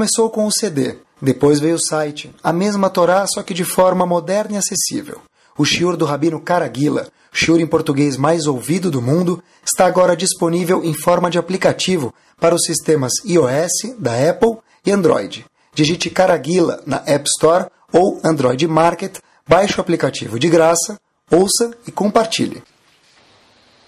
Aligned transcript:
Começou 0.00 0.30
com 0.30 0.46
o 0.46 0.50
CD, 0.50 0.96
depois 1.20 1.60
veio 1.60 1.74
o 1.74 1.78
site, 1.78 2.34
a 2.42 2.54
mesma 2.54 2.88
Torá, 2.88 3.26
só 3.26 3.42
que 3.42 3.52
de 3.52 3.64
forma 3.64 4.06
moderna 4.06 4.54
e 4.54 4.56
acessível. 4.56 5.20
O 5.58 5.64
shiur 5.66 5.94
do 5.94 6.06
Rabino 6.06 6.40
Caraguila, 6.40 7.08
shiur 7.30 7.60
em 7.60 7.66
português 7.66 8.16
mais 8.16 8.46
ouvido 8.46 8.90
do 8.90 9.02
mundo, 9.02 9.44
está 9.62 9.84
agora 9.84 10.16
disponível 10.16 10.82
em 10.82 10.94
forma 10.94 11.28
de 11.28 11.36
aplicativo 11.36 12.14
para 12.40 12.54
os 12.54 12.62
sistemas 12.64 13.12
iOS, 13.26 13.94
da 13.98 14.30
Apple 14.30 14.56
e 14.86 14.90
Android. 14.90 15.44
Digite 15.74 16.08
Caraguila 16.08 16.82
na 16.86 17.02
App 17.04 17.28
Store 17.36 17.66
ou 17.92 18.18
Android 18.24 18.66
Market, 18.66 19.18
baixe 19.46 19.76
o 19.76 19.82
aplicativo 19.82 20.38
de 20.38 20.48
graça, 20.48 20.98
ouça 21.30 21.72
e 21.86 21.92
compartilhe. 21.92 22.62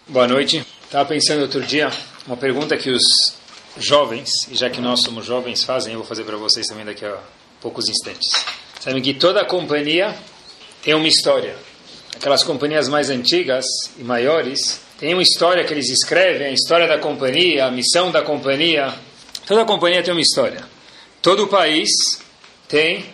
Boa 0.07 0.29
noite. 0.29 0.63
Estava 0.85 1.09
pensando 1.09 1.41
outro 1.41 1.63
dia, 1.63 1.91
uma 2.27 2.37
pergunta 2.37 2.77
que 2.77 2.91
os 2.91 3.01
jovens, 3.77 4.31
e 4.51 4.55
já 4.55 4.69
que 4.69 4.81
nós 4.81 5.03
somos 5.03 5.25
jovens, 5.25 5.65
fazem, 5.65 5.93
eu 5.93 6.01
vou 6.01 6.07
fazer 6.07 6.25
para 6.25 6.37
vocês 6.37 6.67
também 6.67 6.85
daqui 6.85 7.05
a 7.05 7.19
poucos 7.61 7.89
instantes. 7.89 8.31
Sabem 8.81 9.01
que 9.01 9.15
toda 9.15 9.45
companhia 9.45 10.15
tem 10.83 10.95
uma 10.95 11.07
história. 11.07 11.57
Aquelas 12.15 12.43
companhias 12.43 12.89
mais 12.89 13.11
antigas 13.11 13.65
e 13.99 14.03
maiores 14.03 14.81
têm 14.99 15.15
uma 15.15 15.23
história 15.23 15.65
que 15.65 15.73
eles 15.73 15.89
escrevem, 15.89 16.49
a 16.49 16.53
história 16.53 16.87
da 16.87 16.99
companhia, 16.99 17.67
a 17.67 17.71
missão 17.71 18.11
da 18.11 18.23
companhia. 18.23 18.93
Toda 19.47 19.65
companhia 19.65 20.03
tem 20.03 20.13
uma 20.13 20.21
história. 20.21 20.65
Todo 21.21 21.47
país 21.47 21.89
tem 22.69 23.07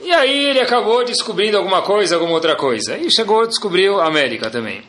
e 0.00 0.12
aí 0.12 0.46
ele 0.46 0.60
acabou 0.60 1.04
descobrindo 1.04 1.56
alguma 1.56 1.82
coisa, 1.82 2.16
alguma 2.16 2.32
outra 2.32 2.56
coisa. 2.56 2.98
E 2.98 3.08
chegou, 3.10 3.46
descobriu 3.46 4.00
a 4.00 4.06
América 4.06 4.50
também. 4.50 4.82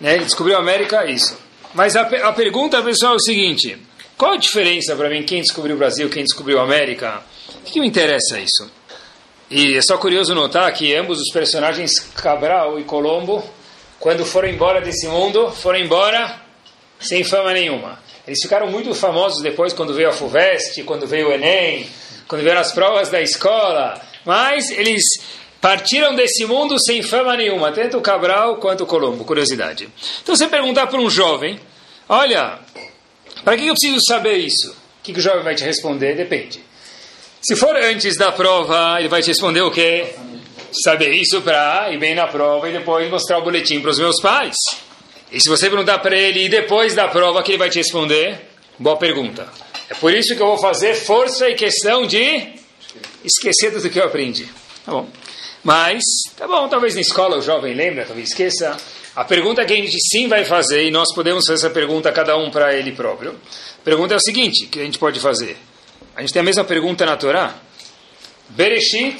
Né? 0.00 0.16
Ele 0.16 0.24
descobriu 0.24 0.56
a 0.56 0.60
América, 0.60 1.08
isso. 1.10 1.38
Mas 1.72 1.96
a, 1.96 2.02
a 2.02 2.32
pergunta, 2.32 2.82
pessoal, 2.82 3.12
é 3.14 3.16
o 3.16 3.20
seguinte: 3.20 3.78
qual 4.16 4.32
a 4.32 4.36
diferença 4.36 4.96
para 4.96 5.10
mim 5.10 5.22
quem 5.22 5.42
descobriu 5.42 5.76
o 5.76 5.78
Brasil, 5.78 6.08
quem 6.08 6.24
descobriu 6.24 6.58
a 6.58 6.62
América? 6.62 7.22
O 7.60 7.70
que 7.70 7.80
me 7.80 7.86
interessa 7.86 8.38
isso? 8.38 8.70
E 9.50 9.76
é 9.76 9.82
só 9.82 9.98
curioso 9.98 10.34
notar 10.34 10.72
que 10.72 10.94
ambos 10.94 11.20
os 11.20 11.32
personagens, 11.32 12.00
Cabral 12.14 12.78
e 12.80 12.84
Colombo, 12.84 13.44
quando 14.00 14.24
foram 14.24 14.48
embora 14.48 14.80
desse 14.80 15.06
mundo, 15.06 15.50
foram 15.52 15.78
embora 15.78 16.40
sem 16.98 17.22
fama 17.22 17.52
nenhuma. 17.52 17.98
Eles 18.26 18.40
ficaram 18.42 18.68
muito 18.68 18.92
famosos 18.94 19.42
depois 19.42 19.72
quando 19.72 19.94
veio 19.94 20.08
a 20.08 20.12
FUVEST, 20.12 20.82
quando 20.84 21.06
veio 21.06 21.28
o 21.28 21.32
Enem, 21.32 21.88
quando 22.26 22.42
vieram 22.42 22.60
as 22.60 22.72
provas 22.72 23.08
da 23.08 23.20
escola, 23.20 24.00
mas 24.24 24.70
eles 24.70 25.02
partiram 25.60 26.14
desse 26.14 26.44
mundo 26.44 26.76
sem 26.82 27.02
fama 27.02 27.36
nenhuma, 27.36 27.70
tanto 27.70 28.00
Cabral 28.00 28.56
quanto 28.56 28.86
Colombo, 28.86 29.24
curiosidade. 29.24 29.88
Então 30.22 30.34
você 30.34 30.48
perguntar 30.48 30.86
para 30.88 31.00
um 31.00 31.08
jovem, 31.08 31.60
olha, 32.08 32.58
para 33.44 33.56
que 33.56 33.66
eu 33.66 33.74
preciso 33.74 34.00
saber 34.06 34.38
isso? 34.38 34.70
O 34.70 35.02
que, 35.02 35.12
que 35.12 35.18
o 35.18 35.22
jovem 35.22 35.42
vai 35.42 35.54
te 35.54 35.64
responder? 35.64 36.14
Depende. 36.14 36.60
Se 37.42 37.54
for 37.54 37.76
antes 37.76 38.16
da 38.16 38.32
prova, 38.32 38.98
ele 38.98 39.08
vai 39.08 39.22
te 39.22 39.28
responder 39.28 39.62
o 39.62 39.70
quê? 39.70 40.14
Saber 40.84 41.12
isso 41.12 41.40
para 41.42 41.92
ir 41.92 41.98
bem 41.98 42.14
na 42.14 42.26
prova 42.26 42.68
e 42.68 42.72
depois 42.72 43.08
mostrar 43.10 43.38
o 43.38 43.42
boletim 43.42 43.80
para 43.80 43.90
os 43.90 43.98
meus 43.98 44.20
pais. 44.20 44.56
E 45.30 45.40
se 45.40 45.48
você 45.48 45.68
perguntar 45.68 45.98
para 45.98 46.16
ele 46.16 46.44
e 46.44 46.48
depois 46.48 46.94
da 46.94 47.08
prova, 47.08 47.42
que 47.42 47.52
ele 47.52 47.58
vai 47.58 47.70
te 47.70 47.78
responder? 47.78 48.48
Boa 48.78 48.96
pergunta. 48.96 49.48
É 49.88 49.94
por 49.94 50.12
isso 50.12 50.34
que 50.34 50.42
eu 50.42 50.46
vou 50.46 50.58
fazer 50.58 50.94
força 50.94 51.48
e 51.48 51.54
questão 51.54 52.06
de 52.06 52.54
esquecer 53.24 53.70
do 53.70 53.88
que 53.88 53.98
eu 53.98 54.04
aprendi. 54.04 54.48
Tá 54.84 54.92
bom. 54.92 55.08
Mas, 55.62 56.02
tá 56.36 56.46
bom, 56.46 56.68
talvez 56.68 56.94
na 56.94 57.00
escola 57.00 57.38
o 57.38 57.42
jovem 57.42 57.74
lembra, 57.74 58.04
talvez 58.04 58.28
esqueça. 58.28 58.76
A 59.16 59.24
pergunta 59.24 59.64
que 59.64 59.72
a 59.72 59.76
gente 59.76 59.96
sim 60.12 60.28
vai 60.28 60.44
fazer, 60.44 60.84
e 60.84 60.90
nós 60.90 61.06
podemos 61.14 61.46
fazer 61.46 61.66
essa 61.66 61.70
pergunta 61.72 62.12
cada 62.12 62.36
um 62.36 62.50
para 62.50 62.74
ele 62.74 62.92
próprio. 62.92 63.30
A 63.30 63.82
pergunta 63.82 64.12
é 64.12 64.18
o 64.18 64.20
seguinte, 64.20 64.66
que 64.66 64.78
a 64.78 64.84
gente 64.84 64.98
pode 64.98 65.18
fazer. 65.20 65.56
A 66.14 66.20
gente 66.20 66.34
tem 66.34 66.40
a 66.40 66.44
mesma 66.44 66.64
pergunta 66.64 67.06
na 67.06 67.16
Torá. 67.16 67.54
Bereshit, 68.50 69.18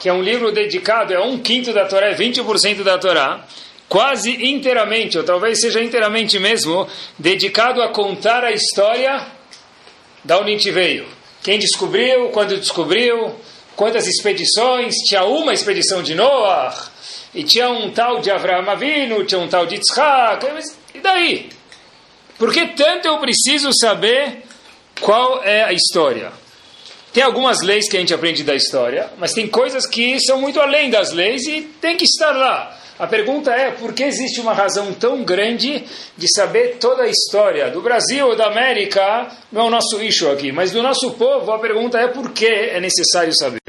que 0.00 0.08
é 0.08 0.12
um 0.12 0.22
livro 0.22 0.50
dedicado, 0.52 1.12
é 1.12 1.20
um 1.20 1.38
quinto 1.38 1.70
da 1.74 1.84
Torá, 1.84 2.06
é 2.06 2.14
20% 2.14 2.82
da 2.82 2.96
Torá, 2.96 3.46
quase 3.90 4.30
inteiramente, 4.42 5.18
ou 5.18 5.24
talvez 5.24 5.60
seja 5.60 5.82
inteiramente 5.82 6.38
mesmo, 6.38 6.88
dedicado 7.18 7.82
a 7.82 7.90
contar 7.90 8.42
a 8.42 8.52
história 8.52 9.26
da 10.24 10.38
onde 10.38 10.48
a 10.48 10.52
gente 10.52 10.70
veio. 10.70 11.06
Quem 11.42 11.58
descobriu, 11.58 12.30
quando 12.30 12.56
descobriu, 12.56 13.34
quantas 13.76 14.06
expedições, 14.06 14.94
tinha 15.06 15.24
uma 15.24 15.52
expedição 15.52 16.02
de 16.02 16.14
Noah, 16.14 16.95
e 17.36 17.44
tinha 17.44 17.68
um 17.68 17.90
tal 17.90 18.18
de 18.18 18.30
Avraham 18.30 18.68
Avinu, 18.68 19.22
tinha 19.24 19.38
um 19.38 19.46
tal 19.46 19.66
de 19.66 19.74
Yitzhak, 19.74 20.46
e 20.94 21.00
daí? 21.00 21.50
Por 22.38 22.50
que 22.50 22.68
tanto 22.68 23.06
eu 23.06 23.18
preciso 23.18 23.70
saber 23.78 24.42
qual 25.02 25.44
é 25.44 25.62
a 25.62 25.72
história? 25.72 26.32
Tem 27.12 27.22
algumas 27.22 27.60
leis 27.60 27.88
que 27.88 27.96
a 27.96 28.00
gente 28.00 28.14
aprende 28.14 28.42
da 28.42 28.54
história, 28.54 29.10
mas 29.18 29.34
tem 29.34 29.46
coisas 29.46 29.86
que 29.86 30.18
são 30.20 30.40
muito 30.40 30.60
além 30.60 30.88
das 30.88 31.12
leis 31.12 31.46
e 31.46 31.60
tem 31.80 31.96
que 31.96 32.04
estar 32.04 32.32
lá. 32.32 32.74
A 32.98 33.06
pergunta 33.06 33.50
é 33.50 33.70
por 33.70 33.92
que 33.92 34.04
existe 34.04 34.40
uma 34.40 34.54
razão 34.54 34.94
tão 34.94 35.22
grande 35.22 35.84
de 36.16 36.34
saber 36.34 36.78
toda 36.78 37.02
a 37.02 37.08
história 37.08 37.70
do 37.70 37.82
Brasil 37.82 38.28
ou 38.28 38.36
da 38.36 38.46
América? 38.46 39.28
Não 39.52 39.62
é 39.62 39.64
o 39.64 39.70
nosso 39.70 40.02
issue 40.02 40.30
aqui, 40.30 40.52
mas 40.52 40.72
do 40.72 40.82
nosso 40.82 41.10
povo 41.12 41.52
a 41.52 41.58
pergunta 41.58 41.98
é 41.98 42.08
por 42.08 42.30
que 42.32 42.46
é 42.46 42.80
necessário 42.80 43.34
saber. 43.38 43.60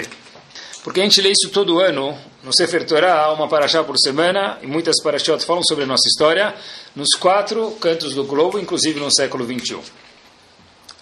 Porque 0.87 1.01
a 1.01 1.03
gente 1.03 1.19
lê 1.19 1.31
isso 1.31 1.49
todo 1.49 1.81
ano, 1.81 2.17
no 2.41 2.55
Sefer 2.55 2.85
Torah, 2.85 3.33
uma 3.33 3.49
paraxá 3.49 3.83
por 3.83 3.97
semana, 3.97 4.57
e 4.61 4.67
muitas 4.67 5.03
paraxot 5.03 5.43
falam 5.43 5.61
sobre 5.61 5.83
a 5.83 5.85
nossa 5.85 6.07
história, 6.07 6.55
nos 6.95 7.09
quatro 7.13 7.71
cantos 7.71 8.15
do 8.15 8.23
globo, 8.23 8.57
inclusive 8.57 8.97
no 8.97 9.13
século 9.13 9.43
21. 9.43 9.81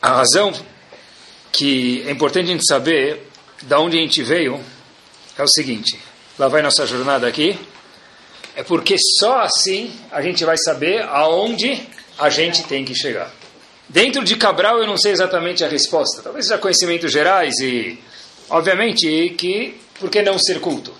A 0.02 0.10
razão 0.10 0.52
que 1.52 2.04
é 2.08 2.10
importante 2.10 2.46
a 2.46 2.54
gente 2.54 2.66
saber 2.68 3.30
de 3.62 3.76
onde 3.76 4.00
a 4.00 4.02
gente 4.02 4.24
veio 4.24 4.60
é 5.38 5.44
o 5.44 5.48
seguinte, 5.48 6.00
lá 6.40 6.48
vai 6.48 6.64
nossa 6.64 6.88
jornada 6.88 7.28
aqui, 7.28 7.56
é 8.56 8.64
porque 8.64 8.96
só 9.20 9.42
assim 9.42 9.94
a 10.12 10.20
gente 10.20 10.44
vai 10.44 10.58
saber 10.58 11.04
aonde 11.04 11.88
a 12.18 12.32
gente 12.32 12.64
tem 12.64 12.84
que 12.84 12.96
chegar. 12.96 13.32
Dentro 13.88 14.24
de 14.24 14.36
Cabral 14.36 14.80
eu 14.80 14.88
não 14.88 14.98
sei 14.98 15.12
exatamente 15.12 15.64
a 15.64 15.68
resposta. 15.68 16.24
Talvez 16.24 16.48
seja 16.48 16.58
conhecimentos 16.58 17.12
gerais 17.12 17.54
e, 17.60 18.00
obviamente, 18.50 19.36
que 19.38 19.80
por 20.00 20.10
que 20.10 20.22
não 20.22 20.38
ser 20.38 20.60
culto? 20.60 20.94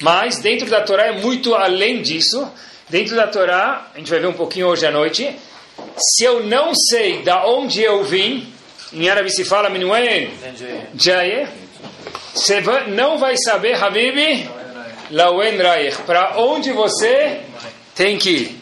Mas 0.00 0.38
dentro 0.38 0.68
da 0.68 0.82
Torá 0.82 1.06
é 1.06 1.20
muito 1.20 1.54
além 1.54 2.02
disso. 2.02 2.50
Dentro 2.88 3.16
da 3.16 3.26
Torá, 3.26 3.90
a 3.94 3.98
gente 3.98 4.10
vai 4.10 4.20
ver 4.20 4.28
um 4.28 4.32
pouquinho 4.32 4.68
hoje 4.68 4.86
à 4.86 4.90
noite. 4.90 5.34
Se 5.98 6.24
eu 6.24 6.44
não 6.44 6.74
sei 6.74 7.22
da 7.22 7.46
onde 7.46 7.82
eu 7.82 8.02
vim, 8.04 8.52
em 8.92 9.08
árabe 9.08 9.30
se 9.30 9.44
fala 9.44 9.68
Minuen 9.68 10.30
Jaye, 10.94 11.48
você 12.34 12.60
não 12.88 13.18
vai 13.18 13.36
saber, 13.36 13.74
Habib, 13.74 14.48
Raich, 15.10 15.96
para 16.06 16.38
onde 16.38 16.72
você 16.72 17.40
tem 17.94 18.16
que 18.16 18.30
ir. 18.30 18.60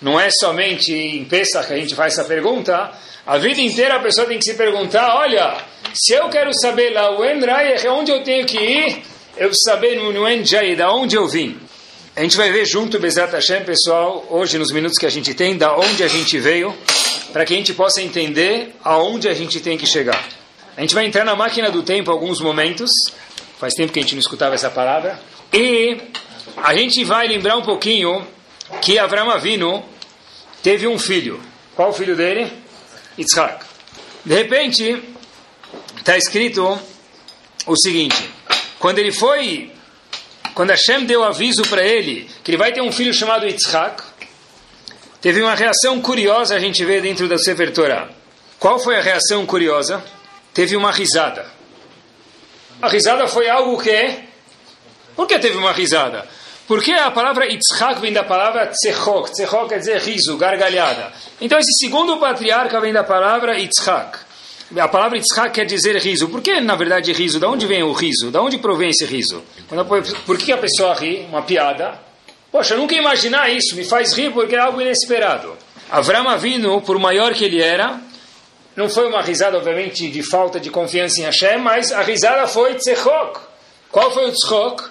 Não 0.00 0.20
é 0.20 0.28
somente 0.30 0.92
em 0.92 1.24
Pesach 1.24 1.66
que 1.66 1.72
a 1.72 1.76
gente 1.78 1.94
faz 1.94 2.12
essa 2.12 2.24
pergunta, 2.28 2.92
a 3.26 3.38
vida 3.38 3.60
inteira 3.60 3.96
a 3.96 4.00
pessoa 4.00 4.26
tem 4.26 4.38
que 4.38 4.44
se 4.44 4.54
perguntar: 4.54 5.16
olha, 5.16 5.56
se 5.94 6.14
eu 6.14 6.28
quero 6.28 6.50
saber 6.60 6.90
lá 6.90 7.18
o 7.18 7.24
Endrayeh, 7.24 7.88
onde 7.88 8.10
eu 8.10 8.22
tenho 8.22 8.46
que 8.46 8.58
ir, 8.58 9.02
eu 9.36 9.50
saber 9.54 9.96
no 9.96 10.28
Enjai, 10.28 10.76
da 10.76 10.92
onde 10.92 11.16
eu 11.16 11.26
vim. 11.26 11.58
A 12.16 12.22
gente 12.22 12.36
vai 12.36 12.52
ver 12.52 12.64
junto, 12.64 12.98
Bezat 13.00 13.32
Hashem, 13.32 13.64
pessoal, 13.64 14.24
hoje 14.30 14.56
nos 14.56 14.70
minutos 14.70 14.98
que 14.98 15.06
a 15.06 15.10
gente 15.10 15.34
tem, 15.34 15.56
da 15.56 15.76
onde 15.76 16.02
a 16.04 16.06
gente 16.06 16.38
veio, 16.38 16.72
para 17.32 17.44
que 17.44 17.52
a 17.52 17.56
gente 17.56 17.74
possa 17.74 18.00
entender 18.00 18.72
aonde 18.84 19.28
a 19.28 19.34
gente 19.34 19.58
tem 19.58 19.76
que 19.76 19.86
chegar. 19.86 20.22
A 20.76 20.80
gente 20.80 20.94
vai 20.94 21.06
entrar 21.06 21.24
na 21.24 21.34
máquina 21.34 21.70
do 21.70 21.82
tempo 21.82 22.10
alguns 22.10 22.40
momentos, 22.40 22.90
faz 23.58 23.74
tempo 23.74 23.92
que 23.92 23.98
a 23.98 24.02
gente 24.02 24.14
não 24.14 24.20
escutava 24.20 24.54
essa 24.54 24.70
palavra, 24.70 25.18
e 25.52 25.96
a 26.56 26.74
gente 26.74 27.02
vai 27.04 27.26
lembrar 27.26 27.56
um 27.56 27.62
pouquinho 27.62 28.24
que 28.80 28.98
Avram 28.98 29.30
Avinu 29.30 29.84
teve 30.62 30.86
um 30.86 30.98
filho. 30.98 31.40
Qual 31.74 31.90
o 31.90 31.92
filho 31.92 32.14
dele? 32.14 32.63
Yitzhak. 33.18 33.64
De 34.24 34.34
repente, 34.34 35.02
está 35.98 36.16
escrito 36.16 36.78
o 37.66 37.76
seguinte: 37.76 38.30
quando 38.78 38.98
ele 38.98 39.12
foi, 39.12 39.72
quando 40.54 40.70
Hashem 40.70 41.04
deu 41.04 41.22
aviso 41.24 41.62
para 41.68 41.82
ele 41.82 42.28
que 42.42 42.50
ele 42.50 42.58
vai 42.58 42.72
ter 42.72 42.80
um 42.80 42.92
filho 42.92 43.12
chamado 43.12 43.46
Yitzhak, 43.46 44.02
teve 45.20 45.42
uma 45.42 45.54
reação 45.54 46.00
curiosa 46.00 46.56
a 46.56 46.58
gente 46.58 46.84
vê 46.84 47.00
dentro 47.00 47.28
da 47.28 47.38
Sefer 47.38 47.72
Torah. 47.72 48.08
Qual 48.58 48.78
foi 48.78 48.96
a 48.96 49.02
reação 49.02 49.44
curiosa? 49.46 50.02
Teve 50.52 50.76
uma 50.76 50.90
risada. 50.90 51.46
A 52.80 52.88
risada 52.88 53.26
foi 53.26 53.48
algo 53.48 53.80
que. 53.80 54.24
Por 55.14 55.26
que 55.26 55.38
teve 55.38 55.56
uma 55.56 55.72
risada? 55.72 56.26
Porque 56.66 56.92
a 56.92 57.10
palavra 57.10 57.46
Yitzhak 57.46 58.00
vem 58.00 58.12
da 58.12 58.24
palavra 58.24 58.66
Tzechok. 58.68 59.30
Tzechok 59.30 59.68
quer 59.68 59.78
dizer 59.78 60.00
riso, 60.00 60.36
gargalhada. 60.38 61.12
Então 61.40 61.58
esse 61.58 61.72
segundo 61.78 62.16
patriarca 62.16 62.80
vem 62.80 62.92
da 62.92 63.04
palavra 63.04 63.58
Yitzhak. 63.58 64.18
A 64.74 64.88
palavra 64.88 65.18
Yitzhak 65.18 65.50
quer 65.50 65.66
dizer 65.66 65.96
riso. 65.96 66.28
Por 66.28 66.40
que, 66.40 66.60
na 66.60 66.74
verdade, 66.74 67.12
riso? 67.12 67.38
Da 67.38 67.48
onde 67.48 67.66
vem 67.66 67.82
o 67.82 67.92
riso? 67.92 68.30
Da 68.30 68.40
onde 68.40 68.56
provém 68.56 68.88
esse 68.88 69.04
riso? 69.04 69.42
Por 70.24 70.38
que 70.38 70.52
a 70.52 70.56
pessoa 70.56 70.94
ri? 70.94 71.26
Uma 71.28 71.42
piada? 71.42 72.00
Poxa, 72.50 72.74
eu 72.74 72.78
nunca 72.78 72.94
imaginar 72.94 73.50
isso. 73.50 73.76
Me 73.76 73.84
faz 73.84 74.14
rir 74.14 74.32
porque 74.32 74.54
é 74.56 74.58
algo 74.58 74.80
inesperado. 74.80 75.56
Avram 75.90 76.28
Avinu, 76.28 76.80
por 76.80 76.98
maior 76.98 77.34
que 77.34 77.44
ele 77.44 77.60
era, 77.60 78.00
não 78.74 78.88
foi 78.88 79.06
uma 79.06 79.20
risada, 79.20 79.58
obviamente, 79.58 80.08
de 80.08 80.22
falta 80.22 80.58
de 80.58 80.70
confiança 80.70 81.20
em 81.20 81.24
Hashem, 81.24 81.58
mas 81.58 81.92
a 81.92 82.00
risada 82.00 82.46
foi 82.48 82.74
Tzechok. 82.74 83.38
Qual 83.92 84.10
foi 84.12 84.30
o 84.30 84.32
Tzechok? 84.32 84.82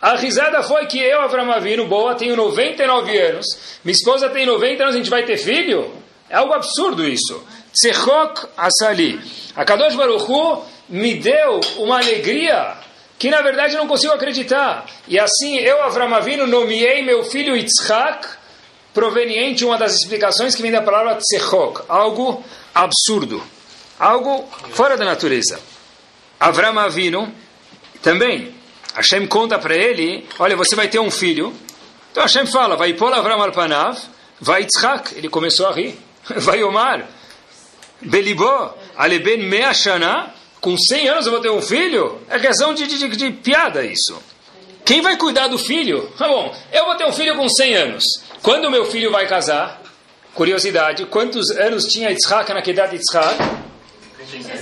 A 0.00 0.14
risada 0.14 0.62
foi 0.62 0.86
que 0.86 0.98
eu, 0.98 1.20
Avram 1.20 1.50
Avinu, 1.50 1.86
boa, 1.88 2.14
tenho 2.14 2.36
99 2.36 3.18
anos, 3.18 3.46
minha 3.84 3.92
esposa 3.92 4.28
tem 4.28 4.46
90 4.46 4.82
anos, 4.82 4.94
a 4.94 4.98
gente 4.98 5.10
vai 5.10 5.24
ter 5.24 5.36
filho? 5.36 5.92
É 6.30 6.36
algo 6.36 6.52
absurdo 6.52 7.06
isso. 7.06 7.42
Tzechok 7.72 8.46
Asali. 8.56 9.20
A 9.56 9.64
Kadosh 9.64 9.96
Baruch 9.96 10.30
Hu 10.30 10.64
me 10.88 11.14
deu 11.14 11.60
uma 11.78 11.98
alegria 11.98 12.76
que 13.18 13.30
na 13.30 13.42
verdade 13.42 13.74
eu 13.74 13.80
não 13.80 13.88
consigo 13.88 14.12
acreditar. 14.12 14.86
E 15.08 15.18
assim 15.18 15.56
eu, 15.56 15.82
Avram 15.82 16.14
Avinu, 16.14 16.46
nomeei 16.46 17.02
meu 17.02 17.24
filho 17.24 17.56
Yitzhak, 17.56 18.28
proveniente 18.94 19.64
uma 19.64 19.76
das 19.76 19.94
explicações 19.94 20.54
que 20.54 20.62
vem 20.62 20.70
da 20.70 20.82
palavra 20.82 21.16
Tzechok, 21.16 21.82
algo 21.88 22.44
absurdo, 22.72 23.42
algo 23.98 24.48
fora 24.70 24.96
da 24.96 25.04
natureza. 25.04 25.58
Avram 26.38 26.78
Avinu 26.78 27.32
também 28.00 28.57
Hashem 28.98 29.28
conta 29.28 29.58
para 29.58 29.76
ele, 29.76 30.26
olha, 30.40 30.56
você 30.56 30.74
vai 30.74 30.88
ter 30.88 30.98
um 30.98 31.10
filho. 31.10 31.54
Então 32.10 32.22
Hashem 32.22 32.46
fala, 32.46 32.76
vai 32.76 32.92
pôr 32.94 33.12
Avram 33.14 33.40
Alpanav, 33.40 33.96
vai 34.40 34.62
Yitzhak. 34.62 35.16
Ele 35.16 35.28
começou 35.28 35.66
a 35.66 35.72
rir. 35.72 35.98
Vai 36.40 36.62
Omar, 36.62 37.08
Belibó, 38.02 38.76
Aleben 38.94 39.44
Meashana, 39.44 40.34
com 40.60 40.76
100 40.76 41.08
anos 41.08 41.26
eu 41.26 41.32
vou 41.32 41.40
ter 41.40 41.50
um 41.50 41.62
filho? 41.62 42.20
É 42.28 42.38
questão 42.38 42.74
de, 42.74 42.86
de, 42.86 43.08
de, 43.08 43.30
piada 43.30 43.82
isso. 43.82 44.22
Quem 44.84 45.00
vai 45.00 45.16
cuidar 45.16 45.48
do 45.48 45.56
filho? 45.56 46.12
Ah, 46.18 46.28
bom, 46.28 46.54
eu 46.70 46.84
vou 46.84 46.96
ter 46.96 47.06
um 47.06 47.12
filho 47.12 47.34
com 47.34 47.48
100 47.48 47.74
anos. 47.76 48.04
Quando 48.42 48.66
o 48.66 48.70
meu 48.70 48.84
filho 48.84 49.10
vai 49.10 49.26
casar? 49.26 49.80
Curiosidade, 50.34 51.06
quantos 51.06 51.50
anos 51.50 51.84
tinha 51.84 52.10
Yitzhak 52.10 52.52
na 52.52 52.60
idade 52.60 52.90
de 52.90 52.96
Yitzhak? 52.96 53.38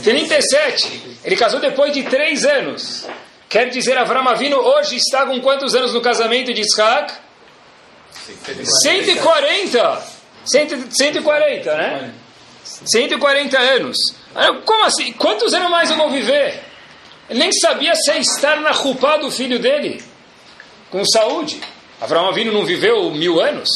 37. 0.05 1.19
Ele 1.25 1.37
casou 1.37 1.59
depois 1.59 1.93
de 1.93 2.05
3 2.05 2.45
anos. 2.45 3.09
Quer 3.49 3.71
dizer, 3.71 3.97
Avram 3.97 4.29
Avinu 4.29 4.57
hoje 4.59 4.97
está 4.97 5.25
com 5.25 5.41
quantos 5.41 5.75
anos 5.75 5.95
no 5.95 6.01
casamento 6.01 6.53
de 6.53 6.63
Isaac? 6.63 7.15
140. 8.83 10.03
140, 10.45 11.75
né? 11.77 12.15
140 12.65 13.59
anos. 13.59 13.97
Como 14.65 14.85
assim? 14.85 15.13
Quantos 15.13 15.55
anos 15.55 15.71
mais 15.71 15.91
eu 15.91 15.97
vou 15.97 16.11
viver? 16.11 16.63
Ele 17.31 17.39
nem 17.39 17.53
sabia 17.53 17.95
se 17.95 18.11
é 18.11 18.19
estar 18.19 18.61
na 18.61 18.75
culpa 18.75 19.19
do 19.19 19.31
filho 19.31 19.59
dele, 19.59 20.03
com 20.91 21.05
saúde. 21.05 21.61
Avram 22.01 22.29
Avinu 22.29 22.53
não 22.53 22.65
viveu 22.65 23.11
mil 23.11 23.41
anos? 23.41 23.69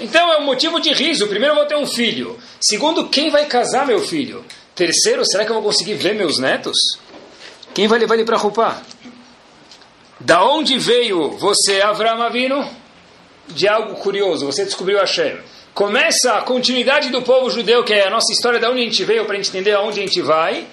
Então 0.00 0.32
é 0.32 0.38
um 0.38 0.44
motivo 0.44 0.80
de 0.80 0.92
riso. 0.92 1.26
Primeiro, 1.28 1.54
eu 1.54 1.58
vou 1.58 1.66
ter 1.66 1.76
um 1.76 1.86
filho. 1.86 2.38
Segundo, 2.60 3.08
quem 3.08 3.30
vai 3.30 3.46
casar 3.46 3.86
meu 3.86 4.00
filho? 4.00 4.44
Terceiro, 4.74 5.24
será 5.24 5.44
que 5.44 5.50
eu 5.50 5.54
vou 5.54 5.64
conseguir 5.64 5.94
ver 5.94 6.14
meus 6.14 6.38
netos? 6.38 6.76
Quem 7.78 7.86
vai 7.86 8.00
levar 8.00 8.16
ele 8.16 8.24
para 8.24 8.36
Rupá? 8.36 8.82
Da 10.18 10.44
onde 10.44 10.76
veio 10.76 11.30
você, 11.38 11.80
Avram 11.80 12.20
Avino? 12.20 12.68
De 13.46 13.68
algo 13.68 13.94
curioso, 14.00 14.46
você 14.46 14.64
descobriu 14.64 14.98
Hashem. 14.98 15.38
Começa 15.72 16.32
a 16.32 16.42
continuidade 16.42 17.08
do 17.10 17.22
povo 17.22 17.48
judeu, 17.50 17.84
que 17.84 17.92
é 17.92 18.08
a 18.08 18.10
nossa 18.10 18.32
história, 18.32 18.58
de 18.58 18.66
onde 18.66 18.80
a 18.80 18.82
gente 18.82 19.04
veio, 19.04 19.24
para 19.26 19.34
a 19.34 19.36
gente 19.36 19.50
entender 19.50 19.76
aonde 19.76 20.00
a 20.00 20.02
gente 20.02 20.20
vai. 20.20 20.66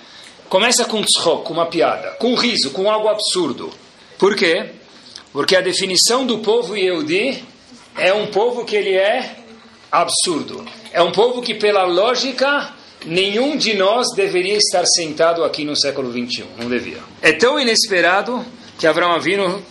Começa 0.49 0.83
com 0.85 1.03
tzchok, 1.03 1.43
com 1.43 1.53
uma 1.53 1.67
piada, 1.67 2.09
com 2.17 2.33
riso, 2.33 2.71
com 2.71 2.89
algo 2.89 3.07
absurdo. 3.07 3.71
Por 4.17 4.35
quê? 4.35 4.71
Porque 5.31 5.55
a 5.55 5.61
definição 5.61 6.25
do 6.25 6.39
povo 6.39 6.75
Yehudi 6.75 7.45
é 7.99 8.15
um 8.15 8.25
povo 8.31 8.65
que 8.65 8.75
ele 8.75 8.95
é 8.95 9.35
absurdo. 9.91 10.65
É 10.91 11.03
um 11.03 11.11
povo 11.11 11.43
que, 11.43 11.53
pela 11.53 11.83
lógica, 11.83 12.73
nenhum 13.05 13.55
de 13.55 13.73
nós 13.75 14.07
deveria 14.15 14.57
estar 14.57 14.85
sentado 14.85 15.43
aqui 15.43 15.63
no 15.63 15.75
século 15.75 16.09
21. 16.09 16.45
Não 16.57 16.69
devia. 16.69 16.97
É 17.21 17.31
tão 17.31 17.59
inesperado 17.59 18.45
que 18.77 18.87
Abraão 18.87 19.13
Avino, 19.13 19.63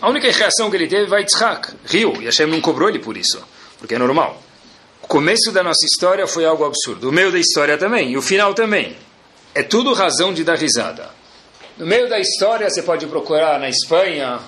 a 0.00 0.08
única 0.08 0.30
reação 0.30 0.70
que 0.70 0.76
ele 0.76 0.88
teve 0.88 1.06
vai 1.06 1.22
Yitzhak, 1.22 1.74
riu, 1.86 2.14
e 2.20 2.24
Hashem 2.26 2.46
não 2.46 2.60
cobrou 2.60 2.88
ele 2.88 2.98
por 2.98 3.16
isso, 3.16 3.42
porque 3.78 3.94
é 3.94 3.98
normal. 3.98 4.42
O 5.02 5.06
começo 5.06 5.50
da 5.52 5.62
nossa 5.62 5.84
história 5.86 6.26
foi 6.26 6.44
algo 6.44 6.64
absurdo, 6.64 7.08
o 7.08 7.12
meio 7.12 7.32
da 7.32 7.38
história 7.38 7.78
também, 7.78 8.10
e 8.10 8.16
o 8.16 8.22
final 8.22 8.54
também. 8.54 8.96
É 9.54 9.62
tudo 9.62 9.92
razão 9.92 10.32
de 10.32 10.44
dar 10.44 10.56
risada. 10.56 11.10
No 11.78 11.86
meio 11.86 12.08
da 12.08 12.20
história 12.20 12.68
você 12.68 12.82
pode 12.82 13.06
procurar 13.06 13.58
na 13.58 13.68
Espanha, 13.68 14.38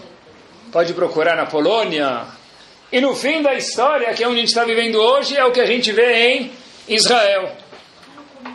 pode 0.71 0.93
procurar 0.93 1.37
na 1.37 1.47
Polônia, 1.47 2.27
e 2.93 3.01
no 3.01 3.15
fim 3.15 3.43
da 3.43 3.55
história, 3.55 4.13
que 4.13 4.23
é 4.23 4.29
onde 4.29 4.37
a 4.37 4.41
gente 4.41 4.49
está 4.49 4.65
vivendo 4.65 4.97
hoje, 4.97 5.37
é 5.37 5.45
o 5.45 5.51
que 5.51 5.61
a 5.61 5.67
gente 5.67 5.91
vê 5.93 6.13
em 6.13 6.53
Israel 6.89 7.62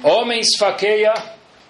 homens 0.04 0.48
faqueia 0.58 1.14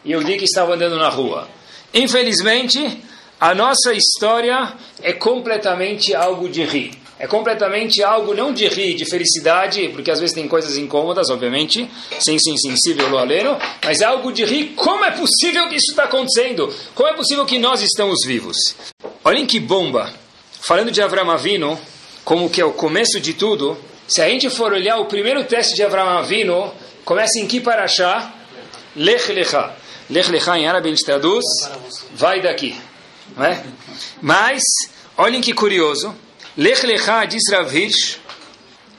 e 0.03 0.11
eu 0.11 0.23
digo 0.23 0.39
que 0.39 0.45
estavam 0.45 0.75
andando 0.75 0.97
na 0.97 1.09
rua. 1.09 1.47
Infelizmente, 1.93 3.01
a 3.39 3.53
nossa 3.53 3.93
história 3.93 4.73
é 5.01 5.13
completamente 5.13 6.15
algo 6.15 6.49
de 6.49 6.63
rir. 6.63 6.91
É 7.19 7.25
completamente 7.25 8.03
algo 8.03 8.35
não 8.35 8.53
de 8.53 8.67
rir, 8.67 8.93
de 8.93 9.03
felicidade, 9.03 9.89
porque 9.89 10.11
às 10.11 10.19
vezes 10.19 10.35
tem 10.35 10.47
coisas 10.47 10.77
incômodas, 10.77 11.31
obviamente, 11.31 11.89
sem 12.19 12.37
ser 12.37 12.51
insensível 12.51 13.11
ou 13.11 13.17
aleno, 13.17 13.57
mas 13.83 14.01
é 14.01 14.05
algo 14.05 14.31
de 14.31 14.45
rir. 14.45 14.73
Como 14.75 15.03
é 15.03 15.11
possível 15.11 15.67
que 15.67 15.75
isso 15.75 15.91
está 15.91 16.03
acontecendo? 16.03 16.71
Como 16.93 17.09
é 17.09 17.13
possível 17.13 17.43
que 17.45 17.57
nós 17.57 17.81
estamos 17.81 18.19
vivos? 18.25 18.55
Olhem 19.23 19.47
que 19.47 19.59
bomba! 19.59 20.13
Falando 20.61 20.91
de 20.91 21.01
Avram 21.01 21.31
Avino, 21.31 21.79
como 22.23 22.49
que 22.49 22.61
é 22.61 22.65
o 22.65 22.73
começo 22.73 23.19
de 23.19 23.33
tudo, 23.33 23.75
se 24.07 24.21
a 24.21 24.29
gente 24.29 24.49
for 24.49 24.71
olhar 24.71 24.97
o 24.99 25.05
primeiro 25.05 25.43
teste 25.43 25.75
de 25.75 25.83
Avram 25.83 26.07
Avino, 26.07 26.71
Começa 27.07 27.39
em 27.39 27.47
que 27.47 27.61
paraxá? 27.61 28.33
Lech 28.93 29.31
Lecha. 29.31 29.71
Lech 30.09 30.29
Lecha 30.29 30.57
em 30.57 30.67
árabe 30.67 30.89
ele 30.89 30.97
traduz, 30.97 31.45
vai 32.13 32.41
daqui. 32.41 32.75
Não 33.33 33.45
é? 33.45 33.63
Mas, 34.21 34.61
olhem 35.15 35.39
que 35.39 35.53
curioso, 35.53 36.13
Lech 36.57 36.85
Lecha 36.85 37.23
diz 37.23 37.43
Rav 37.49 37.73
Hirsch 37.73 38.17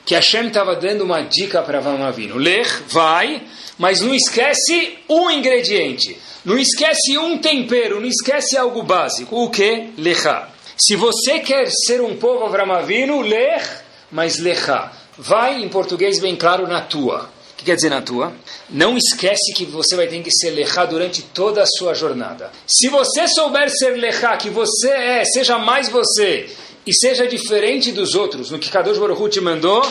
que 0.03 0.15
Hashem 0.15 0.47
estava 0.47 0.75
dando 0.75 1.03
uma 1.03 1.21
dica 1.21 1.61
para 1.61 1.77
Avram 1.77 2.03
Avinu. 2.03 2.37
Lech, 2.37 2.81
vai, 2.87 3.43
mas 3.77 4.01
não 4.01 4.15
esquece 4.15 4.97
um 5.07 5.29
ingrediente. 5.29 6.17
Não 6.43 6.57
esquece 6.57 7.15
um 7.15 7.37
tempero, 7.37 8.01
não 8.01 8.07
esquece 8.07 8.57
algo 8.57 8.81
básico. 8.81 9.39
O 9.39 9.51
que? 9.51 9.91
Lecha. 9.99 10.47
Se 10.75 10.95
você 10.95 11.37
quer 11.41 11.69
ser 11.85 12.01
um 12.01 12.15
povo 12.15 12.43
Avram 12.43 12.71
Avinu, 12.71 13.21
lech, 13.21 13.69
mas 14.11 14.39
lecha. 14.39 14.91
Vai, 15.15 15.61
em 15.61 15.69
português 15.69 16.19
bem 16.19 16.35
claro, 16.35 16.65
na 16.65 16.81
tua. 16.81 17.37
Que 17.59 17.65
quer 17.65 17.75
dizer 17.75 17.89
na 17.89 18.01
tua? 18.01 18.31
Não 18.69 18.97
esquece 18.97 19.53
que 19.53 19.65
você 19.65 19.93
vai 19.97 20.07
ter 20.07 20.23
que 20.23 20.31
ser 20.31 20.51
lecha 20.51 20.85
durante 20.85 21.21
toda 21.21 21.61
a 21.61 21.65
sua 21.65 21.93
jornada. 21.93 22.49
Se 22.65 22.87
você 22.87 23.27
souber 23.27 23.69
ser 23.69 23.97
lecha, 23.97 24.37
que 24.37 24.49
você 24.49 24.89
é, 24.89 25.25
seja 25.25 25.57
mais 25.57 25.89
você, 25.89 26.49
e 26.87 26.93
seja 26.93 27.27
diferente 27.27 27.91
dos 27.91 28.15
outros, 28.15 28.49
no 28.49 28.59
que 28.59 28.69
Kadosh 28.69 28.97
Baruch 28.97 29.29
te 29.29 29.41
mandou, 29.41 29.85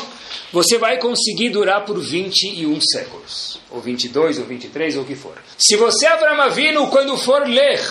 você 0.50 0.78
vai 0.78 0.96
conseguir 0.96 1.50
durar 1.50 1.84
por 1.84 2.00
21 2.00 2.80
séculos, 2.80 3.60
ou 3.70 3.82
22, 3.82 4.38
ou 4.38 4.46
23, 4.46 4.96
ou 4.96 5.02
o 5.02 5.06
que 5.06 5.14
for. 5.14 5.34
Se 5.58 5.76
você, 5.76 6.06
Avram 6.06 6.40
Avinu, 6.40 6.86
quando 6.86 7.18
for 7.18 7.46
ler, 7.46 7.82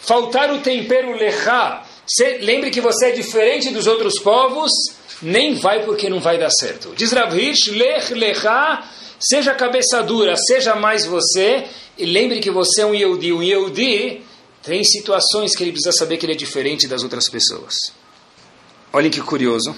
faltar 0.00 0.52
o 0.52 0.60
tempero 0.60 1.12
lechá, 1.16 1.84
lembre 2.40 2.70
que 2.70 2.80
você 2.80 3.06
é 3.06 3.10
diferente 3.10 3.70
dos 3.70 3.88
outros 3.88 4.20
povos, 4.20 4.70
nem 5.20 5.56
vai 5.56 5.84
porque 5.84 6.08
não 6.08 6.20
vai 6.20 6.38
dar 6.38 6.50
certo. 6.50 6.92
Diz 6.94 7.10
Rav 7.10 7.36
Hirsch, 7.36 7.66
lech 7.72 8.14
lechá, 8.14 8.88
seja 9.18 9.54
cabeça 9.54 10.02
dura, 10.02 10.36
seja 10.36 10.74
mais 10.74 11.04
você, 11.04 11.64
e 11.96 12.04
lembre 12.04 12.40
que 12.40 12.50
você 12.50 12.82
é 12.82 12.86
um 12.86 12.94
Yehudi. 12.94 13.32
Um 13.32 13.42
Yehudi 13.42 14.22
tem 14.62 14.82
situações 14.84 15.54
que 15.54 15.62
ele 15.62 15.72
precisa 15.72 15.92
saber 15.92 16.16
que 16.16 16.26
ele 16.26 16.32
é 16.32 16.36
diferente 16.36 16.88
das 16.88 17.02
outras 17.02 17.28
pessoas. 17.28 17.74
Olhem 18.92 19.10
que 19.10 19.20
curioso. 19.20 19.74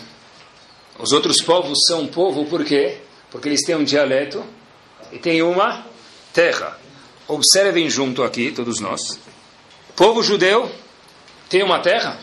Os 0.98 1.12
outros 1.12 1.42
povos 1.42 1.78
são 1.86 2.02
um 2.02 2.06
povo 2.06 2.46
por 2.46 2.64
quê? 2.64 2.98
Porque 3.30 3.48
eles 3.48 3.62
têm 3.62 3.76
um 3.76 3.84
dialeto 3.84 4.44
e 5.12 5.18
têm 5.18 5.42
uma 5.42 5.86
terra. 6.32 6.78
Observem 7.28 7.90
junto 7.90 8.22
aqui, 8.22 8.52
todos 8.52 8.80
nós. 8.80 9.18
Povo 9.94 10.22
judeu 10.22 10.70
tem 11.48 11.62
uma 11.62 11.80
terra? 11.80 12.18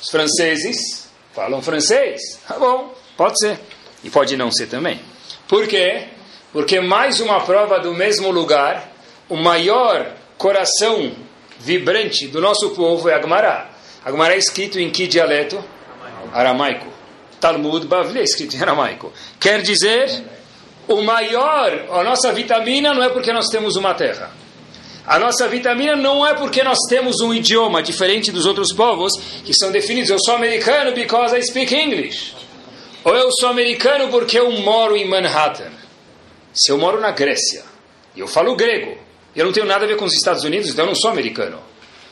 Os 0.00 0.10
franceses 0.10 1.08
falam 1.34 1.60
francês. 1.60 2.40
Tá 2.46 2.58
bom, 2.58 2.94
pode 3.16 3.38
ser. 3.38 3.58
E 4.02 4.10
pode 4.10 4.36
não 4.36 4.50
ser 4.50 4.66
também. 4.66 5.00
Por 5.48 5.66
quê? 5.66 6.08
Porque 6.52 6.80
mais 6.80 7.20
uma 7.20 7.40
prova 7.40 7.78
do 7.78 7.92
mesmo 7.92 8.30
lugar, 8.30 8.90
o 9.28 9.36
maior 9.36 10.14
coração 10.38 11.14
vibrante 11.58 12.28
do 12.28 12.40
nosso 12.40 12.70
povo 12.70 13.08
é 13.08 13.14
Agmará. 13.14 13.70
Agmará 14.04 14.34
é 14.34 14.38
escrito 14.38 14.78
em 14.78 14.90
que 14.90 15.06
dialeto? 15.06 15.62
Aramaico. 16.32 16.86
Talmud 17.40 17.86
Bavli 17.86 18.20
é 18.20 18.22
escrito 18.22 18.56
em 18.56 18.62
aramaico. 18.62 19.12
Quer 19.38 19.62
dizer, 19.62 20.24
o 20.88 21.02
maior, 21.02 21.86
a 21.90 22.02
nossa 22.02 22.32
vitamina 22.32 22.94
não 22.94 23.02
é 23.02 23.08
porque 23.08 23.32
nós 23.32 23.48
temos 23.48 23.76
uma 23.76 23.94
terra. 23.94 24.30
A 25.06 25.20
nossa 25.20 25.46
vitamina 25.46 25.94
não 25.94 26.26
é 26.26 26.34
porque 26.34 26.64
nós 26.64 26.78
temos 26.88 27.20
um 27.20 27.32
idioma 27.32 27.80
diferente 27.80 28.32
dos 28.32 28.44
outros 28.44 28.72
povos 28.72 29.12
que 29.44 29.54
são 29.54 29.70
definidos. 29.70 30.10
Eu 30.10 30.18
sou 30.18 30.34
americano 30.34 30.92
because 30.92 31.36
I 31.36 31.42
speak 31.42 31.72
English. 31.72 32.34
Ou 33.04 33.14
eu 33.14 33.30
sou 33.38 33.48
americano 33.48 34.08
porque 34.08 34.36
eu 34.36 34.50
moro 34.50 34.96
em 34.96 35.08
Manhattan. 35.08 35.70
Se 36.52 36.72
eu 36.72 36.78
moro 36.78 37.00
na 37.00 37.12
Grécia 37.12 37.62
e 38.16 38.20
eu 38.20 38.26
falo 38.26 38.56
grego, 38.56 38.98
eu 39.36 39.44
não 39.44 39.52
tenho 39.52 39.66
nada 39.66 39.84
a 39.84 39.88
ver 39.88 39.96
com 39.96 40.06
os 40.06 40.14
Estados 40.14 40.42
Unidos, 40.42 40.70
então 40.70 40.84
eu 40.84 40.88
não 40.88 40.94
sou 40.96 41.10
americano. 41.10 41.60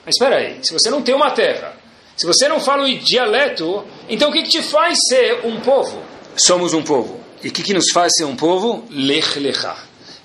Mas 0.07 0.15
espera 0.15 0.37
aí, 0.37 0.59
se 0.63 0.73
você 0.73 0.89
não 0.89 1.03
tem 1.03 1.15
uma 1.15 1.33
terra, 1.33 1.75
se 2.17 2.27
você 2.27 2.47
não 2.47 2.61
fala 2.61 2.85
o 2.85 2.99
dialeto, 2.99 3.85
então 4.09 4.31
o 4.31 4.33
que, 4.33 4.43
que 4.45 4.51
te 4.51 4.63
faz 4.63 4.99
ser 5.09 5.41
um 5.45 5.59
povo? 5.61 6.01
Somos 6.37 6.73
um 6.73 6.83
povo. 6.83 7.19
E 7.43 7.49
o 7.49 7.53
que, 7.53 7.63
que 7.63 7.75
nos 7.75 7.91
faz 7.91 8.13
ser 8.17 8.25
um 8.25 8.37
povo? 8.37 8.85
Lech 8.89 9.41
lecha. 9.41 9.75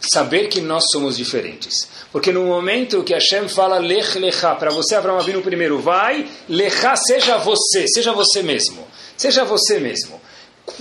Saber 0.01 0.48
que 0.48 0.62
nós 0.62 0.86
somos 0.91 1.18
diferentes. 1.18 1.89
Porque 2.12 2.32
no 2.32 2.46
momento 2.46 3.03
que 3.03 3.13
Hashem 3.13 3.48
fala 3.48 3.77
lech 3.77 4.18
lecha, 4.18 4.56
para 4.56 4.72
você, 4.72 4.96
Abraão 4.96 5.20
Avinu 5.20 5.41
primeiro, 5.41 5.79
vai, 5.79 6.27
lecha, 6.48 6.96
seja 6.96 7.38
você, 7.38 7.88
seja 7.88 8.13
você 8.13 8.41
mesmo. 8.41 8.88
Seja 9.18 9.44
você 9.44 9.79
mesmo 9.79 10.20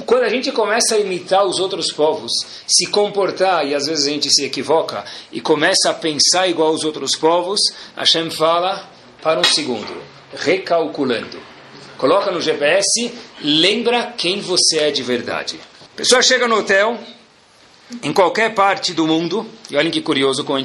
quando 0.04 0.24
a 0.24 0.28
gente 0.28 0.52
começa 0.52 0.94
a 0.94 0.98
imitar 0.98 1.44
os 1.44 1.58
outros 1.58 1.92
povos, 1.92 2.32
se 2.66 2.86
comportar, 2.86 3.66
e 3.66 3.74
às 3.74 3.86
vezes 3.86 4.06
a 4.06 4.10
gente 4.10 4.30
se 4.30 4.44
equivoca, 4.44 5.04
e 5.32 5.40
começa 5.40 5.90
a 5.90 5.94
pensar 5.94 6.48
igual 6.48 6.68
aos 6.68 6.84
outros 6.84 7.16
povos, 7.16 7.60
Hashem 7.96 8.30
fala, 8.30 8.88
para 9.22 9.40
um 9.40 9.44
segundo, 9.44 10.02
recalculando. 10.34 11.38
Coloca 11.96 12.30
no 12.30 12.40
GPS, 12.40 13.12
lembra 13.42 14.12
quem 14.16 14.40
você 14.40 14.78
é 14.78 14.90
de 14.90 15.02
verdade. 15.02 15.58
A 15.94 15.96
pessoa 15.96 16.22
chega 16.22 16.46
no 16.46 16.58
hotel, 16.58 16.98
em 18.02 18.12
qualquer 18.12 18.54
parte 18.54 18.92
do 18.92 19.06
mundo, 19.06 19.46
e 19.70 19.76
olhem 19.76 19.90
que 19.90 20.00
curioso 20.00 20.44
com 20.44 20.58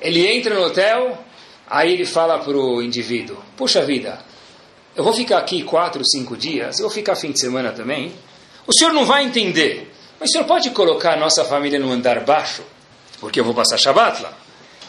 ele 0.00 0.26
entra 0.26 0.54
no 0.54 0.66
hotel, 0.66 1.18
aí 1.66 1.92
ele 1.92 2.04
fala 2.04 2.38
para 2.38 2.56
o 2.56 2.82
indivíduo, 2.82 3.36
puxa 3.56 3.84
vida, 3.84 4.18
eu 4.96 5.04
vou 5.04 5.12
ficar 5.12 5.38
aqui 5.38 5.62
quatro, 5.62 6.04
cinco 6.04 6.36
dias, 6.36 6.78
eu 6.78 6.86
vou 6.86 6.90
ficar 6.90 7.14
fim 7.14 7.30
de 7.30 7.40
semana 7.40 7.70
também. 7.70 8.12
O 8.66 8.72
senhor 8.72 8.92
não 8.92 9.04
vai 9.04 9.24
entender, 9.24 9.92
mas 10.18 10.30
o 10.30 10.32
senhor 10.32 10.44
pode 10.44 10.70
colocar 10.70 11.14
a 11.14 11.16
nossa 11.16 11.44
família 11.44 11.78
no 11.78 11.90
andar 11.90 12.24
baixo? 12.24 12.62
Porque 13.20 13.38
eu 13.38 13.44
vou 13.44 13.54
passar 13.54 13.78
Shabbat 13.78 14.22
lá. 14.22 14.36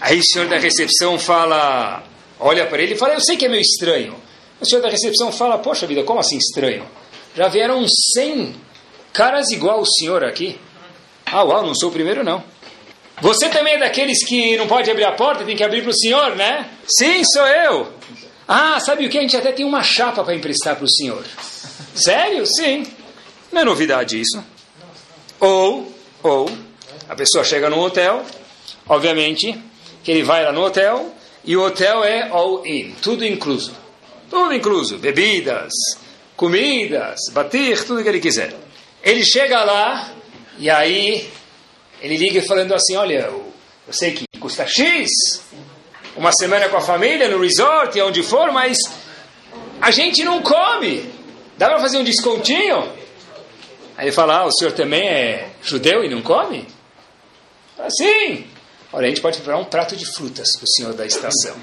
Aí 0.02 0.18
o 0.18 0.24
senhor 0.24 0.48
da 0.48 0.58
recepção 0.58 1.20
fala, 1.20 2.04
olha 2.40 2.66
para 2.66 2.82
ele 2.82 2.94
e 2.94 2.98
fala, 2.98 3.14
eu 3.14 3.20
sei 3.20 3.38
que 3.38 3.46
é 3.46 3.50
meio 3.50 3.62
estranho. 3.62 4.16
O 4.60 4.66
senhor 4.66 4.82
da 4.82 4.90
recepção 4.90 5.32
fala, 5.32 5.58
poxa 5.58 5.86
vida, 5.86 6.04
como 6.04 6.20
assim 6.20 6.38
estranho? 6.38 6.86
Já 7.36 7.48
vieram 7.48 7.86
100 8.16 8.56
caras 9.14 9.52
igual 9.52 9.82
o 9.82 9.86
senhor 9.86 10.24
aqui? 10.24 10.60
Ah, 11.32 11.44
uau, 11.44 11.66
não 11.66 11.76
sou 11.76 11.90
o 11.90 11.92
primeiro 11.92 12.24
não. 12.24 12.44
Você 13.22 13.50
também 13.50 13.76
é 13.76 13.80
daqueles 13.80 14.26
que 14.26 14.56
não 14.58 14.68
pode 14.68 14.90
abrir 14.90 15.04
a 15.04 15.12
porta, 15.12 15.44
tem 15.44 15.56
que 15.56 15.64
abrir 15.64 15.82
para 15.82 15.92
o 15.92 15.98
senhor, 15.98 16.36
né? 16.36 16.70
Sim, 16.88 17.24
sou 17.24 17.46
eu. 17.46 17.92
Ah, 18.48 18.80
sabe 18.80 19.06
o 19.06 19.10
que? 19.10 19.18
A 19.18 19.22
gente 19.22 19.38
até 19.38 19.52
tem 19.52 19.66
uma 19.66 19.84
chapa 19.84 20.24
para 20.24 20.34
emprestar 20.34 20.76
para 20.76 20.86
o 20.86 20.90
senhor. 20.90 21.24
Sério? 21.94 22.46
Sim. 22.48 22.88
Não 23.52 23.62
é 23.62 23.66
novidade 23.66 24.20
isso. 24.20 24.44
Ou, 25.40 25.94
ou, 26.24 26.50
a 27.08 27.16
pessoa 27.16 27.44
chega 27.44 27.70
no 27.70 27.80
hotel, 27.80 28.24
obviamente, 28.88 29.56
que 30.04 30.12
ele 30.12 30.24
vai 30.24 30.44
lá 30.44 30.52
no 30.52 30.64
hotel, 30.64 31.14
e 31.44 31.56
o 31.56 31.64
hotel 31.64 32.04
é 32.04 32.30
all-in, 32.30 32.96
tudo 33.02 33.26
incluso. 33.26 33.74
Tudo 34.30 34.54
incluso, 34.54 34.98
bebidas, 34.98 35.74
comidas, 36.36 37.20
bater, 37.32 37.84
tudo 37.84 38.04
que 38.04 38.10
ele 38.10 38.20
quiser. 38.20 38.56
Ele 39.04 39.24
chega 39.24 39.64
lá, 39.64 40.12
e 40.60 40.70
aí 40.70 41.30
ele 42.02 42.18
liga 42.18 42.42
falando 42.44 42.74
assim, 42.74 42.96
olha, 42.98 43.22
eu, 43.22 43.52
eu 43.88 43.94
sei 43.94 44.12
que 44.12 44.26
custa 44.40 44.68
X, 44.68 45.10
uma 46.18 46.34
semana 46.34 46.68
com 46.68 46.76
a 46.76 46.82
família, 46.82 47.30
no 47.30 47.42
resort, 47.42 47.98
e 47.98 48.02
onde 48.02 48.22
for, 48.22 48.52
mas 48.52 48.78
a 49.82 49.90
gente 49.90 50.24
não 50.24 50.42
come. 50.42 51.10
Dá 51.58 51.70
para 51.70 51.80
fazer 51.80 51.98
um 51.98 52.04
descontinho? 52.04 52.92
Aí 53.98 54.06
ele 54.06 54.12
fala, 54.12 54.40
ah, 54.40 54.46
o 54.46 54.52
senhor 54.52 54.74
também 54.74 55.08
é 55.08 55.50
judeu 55.64 56.04
e 56.04 56.10
não 56.10 56.22
come? 56.22 56.68
Assim. 57.78 58.46
Olha, 58.92 59.06
a 59.06 59.10
gente 59.10 59.22
pode 59.22 59.38
preparar 59.38 59.62
um 59.62 59.66
prato 59.66 59.96
de 59.96 60.06
frutas 60.06 60.58
para 60.58 60.66
o 60.66 60.68
senhor 60.68 60.94
da 60.94 61.06
estação. 61.06 61.56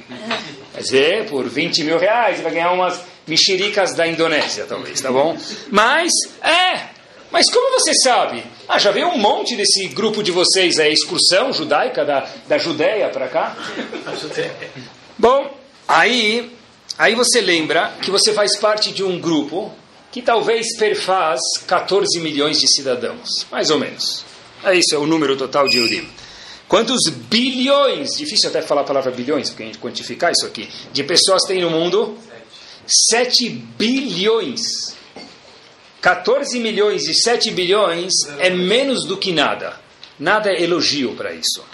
Quer 0.72 0.80
dizer, 0.80 1.28
por 1.28 1.46
20 1.48 1.84
mil 1.84 1.98
reais, 1.98 2.40
vai 2.40 2.52
ganhar 2.52 2.72
umas 2.72 3.00
mexericas 3.26 3.94
da 3.94 4.06
Indonésia, 4.06 4.64
talvez, 4.66 5.00
tá 5.00 5.10
bom? 5.10 5.36
Mas, 5.70 6.12
é, 6.40 6.95
mas 7.36 7.50
como 7.52 7.70
você 7.78 7.92
sabe? 7.92 8.42
Ah, 8.66 8.78
já 8.78 8.90
veio 8.90 9.08
um 9.08 9.18
monte 9.18 9.54
desse 9.56 9.88
grupo 9.88 10.22
de 10.22 10.32
vocês, 10.32 10.78
é 10.78 10.90
excursão 10.90 11.52
judaica 11.52 12.02
da, 12.02 12.26
da 12.48 12.56
Judéia 12.56 13.10
para 13.10 13.28
cá? 13.28 13.54
Bom, 15.18 15.54
aí, 15.86 16.50
aí 16.96 17.14
você 17.14 17.42
lembra 17.42 17.92
que 18.00 18.10
você 18.10 18.32
faz 18.32 18.56
parte 18.56 18.90
de 18.90 19.04
um 19.04 19.20
grupo 19.20 19.70
que 20.10 20.22
talvez 20.22 20.78
perfaz 20.78 21.38
14 21.66 22.18
milhões 22.20 22.58
de 22.58 22.74
cidadãos, 22.74 23.46
mais 23.52 23.68
ou 23.68 23.78
menos. 23.78 24.24
É 24.64 24.74
isso, 24.74 24.94
é 24.94 24.98
o 24.98 25.06
número 25.06 25.36
total 25.36 25.68
de 25.68 25.76
Eudim. 25.76 26.08
Quantos 26.66 27.10
bilhões, 27.10 28.16
difícil 28.16 28.48
até 28.48 28.62
falar 28.62 28.80
a 28.80 28.84
palavra 28.84 29.10
bilhões, 29.10 29.50
porque 29.50 29.62
a 29.62 29.66
gente 29.66 29.78
quantificar 29.78 30.32
isso 30.32 30.46
aqui, 30.46 30.70
de 30.90 31.04
pessoas 31.04 31.42
tem 31.42 31.60
no 31.60 31.68
mundo? 31.68 32.16
7 33.10 33.50
bilhões. 33.50 34.95
14 36.06 36.60
milhões 36.60 37.08
e 37.08 37.14
7 37.14 37.50
bilhões 37.50 38.12
é 38.38 38.48
menos 38.48 39.04
do 39.04 39.16
que 39.16 39.32
nada. 39.32 39.74
Nada 40.16 40.52
é 40.52 40.62
elogio 40.62 41.16
para 41.16 41.32
isso. 41.32 41.64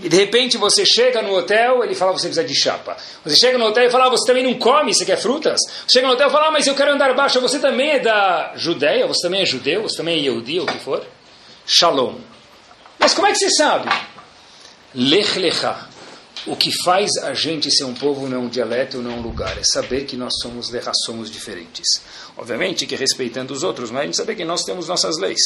E 0.00 0.08
de 0.08 0.16
repente 0.16 0.56
você 0.56 0.86
chega 0.86 1.20
no 1.20 1.34
hotel, 1.36 1.82
ele 1.82 1.92
fala, 1.92 2.12
você 2.12 2.28
precisa 2.28 2.46
de 2.46 2.54
chapa. 2.54 2.96
Você 3.24 3.34
chega 3.34 3.58
no 3.58 3.66
hotel 3.66 3.82
e 3.82 3.90
fala, 3.90 4.06
ah, 4.06 4.10
você 4.10 4.24
também 4.24 4.44
não 4.44 4.54
come, 4.54 4.94
você 4.94 5.04
quer 5.04 5.16
frutas? 5.16 5.58
Chega 5.92 6.06
no 6.06 6.12
hotel 6.12 6.28
e 6.28 6.30
fala, 6.30 6.46
ah, 6.46 6.50
mas 6.52 6.64
eu 6.68 6.76
quero 6.76 6.92
andar 6.92 7.12
baixo, 7.12 7.40
você 7.40 7.58
também 7.58 7.90
é 7.90 7.98
da 7.98 8.52
Judéia, 8.54 9.04
você 9.04 9.22
também 9.22 9.42
é 9.42 9.46
judeu, 9.46 9.82
você 9.82 9.96
também 9.96 10.16
é 10.16 10.22
Yehudi, 10.26 10.60
o 10.60 10.66
que 10.66 10.78
for. 10.78 11.04
Shalom. 11.66 12.18
Mas 13.00 13.12
como 13.12 13.26
é 13.26 13.32
que 13.32 13.38
você 13.38 13.50
sabe? 13.50 13.88
Lech 14.94 15.40
lecha. 15.40 15.88
O 16.44 16.56
que 16.56 16.72
faz 16.84 17.16
a 17.18 17.34
gente 17.34 17.70
ser 17.70 17.84
um 17.84 17.94
povo 17.94 18.28
não 18.28 18.44
um 18.44 18.48
dialeto, 18.48 18.98
não 18.98 19.18
um 19.18 19.22
lugar, 19.22 19.56
é 19.56 19.62
saber 19.62 20.06
que 20.06 20.16
nós 20.16 20.32
somos 20.42 20.70
lecha, 20.70 20.90
somos 21.06 21.30
diferentes. 21.30 22.02
Obviamente 22.36 22.84
que 22.84 22.96
respeitando 22.96 23.54
os 23.54 23.62
outros, 23.62 23.92
mas 23.92 24.02
a 24.02 24.04
gente 24.06 24.16
saber 24.16 24.34
que 24.34 24.44
nós 24.44 24.64
temos 24.64 24.88
nossas 24.88 25.18
leis. 25.18 25.40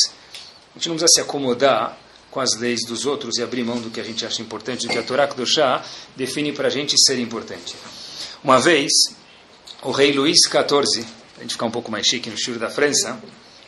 A 0.75 0.79
gente 0.79 0.89
não 0.89 0.97
precisa 0.97 1.13
se 1.13 1.21
acomodar 1.21 1.99
com 2.31 2.41
as 2.41 2.57
leis 2.59 2.81
dos 2.87 3.05
outros 3.05 3.37
e 3.37 3.43
abrir 3.43 3.63
mão 3.63 3.79
do 3.79 3.91
que 3.91 4.01
a 4.01 4.05
gente 4.05 4.25
acha 4.25 4.41
importante, 4.41 4.87
do 4.87 4.93
que 4.93 4.99
a 4.99 5.03
Torá 5.03 5.27
Kedoshá 5.29 5.85
define 6.17 6.53
para 6.53 6.69
a 6.69 6.71
gente 6.71 6.95
ser 6.99 7.19
importante. 7.19 7.75
Uma 8.43 8.59
vez, 8.59 8.91
o 9.83 9.91
rei 9.91 10.13
Luís 10.13 10.39
XIV, 10.47 11.07
a 11.37 11.43
gente 11.43 11.53
ficar 11.53 11.67
um 11.67 11.71
pouco 11.71 11.91
mais 11.91 12.07
chique 12.07 12.31
no 12.31 12.37
estilo 12.37 12.59
da 12.59 12.71
França, 12.71 13.21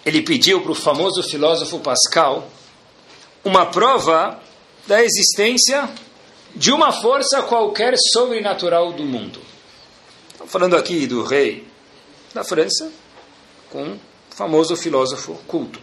ele 0.05 0.23
pediu 0.23 0.63
para 0.63 0.73
o 0.73 0.75
famoso 0.75 1.23
filósofo 1.23 1.79
Pascal 1.81 2.51
uma 3.45 3.67
prova 3.67 4.41
da 4.87 5.03
existência 5.05 5.89
de 6.55 6.73
uma 6.73 6.93
força 6.93 7.43
qualquer 7.43 7.95
sobrenatural 8.13 8.93
do 8.93 9.05
mundo. 9.05 9.41
Estou 10.33 10.47
falando 10.47 10.77
aqui 10.77 11.07
do 11.07 11.23
rei 11.23 11.67
da 12.35 12.45
França, 12.45 12.91
com 13.71 13.83
um 13.83 13.99
famoso 14.31 14.77
filósofo 14.77 15.35
culto. 15.47 15.81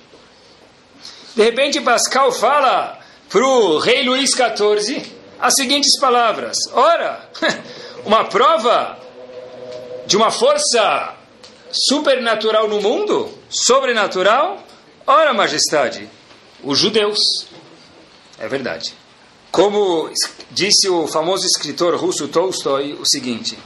De 1.36 1.44
repente, 1.44 1.82
Pascal 1.82 2.32
fala 2.32 3.00
para 3.30 3.46
o 3.46 3.78
rei 3.78 4.04
Luís 4.04 4.32
XIV 4.32 5.06
as 5.40 5.54
seguintes 5.56 6.00
palavras: 6.00 6.58
Ora, 6.72 7.30
uma 8.06 8.26
prova 8.26 8.98
de 10.08 10.16
uma 10.16 10.32
força 10.32 11.16
supernatural 11.72 12.68
no 12.68 12.82
mundo? 12.82 13.30
Sobrenatural? 13.50 14.64
Ora, 15.06 15.34
majestade, 15.34 16.10
os 16.64 16.80
judeus. 16.80 17.20
É 18.40 18.48
verdade. 18.48 18.94
Como 19.56 20.12
disse 20.52 20.90
o 20.90 21.08
famoso 21.08 21.46
escritor 21.46 21.96
russo 21.96 22.28
Tolstói, 22.28 22.92
o 22.92 23.06
seguinte: 23.06 23.58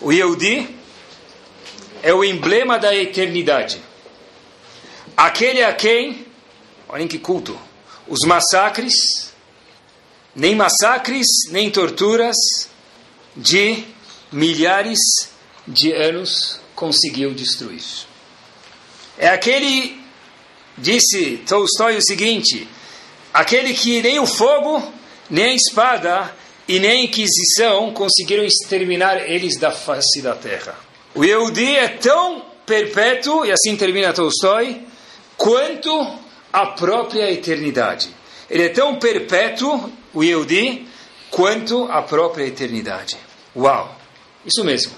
o 0.00 0.10
Yehudi 0.10 0.66
é 2.02 2.14
o 2.14 2.24
emblema 2.24 2.78
da 2.78 2.96
eternidade. 2.96 3.82
Aquele 5.14 5.62
a 5.62 5.74
quem, 5.74 6.26
olhem 6.88 7.06
que 7.06 7.18
culto, 7.18 7.54
os 8.08 8.20
massacres, 8.26 8.94
nem 10.34 10.54
massacres, 10.56 11.26
nem 11.50 11.70
torturas 11.70 12.36
de 13.36 13.84
milhares 14.32 14.98
de 15.68 15.92
anos 15.92 16.58
conseguiu 16.74 17.34
destruir. 17.34 17.84
É 19.18 19.28
aquele, 19.28 20.02
disse 20.78 21.42
Tolstói 21.46 21.98
o 21.98 22.02
seguinte, 22.02 22.66
aquele 23.34 23.74
que 23.74 24.00
nem 24.00 24.18
o 24.18 24.26
fogo, 24.26 24.98
nem 25.30 25.44
a 25.44 25.54
espada 25.54 26.34
e 26.66 26.78
nem 26.78 26.90
a 26.90 27.04
Inquisição 27.04 27.92
conseguiram 27.92 28.44
exterminar 28.44 29.16
eles 29.30 29.58
da 29.58 29.70
face 29.70 30.20
da 30.20 30.34
terra. 30.34 30.78
O 31.14 31.24
Yehudi 31.24 31.76
é 31.76 31.88
tão 31.88 32.44
perpétuo, 32.66 33.44
e 33.44 33.50
assim 33.50 33.76
termina 33.76 34.12
Tolstói, 34.12 34.80
quanto 35.36 36.18
a 36.52 36.66
própria 36.66 37.30
eternidade. 37.30 38.08
Ele 38.48 38.64
é 38.64 38.68
tão 38.68 38.96
perpétuo, 38.96 39.90
o 40.12 40.22
Yehudi, 40.22 40.86
quanto 41.30 41.84
a 41.90 42.02
própria 42.02 42.44
eternidade. 42.44 43.16
Uau! 43.56 43.96
Isso 44.44 44.64
mesmo. 44.64 44.92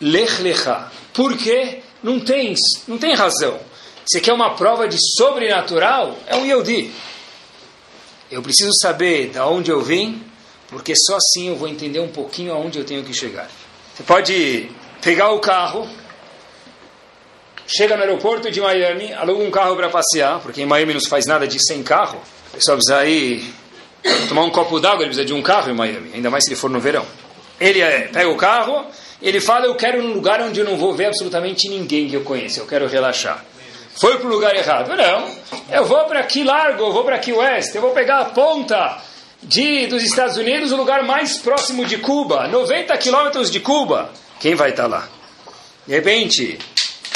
Lech 0.00 0.42
lecha. 0.42 0.90
Por 1.12 1.36
quê? 1.36 1.80
Não 2.02 2.20
tem, 2.20 2.54
não 2.88 2.98
tem 2.98 3.14
razão. 3.14 3.60
Você 4.04 4.20
quer 4.20 4.32
uma 4.32 4.54
prova 4.54 4.88
de 4.88 4.96
sobrenatural? 5.16 6.18
É 6.26 6.36
um 6.36 6.44
Yehudi. 6.44 6.90
Eu 8.32 8.40
preciso 8.40 8.70
saber 8.80 9.28
de 9.28 9.38
onde 9.40 9.70
eu 9.70 9.82
vim, 9.82 10.24
porque 10.68 10.94
só 10.96 11.16
assim 11.16 11.48
eu 11.48 11.56
vou 11.56 11.68
entender 11.68 12.00
um 12.00 12.08
pouquinho 12.08 12.54
aonde 12.54 12.78
eu 12.78 12.84
tenho 12.84 13.04
que 13.04 13.12
chegar. 13.12 13.46
Você 13.94 14.02
pode 14.04 14.70
pegar 15.02 15.32
o 15.32 15.38
carro, 15.38 15.86
chega 17.66 17.94
no 17.94 18.02
aeroporto 18.02 18.50
de 18.50 18.58
Miami, 18.58 19.12
aluga 19.12 19.44
um 19.44 19.50
carro 19.50 19.76
para 19.76 19.90
passear, 19.90 20.40
porque 20.40 20.62
em 20.62 20.64
Miami 20.64 20.94
não 20.94 21.00
se 21.00 21.10
faz 21.10 21.26
nada 21.26 21.46
de 21.46 21.62
sem 21.62 21.82
carro. 21.82 22.22
O 22.52 22.56
pessoal 22.56 22.78
precisa 22.78 23.04
ir 23.04 23.52
tomar 24.30 24.44
um 24.44 24.50
copo 24.50 24.80
d'água, 24.80 25.02
ele 25.02 25.10
precisa 25.10 25.26
de 25.26 25.34
um 25.34 25.42
carro 25.42 25.70
em 25.70 25.74
Miami, 25.74 26.12
ainda 26.14 26.30
mais 26.30 26.44
se 26.44 26.52
ele 26.52 26.58
for 26.58 26.70
no 26.70 26.80
verão. 26.80 27.04
Ele 27.60 27.82
é, 27.82 28.08
pega 28.08 28.30
o 28.30 28.36
carro, 28.38 28.86
ele 29.20 29.42
fala: 29.42 29.66
Eu 29.66 29.74
quero 29.74 30.02
um 30.02 30.14
lugar 30.14 30.40
onde 30.40 30.58
eu 30.58 30.64
não 30.64 30.78
vou 30.78 30.94
ver 30.94 31.04
absolutamente 31.08 31.68
ninguém 31.68 32.08
que 32.08 32.16
eu 32.16 32.22
conheça, 32.22 32.60
eu 32.60 32.66
quero 32.66 32.88
relaxar. 32.88 33.44
Foi 33.94 34.18
para 34.18 34.26
o 34.26 34.30
lugar 34.30 34.54
errado. 34.54 34.96
Não, 34.96 35.36
eu 35.70 35.84
vou 35.84 36.04
para 36.04 36.20
aqui 36.20 36.44
largo, 36.44 36.84
eu 36.84 36.92
vou 36.92 37.04
para 37.04 37.16
aqui 37.16 37.32
oeste, 37.32 37.76
eu 37.76 37.82
vou 37.82 37.92
pegar 37.92 38.20
a 38.20 38.24
ponta 38.26 39.00
de, 39.42 39.86
dos 39.86 40.02
Estados 40.02 40.36
Unidos, 40.36 40.72
o 40.72 40.76
lugar 40.76 41.02
mais 41.02 41.38
próximo 41.38 41.84
de 41.84 41.98
Cuba, 41.98 42.48
90 42.48 42.96
quilômetros 42.98 43.50
de 43.50 43.60
Cuba. 43.60 44.10
Quem 44.40 44.54
vai 44.54 44.70
estar 44.70 44.84
tá 44.84 44.88
lá? 44.88 45.08
De 45.86 45.94
repente, 45.94 46.58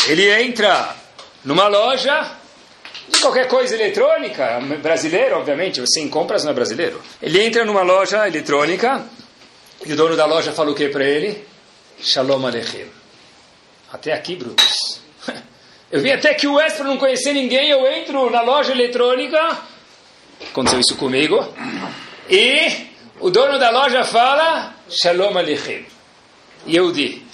ele 0.09 0.29
entra 0.43 0.95
numa 1.45 1.69
loja 1.69 2.33
de 3.09 3.21
qualquer 3.21 3.47
coisa 3.47 3.75
eletrônica, 3.75 4.61
brasileiro, 4.83 5.37
obviamente, 5.37 5.81
você 5.81 6.01
em 6.01 6.09
compras 6.09 6.43
não 6.43 6.51
é 6.51 6.55
brasileiro. 6.55 7.01
Ele 7.23 7.41
entra 7.41 7.65
numa 7.65 7.83
loja 7.83 8.27
eletrônica 8.27 9.05
e 9.85 9.93
o 9.93 9.97
dono 9.97 10.17
da 10.17 10.27
loja 10.27 10.53
fala 10.53 10.71
o 10.71 10.75
que 10.75 10.89
para 10.89 11.05
ele? 11.05 11.47
Shalom 12.01 12.45
Aleichem. 12.45 12.87
Até 13.93 14.13
aqui, 14.13 14.35
Brutus. 14.35 15.06
Eu 15.91 16.01
vim 16.01 16.11
até 16.11 16.35
que 16.35 16.49
o 16.49 16.57
para 16.57 16.85
não 16.85 16.97
conhecer 16.97 17.33
ninguém, 17.33 17.71
eu 17.71 17.87
entro 17.87 18.29
na 18.29 18.43
loja 18.43 18.73
eletrônica, 18.73 19.39
aconteceu 20.51 20.81
isso 20.81 20.97
comigo, 20.97 21.47
e 22.29 22.89
o 23.21 23.31
dono 23.31 23.57
da 23.57 23.71
loja 23.71 24.03
fala 24.05 24.75
Shalom 24.91 25.39
Aleichem. 25.39 25.87
Yehudi. 26.67 27.25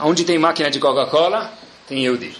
Onde 0.00 0.24
tem 0.24 0.38
máquina 0.38 0.70
de 0.70 0.78
Coca-Cola, 0.78 1.52
tem 1.88 2.04
Yehudi. 2.04 2.36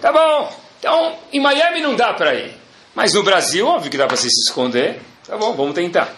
Tá 0.00 0.10
bom, 0.10 0.50
então 0.78 1.18
em 1.30 1.40
Miami 1.40 1.80
não 1.82 1.94
dá 1.94 2.14
para 2.14 2.34
ir, 2.34 2.54
mas 2.94 3.12
no 3.12 3.22
Brasil, 3.22 3.66
óbvio 3.66 3.90
que 3.90 3.98
dá 3.98 4.06
para 4.06 4.16
se 4.16 4.28
esconder. 4.28 4.98
Tá 5.26 5.36
bom, 5.36 5.52
vamos 5.52 5.74
tentar. 5.74 6.10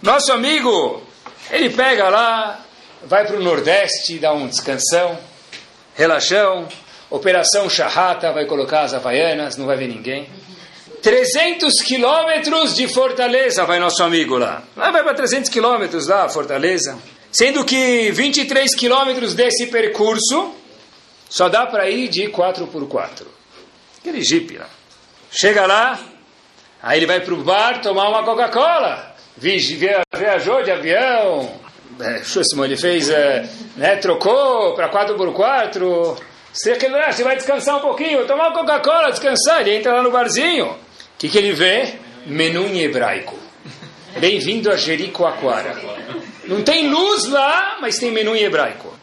Nosso 0.00 0.32
amigo, 0.32 1.02
ele 1.50 1.68
pega 1.70 2.08
lá, 2.08 2.64
vai 3.04 3.26
para 3.26 3.36
o 3.36 3.42
Nordeste, 3.42 4.18
dá 4.18 4.32
um 4.32 4.46
descansão, 4.46 5.18
relaxão, 5.96 6.68
operação 7.12 7.68
charrata, 7.68 8.32
vai 8.32 8.46
colocar 8.46 8.82
as 8.82 8.94
havaianas, 8.94 9.56
não 9.56 9.66
vai 9.66 9.76
ver 9.76 9.88
ninguém. 9.88 10.28
300 11.02 11.82
quilômetros 11.82 12.74
de 12.74 12.88
Fortaleza 12.88 13.64
vai 13.64 13.78
nosso 13.78 14.02
amigo 14.02 14.38
lá. 14.38 14.62
Lá 14.76 14.90
vai 14.90 15.02
para 15.02 15.14
300 15.14 15.50
quilômetros 15.50 16.06
lá, 16.06 16.28
Fortaleza. 16.28 16.98
Sendo 17.30 17.64
que 17.64 18.10
23 18.12 18.74
quilômetros 18.74 19.34
desse 19.34 19.66
percurso 19.66 20.54
só 21.28 21.48
dá 21.48 21.66
para 21.66 21.88
ir 21.90 22.08
de 22.08 22.28
4x4. 22.28 23.26
Aquele 23.98 24.22
jipe 24.22 24.56
lá. 24.56 24.68
Chega 25.30 25.66
lá, 25.66 25.98
aí 26.82 26.98
ele 26.98 27.06
vai 27.06 27.20
para 27.20 27.34
o 27.34 27.42
bar 27.42 27.80
tomar 27.80 28.08
uma 28.08 28.22
Coca-Cola. 28.22 29.14
Viajou 29.36 30.62
de 30.62 30.70
avião, 30.70 31.60
é, 32.00 32.20
ele 32.64 32.76
fez, 32.76 33.08
é, 33.10 33.48
né, 33.76 33.96
trocou 33.96 34.74
para 34.74 34.90
4x4. 34.90 36.31
Você 36.52 37.24
vai 37.24 37.36
descansar 37.36 37.78
um 37.78 37.80
pouquinho, 37.80 38.26
tomar 38.26 38.52
Coca-Cola, 38.52 39.10
descansar. 39.10 39.62
Ele 39.62 39.76
entra 39.76 39.94
lá 39.94 40.02
no 40.02 40.10
barzinho. 40.10 40.66
O 40.66 40.76
que, 41.18 41.28
que 41.28 41.38
ele 41.38 41.52
vê? 41.52 41.94
Menu 42.26 42.66
em 42.66 42.82
hebraico. 42.82 43.38
Bem-vindo 44.18 44.70
a 44.70 44.76
Jericoacoara. 44.76 45.74
Não 46.44 46.62
tem 46.62 46.88
luz 46.88 47.26
lá, 47.26 47.78
mas 47.80 47.98
tem 47.98 48.10
menu 48.10 48.36
em 48.36 48.42
hebraico. 48.42 48.94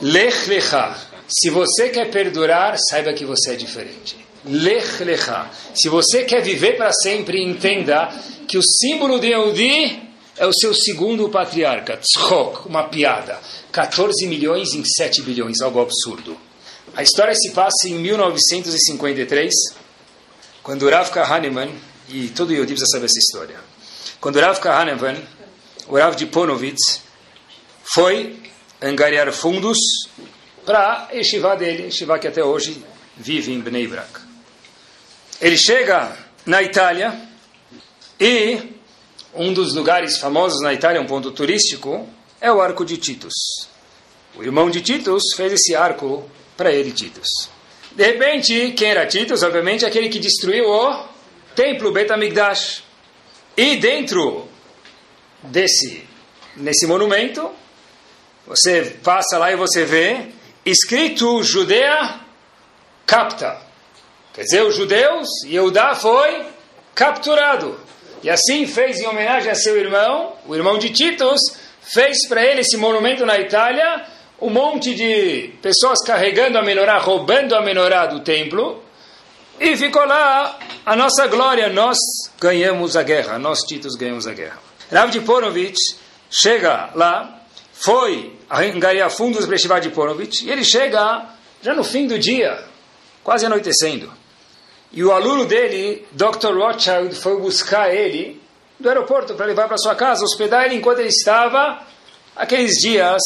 Lech 0.00 0.48
lecha. 0.48 0.96
Se 1.28 1.50
você 1.50 1.90
quer 1.90 2.10
perdurar, 2.10 2.76
saiba 2.88 3.12
que 3.12 3.26
você 3.26 3.52
é 3.52 3.56
diferente. 3.56 4.16
Lech 4.46 5.04
lecha. 5.04 5.50
Se 5.74 5.90
você 5.90 6.24
quer 6.24 6.40
viver 6.40 6.78
para 6.78 6.92
sempre, 6.92 7.44
entenda 7.44 8.08
que 8.46 8.56
o 8.56 8.62
símbolo 8.62 9.20
de 9.20 9.28
Yehudi 9.28 10.07
é 10.38 10.46
o 10.46 10.52
seu 10.52 10.72
segundo 10.72 11.28
patriarca, 11.28 11.96
Tzchok, 11.96 12.68
uma 12.68 12.84
piada. 12.84 13.38
14 13.72 14.26
milhões 14.26 14.72
em 14.72 14.84
7 14.84 15.22
bilhões, 15.22 15.60
algo 15.60 15.80
absurdo. 15.80 16.38
A 16.94 17.02
história 17.02 17.34
se 17.34 17.50
passa 17.50 17.88
em 17.88 17.94
1953, 17.94 19.52
quando 20.62 20.88
Rav 20.88 21.10
Kahneman, 21.10 21.70
e 22.08 22.28
todo 22.28 22.52
Yehudi 22.52 22.72
precisa 22.72 22.90
saber 22.92 23.06
essa 23.06 23.18
história, 23.18 23.60
quando 24.20 24.40
Rav 24.40 24.60
Kahneman, 24.60 25.16
o 25.88 25.96
Rav 25.96 26.16
de 26.16 26.26
Ponovitz, 26.26 27.02
foi 27.94 28.40
angariar 28.80 29.32
fundos 29.32 29.78
para 30.64 31.08
a 31.10 31.12
Yeshiva 31.12 31.56
dele, 31.56 31.84
Yeshiva 31.84 32.18
que 32.18 32.28
até 32.28 32.44
hoje 32.44 32.82
vive 33.16 33.52
em 33.52 33.60
Bnei 33.60 33.86
Brak. 33.86 34.20
Ele 35.40 35.56
chega 35.56 36.16
na 36.46 36.62
Itália 36.62 37.28
e 38.20 38.77
um 39.34 39.52
dos 39.52 39.74
lugares 39.74 40.18
famosos 40.18 40.60
na 40.60 40.72
Itália, 40.72 41.00
um 41.00 41.06
ponto 41.06 41.30
turístico, 41.30 42.08
é 42.40 42.50
o 42.50 42.60
Arco 42.60 42.84
de 42.84 42.96
Titus. 42.96 43.34
O 44.36 44.42
irmão 44.42 44.70
de 44.70 44.80
Titus 44.80 45.22
fez 45.36 45.52
esse 45.52 45.74
arco 45.74 46.28
para 46.56 46.72
ele, 46.72 46.92
Titus. 46.92 47.48
De 47.92 48.04
repente, 48.04 48.72
quem 48.72 48.90
era 48.90 49.06
Titus? 49.06 49.42
Obviamente, 49.42 49.84
aquele 49.84 50.08
que 50.08 50.18
destruiu 50.18 50.68
o 50.68 51.04
templo 51.54 51.90
Betamigdash. 51.92 52.84
E 53.56 53.76
dentro 53.76 54.46
desse 55.42 56.06
nesse 56.56 56.86
monumento, 56.86 57.50
você 58.46 58.96
passa 59.02 59.38
lá 59.38 59.52
e 59.52 59.56
você 59.56 59.84
vê 59.84 60.26
escrito 60.64 61.42
Judea 61.42 62.20
capta. 63.06 63.60
Quer 64.34 64.42
dizer, 64.42 64.62
os 64.62 64.76
judeus, 64.76 65.28
Yehudá 65.46 65.94
foi 65.94 66.46
capturado. 66.94 67.80
E 68.22 68.30
assim 68.30 68.66
fez 68.66 69.00
em 69.00 69.06
homenagem 69.06 69.50
a 69.50 69.54
seu 69.54 69.76
irmão, 69.76 70.34
o 70.46 70.54
irmão 70.54 70.78
de 70.78 70.90
Titus, 70.90 71.40
fez 71.82 72.26
para 72.28 72.44
ele 72.44 72.60
esse 72.60 72.76
monumento 72.76 73.24
na 73.24 73.38
Itália, 73.38 74.04
um 74.40 74.50
monte 74.50 74.94
de 74.94 75.54
pessoas 75.62 76.02
carregando 76.04 76.58
a 76.58 76.62
menorá, 76.62 76.98
roubando 76.98 77.54
a 77.54 77.62
menorá 77.62 78.06
do 78.06 78.20
templo, 78.20 78.82
e 79.60 79.76
ficou 79.76 80.04
lá 80.04 80.58
a 80.86 80.94
nossa 80.94 81.26
glória, 81.26 81.68
nós 81.68 81.98
ganhamos 82.40 82.96
a 82.96 83.02
guerra, 83.02 83.38
nós 83.38 83.60
Titus 83.60 83.94
ganhamos 83.96 84.26
a 84.26 84.32
guerra. 84.32 84.58
Rav 84.92 85.10
de 85.10 85.20
Ponovitch 85.20 85.76
chega 86.30 86.90
lá, 86.94 87.42
foi 87.72 88.36
angariar 88.50 89.10
fundos 89.10 89.46
para 89.46 89.58
Shiva 89.58 89.80
de 89.80 89.90
Ponovitch, 89.90 90.42
e 90.42 90.50
ele 90.50 90.64
chega 90.64 91.26
já 91.62 91.74
no 91.74 91.84
fim 91.84 92.06
do 92.06 92.18
dia, 92.18 92.64
quase 93.22 93.46
anoitecendo. 93.46 94.12
E 94.92 95.04
o 95.04 95.12
aluno 95.12 95.44
dele, 95.44 96.06
Dr. 96.12 96.54
Rothschild, 96.56 97.14
foi 97.14 97.38
buscar 97.40 97.94
ele 97.94 98.40
do 98.80 98.88
aeroporto 98.88 99.34
para 99.34 99.46
levar 99.46 99.68
para 99.68 99.76
sua 99.76 99.94
casa, 99.94 100.24
hospedar 100.24 100.64
ele 100.64 100.76
enquanto 100.76 101.00
ele 101.00 101.08
estava 101.08 101.82
aqueles 102.34 102.72
dias 102.80 103.22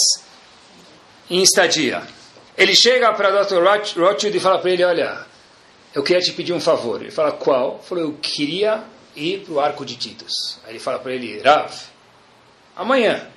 em 1.31 1.43
estadia. 1.43 2.03
Ele 2.57 2.75
chega 2.75 3.13
para 3.13 3.45
Dr. 3.45 3.63
Rothschild 3.97 4.37
e 4.37 4.41
fala 4.41 4.59
para 4.59 4.71
ele: 4.71 4.85
Olha, 4.85 5.25
eu 5.95 6.03
queria 6.03 6.21
te 6.21 6.33
pedir 6.33 6.53
um 6.53 6.61
favor. 6.61 7.01
Ele 7.01 7.11
fala: 7.11 7.33
Qual? 7.33 7.75
Ele 7.75 7.83
falou: 7.85 8.05
Eu 8.05 8.19
queria 8.21 8.83
ir 9.15 9.41
para 9.41 9.55
o 9.55 9.61
Arco 9.61 9.85
de 9.85 9.97
Titus. 9.97 10.59
Aí 10.65 10.73
ele 10.73 10.79
fala 10.79 10.99
para 10.99 11.13
ele: 11.13 11.41
Rav, 11.41 11.73
amanhã, 12.77 13.29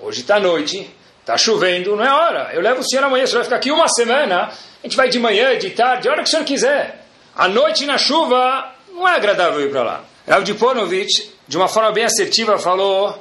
hoje 0.00 0.22
está 0.22 0.40
noite, 0.40 0.90
está 1.20 1.36
chovendo, 1.36 1.96
não 1.96 2.04
é 2.04 2.12
hora. 2.12 2.50
Eu 2.52 2.60
levo 2.60 2.80
o 2.80 2.84
senhor 2.84 3.04
amanhã, 3.04 3.24
o 3.24 3.26
senhor 3.26 3.38
vai 3.40 3.44
ficar 3.44 3.56
aqui 3.56 3.70
uma 3.70 3.88
semana. 3.88 4.52
A 4.82 4.86
gente 4.86 4.96
vai 4.96 5.08
de 5.08 5.18
manhã, 5.18 5.58
de 5.58 5.70
tarde, 5.70 6.08
a 6.08 6.12
hora 6.12 6.22
que 6.22 6.28
o 6.28 6.30
senhor 6.30 6.44
quiser. 6.44 7.07
À 7.38 7.46
noite 7.46 7.86
na 7.86 7.96
chuva, 7.96 8.74
não 8.90 9.06
é 9.06 9.14
agradável 9.14 9.60
ir 9.60 9.70
para 9.70 9.84
lá. 9.84 10.04
Rav 10.26 10.42
Diponovich, 10.42 11.32
de 11.46 11.56
uma 11.56 11.68
forma 11.68 11.92
bem 11.92 12.04
assertiva, 12.04 12.58
falou: 12.58 13.16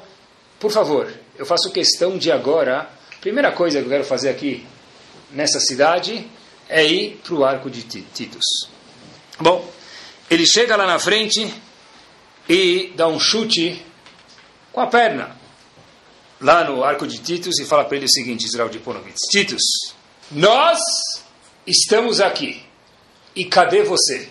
Por 0.60 0.72
favor, 0.72 1.08
eu 1.38 1.46
faço 1.46 1.72
questão 1.72 2.18
de 2.18 2.32
agora. 2.32 2.90
Primeira 3.22 3.52
coisa 3.52 3.78
que 3.78 3.86
eu 3.86 3.90
quero 3.90 4.04
fazer 4.04 4.30
aqui 4.30 4.66
nessa 5.30 5.60
cidade 5.60 6.28
é 6.68 6.84
ir 6.84 7.22
para 7.24 7.36
o 7.36 7.46
arco 7.46 7.70
de 7.70 7.84
Titus. 7.84 8.68
Bom, 9.40 9.72
ele 10.32 10.48
chega 10.48 10.76
lá 10.76 10.88
na 10.88 10.98
frente 10.98 11.54
e 12.50 12.92
dá 12.96 13.08
um 13.08 13.20
chute 13.20 13.86
com 14.74 14.82
a 14.82 14.88
perna 14.88 15.38
lá 16.42 16.64
no 16.64 16.84
arco 16.84 17.06
de 17.06 17.20
Titus 17.20 17.60
e 17.60 17.66
fala 17.66 17.86
para 17.86 17.98
ele 17.98 18.06
o 18.06 18.10
seguinte, 18.10 18.46
Israel 18.46 18.70
de 18.70 18.82
Titus, 19.30 19.62
nós 20.32 20.80
estamos 21.68 22.20
aqui. 22.20 22.67
E 23.38 23.46
cadê 23.46 23.84
você? 23.84 24.28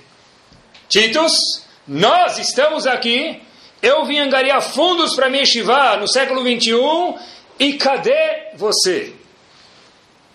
Titus, 0.88 1.62
nós 1.86 2.38
estamos 2.38 2.88
aqui. 2.88 3.40
Eu 3.80 4.04
vim 4.04 4.18
angariar 4.18 4.60
fundos 4.60 5.14
para 5.14 5.30
me 5.30 5.38
Yeshiva 5.38 5.96
no 5.96 6.08
século 6.08 6.42
21. 6.42 7.16
E 7.56 7.74
cadê 7.74 8.48
você? 8.56 9.14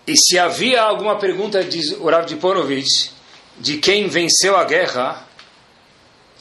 E 0.06 0.16
se 0.16 0.38
havia 0.38 0.80
alguma 0.80 1.18
pergunta, 1.18 1.62
de 1.62 1.96
Orav 1.96 2.24
de 2.24 2.36
Ponovitch, 2.36 3.10
de 3.58 3.76
quem 3.76 4.08
venceu 4.08 4.56
a 4.56 4.64
guerra, 4.64 5.22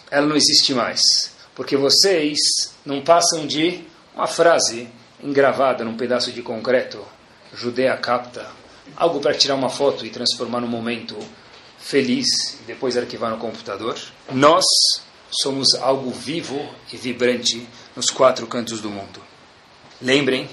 ela 0.10 0.26
não 0.26 0.38
existe 0.38 0.74
mais. 0.74 1.36
Porque 1.54 1.76
vocês 1.76 2.40
não 2.86 3.02
passam 3.02 3.46
de 3.46 3.84
uma 4.16 4.26
frase 4.26 4.88
engravada 5.22 5.84
num 5.84 5.98
pedaço 5.98 6.32
de 6.32 6.42
concreto, 6.42 7.06
Judea 7.54 7.98
capta, 7.98 8.48
algo 8.96 9.20
para 9.20 9.34
tirar 9.34 9.56
uma 9.56 9.70
foto 9.70 10.06
e 10.06 10.10
transformar 10.10 10.62
num 10.62 10.68
momento 10.68 11.18
feliz 11.82 12.60
e 12.62 12.64
depois 12.68 12.96
arquivar 12.96 13.32
no 13.32 13.38
computador. 13.38 13.98
Nós 14.32 14.64
somos 15.30 15.74
algo 15.76 16.12
vivo 16.12 16.70
e 16.92 16.98
vibrante 16.98 17.68
nos 17.96 18.10
quatro 18.10 18.46
cantos 18.48 18.80
do 18.80 18.90
mundo. 18.90 19.22
Lembrem 20.02 20.50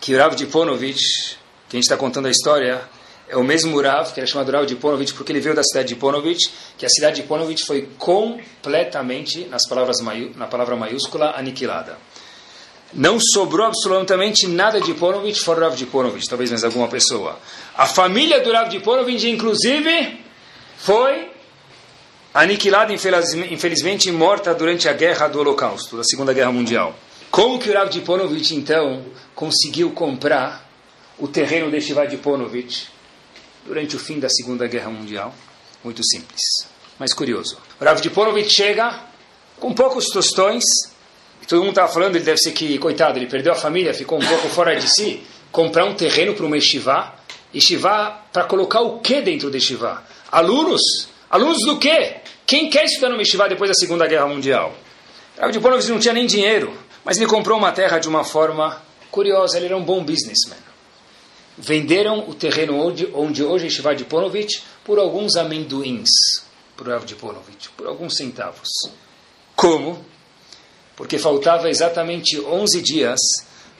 que 0.00 0.16
Rav 0.16 0.34
Diponovich, 0.36 1.36
que 1.68 1.76
a 1.76 1.78
gente 1.78 1.84
está 1.84 1.96
contando 1.96 2.26
a 2.26 2.30
história, 2.30 2.82
é 3.28 3.36
o 3.36 3.44
mesmo 3.44 3.80
Rav, 3.80 4.12
que 4.12 4.20
era 4.20 4.26
chamado 4.26 4.50
Rav 4.50 4.66
Diponovich, 4.66 5.12
porque 5.14 5.32
ele 5.32 5.40
veio 5.40 5.54
da 5.54 5.62
cidade 5.62 5.88
de 5.88 5.96
Ponovich, 5.96 6.50
que 6.76 6.86
a 6.86 6.88
cidade 6.88 7.20
de 7.20 7.28
Ponovich 7.28 7.64
foi 7.64 7.88
completamente, 7.98 9.44
nas 9.46 9.68
palavras 9.68 9.98
na 10.34 10.46
palavra 10.46 10.76
maiúscula, 10.76 11.34
aniquilada. 11.36 11.98
Não 12.94 13.18
sobrou 13.20 13.66
absolutamente 13.66 14.46
nada 14.46 14.80
de 14.80 14.94
Ponovich 14.94 15.40
fora 15.40 15.66
Rav 15.66 15.76
Diponovich, 15.76 16.26
talvez 16.26 16.50
mais 16.50 16.64
alguma 16.64 16.88
pessoa. 16.88 17.38
A 17.76 17.86
família 17.86 18.40
do 18.40 18.50
Rav 18.50 18.70
Diponovich, 18.70 19.28
inclusive, 19.28 20.27
foi 20.78 21.30
aniquilada, 22.32 22.92
infelizmente, 22.92 24.10
morta 24.10 24.54
durante 24.54 24.88
a 24.88 24.92
guerra 24.92 25.28
do 25.28 25.40
Holocausto, 25.40 25.96
da 25.96 26.04
Segunda 26.04 26.32
Guerra 26.32 26.52
Mundial. 26.52 26.94
Como 27.30 27.58
que 27.58 27.68
o 27.68 27.74
Rav 27.74 27.90
Diponovich, 27.90 28.54
então, 28.54 29.04
conseguiu 29.34 29.90
comprar 29.90 30.66
o 31.18 31.28
terreno 31.28 31.70
de 31.70 31.80
Shiva 31.80 32.06
Diponovich 32.06 32.88
durante 33.66 33.96
o 33.96 33.98
fim 33.98 34.18
da 34.18 34.28
Segunda 34.28 34.66
Guerra 34.66 34.88
Mundial? 34.88 35.34
Muito 35.84 36.02
simples, 36.04 36.40
mas 36.98 37.12
curioso. 37.12 37.58
O 37.80 37.84
Rav 37.84 38.00
Diponovich 38.00 38.50
chega 38.50 39.04
com 39.58 39.74
poucos 39.74 40.06
tostões, 40.06 40.64
todo 41.46 41.60
mundo 41.60 41.70
estava 41.70 41.92
falando, 41.92 42.16
ele 42.16 42.24
deve 42.24 42.38
ser 42.38 42.52
que, 42.52 42.78
coitado, 42.78 43.18
ele 43.18 43.26
perdeu 43.26 43.52
a 43.52 43.56
família, 43.56 43.92
ficou 43.92 44.18
um 44.18 44.26
pouco 44.26 44.48
fora 44.48 44.74
de 44.78 44.88
si, 44.88 45.22
comprar 45.50 45.84
um 45.84 45.94
terreno 45.94 46.34
para 46.34 46.46
uma 46.46 46.56
yeshiva, 46.56 47.14
yeshiva 47.54 48.22
para 48.32 48.44
colocar 48.44 48.80
o 48.80 49.00
que 49.00 49.20
dentro 49.20 49.50
de 49.50 49.56
yeshiva? 49.56 50.04
Alunos? 50.30 51.08
Alunos 51.30 51.58
do 51.64 51.78
quê? 51.78 52.16
Quem 52.46 52.70
quer 52.70 52.84
estudar 52.84 53.10
no 53.10 53.16
Meshivá 53.16 53.48
depois 53.48 53.68
da 53.68 53.74
Segunda 53.74 54.06
Guerra 54.06 54.26
Mundial? 54.26 54.74
Rav 55.38 55.52
de 55.52 55.90
não 55.90 55.98
tinha 55.98 56.14
nem 56.14 56.26
dinheiro, 56.26 56.76
mas 57.04 57.16
ele 57.16 57.26
comprou 57.26 57.56
uma 57.58 57.72
terra 57.72 57.98
de 57.98 58.08
uma 58.08 58.24
forma 58.24 58.82
curiosa, 59.10 59.56
ele 59.56 59.66
era 59.66 59.76
um 59.76 59.84
bom 59.84 60.02
businessman. 60.02 60.58
Venderam 61.56 62.28
o 62.28 62.34
terreno 62.34 62.76
onde, 62.78 63.08
onde 63.14 63.44
hoje 63.44 63.66
é 63.66 63.70
Shiva 63.70 63.94
de 63.94 64.04
Ponovitch 64.04 64.60
por 64.84 64.98
alguns 64.98 65.36
amendoins 65.36 66.08
para 66.76 66.88
o 66.88 66.92
Rav 66.92 67.04
por 67.76 67.86
alguns 67.86 68.16
centavos. 68.16 68.68
Como? 69.56 70.04
Porque 70.96 71.18
faltava 71.18 71.68
exatamente 71.68 72.40
11 72.40 72.82
dias 72.82 73.20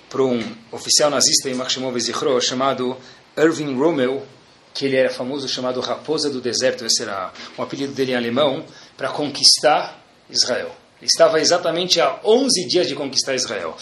para 0.09 0.23
um 0.23 0.41
oficial 0.73 1.11
nazista 1.11 1.49
em 1.49 1.55
Makshimov 1.55 1.99
Zichro 1.99 2.41
chamado 2.41 2.97
Irving 3.37 3.77
Rommel 3.77 4.27
que 4.75 4.85
ele 4.85 4.97
era 4.97 5.11
famoso, 5.11 5.49
chamado 5.49 5.81
Raposa 5.81 6.31
do 6.31 6.41
Deserto, 6.41 6.85
esse 6.85 7.03
era 7.03 7.33
o 7.57 7.63
apelido 7.63 7.93
dele 7.93 8.13
em 8.13 8.17
alemão, 8.17 8.65
para 8.97 9.09
conquistar 9.09 10.03
Israel. 10.31 10.75
Ele 11.01 11.07
estava 11.07 11.41
exatamente 11.41 12.01
a 12.01 12.19
11 12.25 12.67
dias 12.67 12.89
de 12.89 12.95
conquistar 12.95 13.35
Israel. 13.35 13.77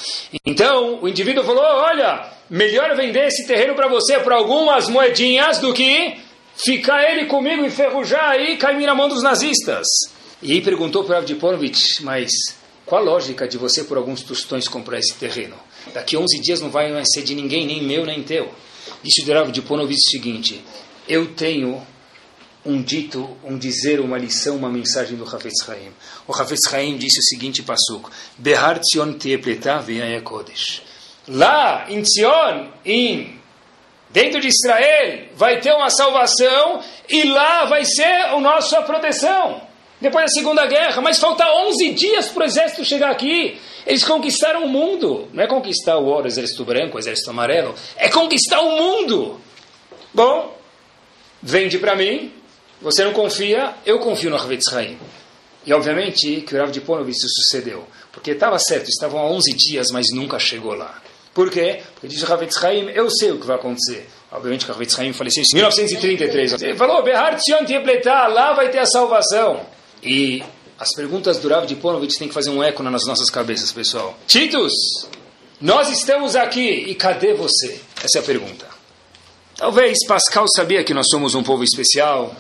Então, 0.44 1.02
o 1.02 1.08
indivíduo 1.08 1.44
falou: 1.44 1.64
Olha, 1.64 2.30
melhor 2.50 2.94
vender 2.94 3.26
esse 3.26 3.46
terreno 3.46 3.74
para 3.74 3.88
você 3.88 4.18
por 4.20 4.32
algumas 4.32 4.88
moedinhas 4.88 5.58
do 5.58 5.72
que 5.72 6.18
ficar 6.56 7.02
ele 7.10 7.26
comigo 7.26 7.64
enferrujar 7.64 8.36
e 8.36 8.56
cair 8.56 8.86
na 8.86 8.94
mão 8.94 9.08
dos 9.08 9.22
nazistas. 9.22 9.86
E 10.42 10.52
aí 10.52 10.60
perguntou 10.60 11.04
para 11.04 11.18
Avdiponovich: 11.18 12.02
Mas 12.02 12.30
qual 12.84 13.00
a 13.00 13.04
lógica 13.04 13.48
de 13.48 13.56
você, 13.56 13.82
por 13.82 13.96
alguns 13.96 14.22
tostões, 14.22 14.68
comprar 14.68 14.98
esse 14.98 15.14
terreno? 15.14 15.56
Daqui 15.94 16.16
a 16.16 16.20
11 16.20 16.40
dias 16.40 16.60
não 16.60 16.70
vai 16.70 16.92
ser 17.06 17.22
de 17.22 17.34
ninguém, 17.34 17.66
nem 17.66 17.82
meu, 17.82 18.04
nem 18.04 18.22
teu. 18.22 18.52
Disse 19.02 19.28
o 19.28 19.34
Rav 19.34 19.50
de 19.50 19.62
Ponovitz 19.62 20.08
o 20.08 20.10
seguinte, 20.10 20.64
eu 21.08 21.34
tenho 21.34 21.86
um 22.66 22.82
dito, 22.82 23.36
um 23.44 23.56
dizer, 23.56 24.00
uma 24.00 24.18
lição, 24.18 24.56
uma 24.56 24.68
mensagem 24.68 25.16
do 25.16 25.24
Hafetz 25.24 25.68
Haim. 25.68 25.92
O 26.26 26.32
Hafetz 26.32 26.72
Haim 26.72 26.96
disse 26.96 27.20
o 27.20 27.22
seguinte 27.22 27.62
passuco, 27.62 28.10
Behar 28.36 28.80
Tzion 28.80 29.14
Kodesh. 30.24 30.82
Lá, 31.28 31.86
em 31.88 32.02
Tzion, 32.02 32.68
em, 32.84 33.40
dentro 34.10 34.40
de 34.40 34.48
Israel, 34.48 35.28
vai 35.36 35.60
ter 35.60 35.72
uma 35.72 35.90
salvação 35.90 36.82
e 37.08 37.24
lá 37.24 37.64
vai 37.66 37.84
ser 37.84 38.26
a 38.26 38.40
nossa 38.40 38.82
proteção. 38.82 39.62
Depois 40.00 40.26
da 40.26 40.28
Segunda 40.28 40.66
Guerra, 40.66 41.00
mas 41.00 41.18
falta 41.18 41.44
11 41.68 41.92
dias 41.94 42.28
para 42.28 42.42
o 42.42 42.46
exército 42.46 42.84
chegar 42.84 43.10
aqui. 43.10 43.58
Eles 43.86 44.04
conquistaram 44.04 44.64
o 44.64 44.68
mundo. 44.68 45.28
Não 45.32 45.44
é 45.44 45.46
conquistar 45.46 45.96
o 45.96 46.06
ouro, 46.06 46.24
o 46.24 46.26
exército 46.26 46.64
branco, 46.64 46.96
o 46.96 46.98
exército 46.98 47.30
amarelo. 47.30 47.74
É 47.96 48.08
conquistar 48.08 48.60
o 48.60 48.76
mundo. 48.76 49.40
Bom, 50.12 50.58
vende 51.42 51.78
para 51.78 51.94
mim. 51.94 52.32
Você 52.82 53.04
não 53.04 53.12
confia, 53.12 53.74
eu 53.86 53.98
confio 54.00 54.28
no 54.28 54.36
Rav 54.36 54.52
Haim. 54.72 54.98
E 55.64 55.72
obviamente 55.72 56.42
que 56.42 56.54
o 56.54 56.58
Rav 56.58 56.70
de 56.70 56.80
Ponovitz 56.80 57.22
sucedeu. 57.22 57.86
Porque 58.12 58.32
estava 58.32 58.58
certo, 58.58 58.88
estavam 58.88 59.20
há 59.20 59.30
11 59.30 59.54
dias, 59.54 59.88
mas 59.90 60.06
nunca 60.12 60.38
chegou 60.38 60.74
lá. 60.74 61.00
Por 61.32 61.50
quê? 61.50 61.82
Porque 61.94 62.08
diz 62.08 62.22
o 62.22 62.26
Rav 62.26 62.42
Haim, 62.62 62.90
eu 62.90 63.10
sei 63.10 63.30
o 63.30 63.38
que 63.38 63.46
vai 63.46 63.56
acontecer. 63.56 64.08
Obviamente 64.32 64.64
que 64.64 64.70
o 64.70 64.74
Rav 64.74 64.86
Haim 64.98 65.12
faleceu 65.12 65.42
em 65.42 65.54
1933. 65.54 66.62
Ele 66.62 66.76
falou, 66.76 67.02
Behar 67.02 67.36
Tzion 67.36 67.64
lá 68.32 68.52
vai 68.52 68.68
ter 68.70 68.78
a 68.78 68.86
salvação. 68.86 69.64
E 70.02 70.42
as 70.78 70.90
perguntas 70.94 71.38
do 71.38 71.48
Rav 71.48 71.66
de 71.66 71.74
Ponovitch 71.74 72.18
têm 72.18 72.28
que 72.28 72.34
fazer 72.34 72.50
um 72.50 72.62
eco 72.62 72.82
nas 72.82 73.06
nossas 73.06 73.30
cabeças, 73.30 73.72
pessoal. 73.72 74.18
Titus, 74.26 74.72
nós 75.60 75.90
estamos 75.90 76.36
aqui 76.36 76.68
e 76.68 76.94
cadê 76.94 77.32
você? 77.32 77.80
Essa 78.02 78.18
é 78.18 78.20
a 78.20 78.24
pergunta. 78.24 78.66
Talvez 79.56 79.96
Pascal 80.06 80.44
sabia 80.54 80.84
que 80.84 80.92
nós 80.92 81.06
somos 81.08 81.34
um 81.34 81.42
povo 81.42 81.64
especial. 81.64 82.36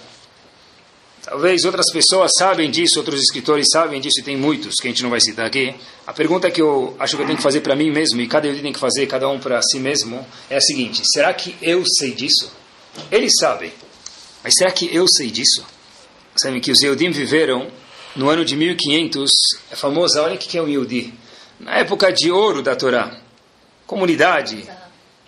Talvez 1.22 1.64
outras 1.64 1.90
pessoas 1.90 2.30
sabem 2.38 2.70
disso, 2.70 2.98
outros 2.98 3.20
escritores 3.22 3.68
sabem 3.72 4.00
disso, 4.00 4.20
e 4.20 4.22
tem 4.22 4.36
muitos 4.36 4.74
que 4.76 4.86
a 4.86 4.90
gente 4.90 5.02
não 5.02 5.10
vai 5.10 5.20
citar 5.20 5.46
aqui. 5.46 5.74
A 6.06 6.12
pergunta 6.12 6.50
que 6.50 6.60
eu 6.60 6.94
acho 6.98 7.16
que 7.16 7.22
eu 7.22 7.26
tenho 7.26 7.38
que 7.38 7.42
fazer 7.42 7.62
para 7.62 7.74
mim 7.74 7.90
mesmo, 7.90 8.20
e 8.20 8.28
cada 8.28 8.46
um 8.46 8.58
tem 8.58 8.72
que 8.72 8.78
fazer, 8.78 9.06
cada 9.06 9.28
um 9.28 9.40
para 9.40 9.60
si 9.62 9.80
mesmo, 9.80 10.24
é 10.50 10.56
a 10.56 10.60
seguinte: 10.60 11.02
será 11.04 11.32
que 11.32 11.56
eu 11.62 11.82
sei 11.98 12.12
disso? 12.12 12.52
Eles 13.10 13.32
sabem, 13.40 13.72
mas 14.44 14.52
será 14.56 14.70
que 14.70 14.94
eu 14.94 15.08
sei 15.08 15.30
disso? 15.30 15.64
Sabem 16.36 16.60
que 16.60 16.70
os 16.70 16.80
Yehudim 16.80 17.10
viveram 17.10 17.66
no 18.16 18.30
ano 18.30 18.44
de 18.44 18.56
1500, 18.56 19.30
é 19.70 19.76
famosa, 19.76 20.22
olha 20.22 20.34
o 20.34 20.38
que 20.38 20.56
é 20.56 20.62
um 20.62 20.68
Yehudi. 20.68 21.12
Na 21.60 21.78
época 21.78 22.12
de 22.12 22.30
ouro 22.30 22.62
da 22.62 22.74
Torá, 22.74 23.18
comunidade, 23.86 24.68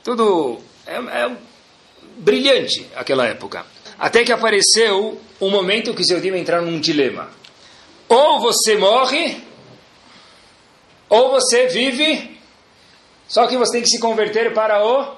tudo 0.03 0.59
é, 0.87 0.97
é 0.97 1.37
brilhante 2.17 2.87
aquela 2.97 3.27
época. 3.27 3.65
Até 3.99 4.25
que 4.25 4.33
apareceu 4.33 5.21
um 5.41 5.51
momento 5.51 5.95
que 5.95 6.03
os 6.03 6.09
Yehudim 6.09 6.37
entraram 6.37 6.67
num 6.67 6.81
dilema. 6.81 7.31
Ou 8.09 8.41
você 8.41 8.77
morre, 8.77 9.43
ou 11.09 11.31
você 11.31 11.67
vive, 11.67 12.39
só 13.27 13.47
que 13.47 13.57
você 13.57 13.73
tem 13.73 13.83
que 13.83 13.89
se 13.89 13.99
converter 13.99 14.55
para 14.55 14.83
o 14.85 15.17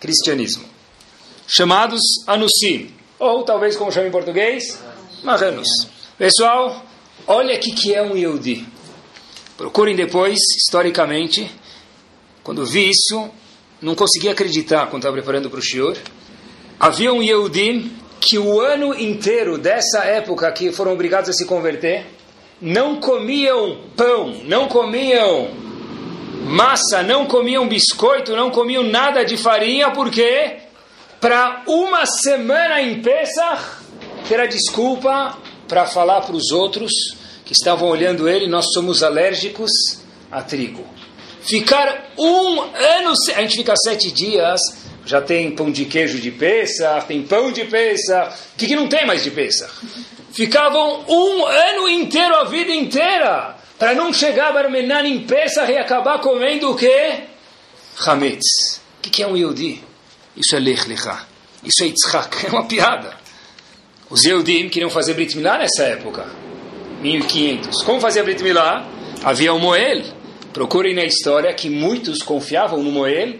cristianismo. 0.00 0.64
Chamados 1.46 2.00
Anusim, 2.26 2.92
ou 3.18 3.44
talvez 3.44 3.76
como 3.76 3.92
chama 3.92 4.08
em 4.08 4.10
português, 4.10 4.82
marranos. 5.22 5.68
Pessoal, 6.16 6.84
olha 7.28 7.54
o 7.54 7.60
que 7.60 7.94
é 7.94 8.02
um 8.02 8.16
Yehudi. 8.16 8.66
Procurem 9.56 9.94
depois, 9.94 10.38
historicamente. 10.56 11.50
Quando 12.42 12.64
vi 12.64 12.90
isso, 12.90 13.30
não 13.80 13.94
consegui 13.94 14.28
acreditar 14.28 14.86
quando 14.86 15.02
estava 15.02 15.14
preparando 15.14 15.50
para 15.50 15.58
o 15.58 15.62
Shior. 15.62 15.96
Havia 16.80 17.12
um 17.12 17.22
Yehudi 17.22 17.92
que 18.20 18.38
o 18.38 18.60
ano 18.60 18.94
inteiro 18.94 19.58
dessa 19.58 20.04
época 20.04 20.50
que 20.52 20.72
foram 20.72 20.92
obrigados 20.92 21.30
a 21.30 21.32
se 21.32 21.44
converter, 21.46 22.06
não 22.60 22.96
comiam 22.96 23.78
pão, 23.96 24.40
não 24.44 24.66
comiam 24.66 25.50
massa, 26.46 27.02
não 27.02 27.26
comiam 27.26 27.68
biscoito, 27.68 28.34
não 28.34 28.50
comiam 28.50 28.82
nada 28.82 29.24
de 29.24 29.36
farinha, 29.36 29.90
porque 29.90 30.56
para 31.20 31.62
uma 31.66 32.06
semana 32.06 32.80
em 32.80 33.00
Pesach 33.00 33.62
ter 34.28 34.40
a 34.40 34.46
desculpa 34.46 35.36
para 35.68 35.86
falar 35.86 36.22
para 36.22 36.34
os 36.34 36.50
outros 36.50 36.90
que 37.44 37.52
estavam 37.52 37.88
olhando 37.88 38.28
ele, 38.28 38.46
nós 38.46 38.66
somos 38.72 39.02
alérgicos 39.02 39.70
a 40.30 40.42
trigo. 40.42 40.84
Ficar 41.40 42.12
um 42.18 42.60
ano, 42.60 43.12
a 43.34 43.40
gente 43.42 43.56
fica 43.56 43.74
sete 43.76 44.10
dias, 44.10 44.60
já 45.06 45.20
tem 45.20 45.50
pão 45.50 45.70
de 45.70 45.84
queijo 45.84 46.18
de 46.18 46.30
peça, 46.30 47.02
tem 47.06 47.22
pão 47.22 47.52
de 47.52 47.64
peça, 47.64 48.34
o 48.54 48.58
que, 48.58 48.66
que 48.66 48.76
não 48.76 48.88
tem 48.88 49.06
mais 49.06 49.22
de 49.22 49.30
peça? 49.30 49.70
Ficavam 50.32 51.04
um 51.08 51.46
ano 51.46 51.88
inteiro, 51.88 52.34
a 52.34 52.44
vida 52.44 52.70
inteira, 52.72 53.56
para 53.78 53.94
não 53.94 54.12
chegar 54.12 54.48
a 54.48 54.52
Barmenan 54.52 55.06
em 55.06 55.20
peça 55.24 55.64
e 55.70 55.78
acabar 55.78 56.20
comendo 56.20 56.70
o 56.70 56.76
quê? 56.76 57.24
Hametz. 58.06 58.80
O 58.98 59.02
que, 59.02 59.10
que 59.10 59.22
é 59.22 59.26
um 59.26 59.36
Yehudi? 59.36 59.82
Isso 60.36 60.54
é 60.54 60.58
Lech 60.58 60.86
Lechá. 60.88 61.26
Isso 61.64 61.82
é 61.82 61.86
Yitzhak. 61.86 62.46
É 62.46 62.50
uma 62.50 62.66
piada. 62.66 63.16
Os 64.10 64.24
Yehudim 64.24 64.70
queriam 64.70 64.88
fazer 64.88 65.12
Brit 65.12 65.36
Milá 65.36 65.58
nessa 65.58 65.84
época, 65.84 66.26
1500. 67.02 67.82
Como 67.82 68.00
fazia 68.00 68.24
Brit 68.24 68.42
Milá? 68.42 68.88
Havia 69.22 69.52
o 69.52 69.58
Moel. 69.58 70.02
Procurem 70.50 70.94
na 70.94 71.04
história 71.04 71.52
que 71.52 71.68
muitos 71.68 72.22
confiavam 72.22 72.82
no 72.82 72.90
Moel 72.90 73.34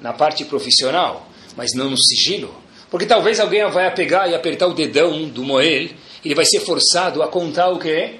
na 0.00 0.14
parte 0.14 0.42
profissional, 0.46 1.28
mas 1.54 1.74
não 1.74 1.90
no 1.90 1.98
sigilo. 1.98 2.54
Porque 2.90 3.04
talvez 3.04 3.38
alguém 3.38 3.68
vai 3.70 3.92
pegar 3.94 4.26
e 4.26 4.34
apertar 4.34 4.68
o 4.68 4.72
dedão 4.72 5.28
do 5.28 5.44
Moel, 5.44 5.90
ele 6.24 6.34
vai 6.34 6.46
ser 6.46 6.60
forçado 6.60 7.22
a 7.22 7.28
contar 7.28 7.68
o 7.68 7.78
quê? 7.78 8.14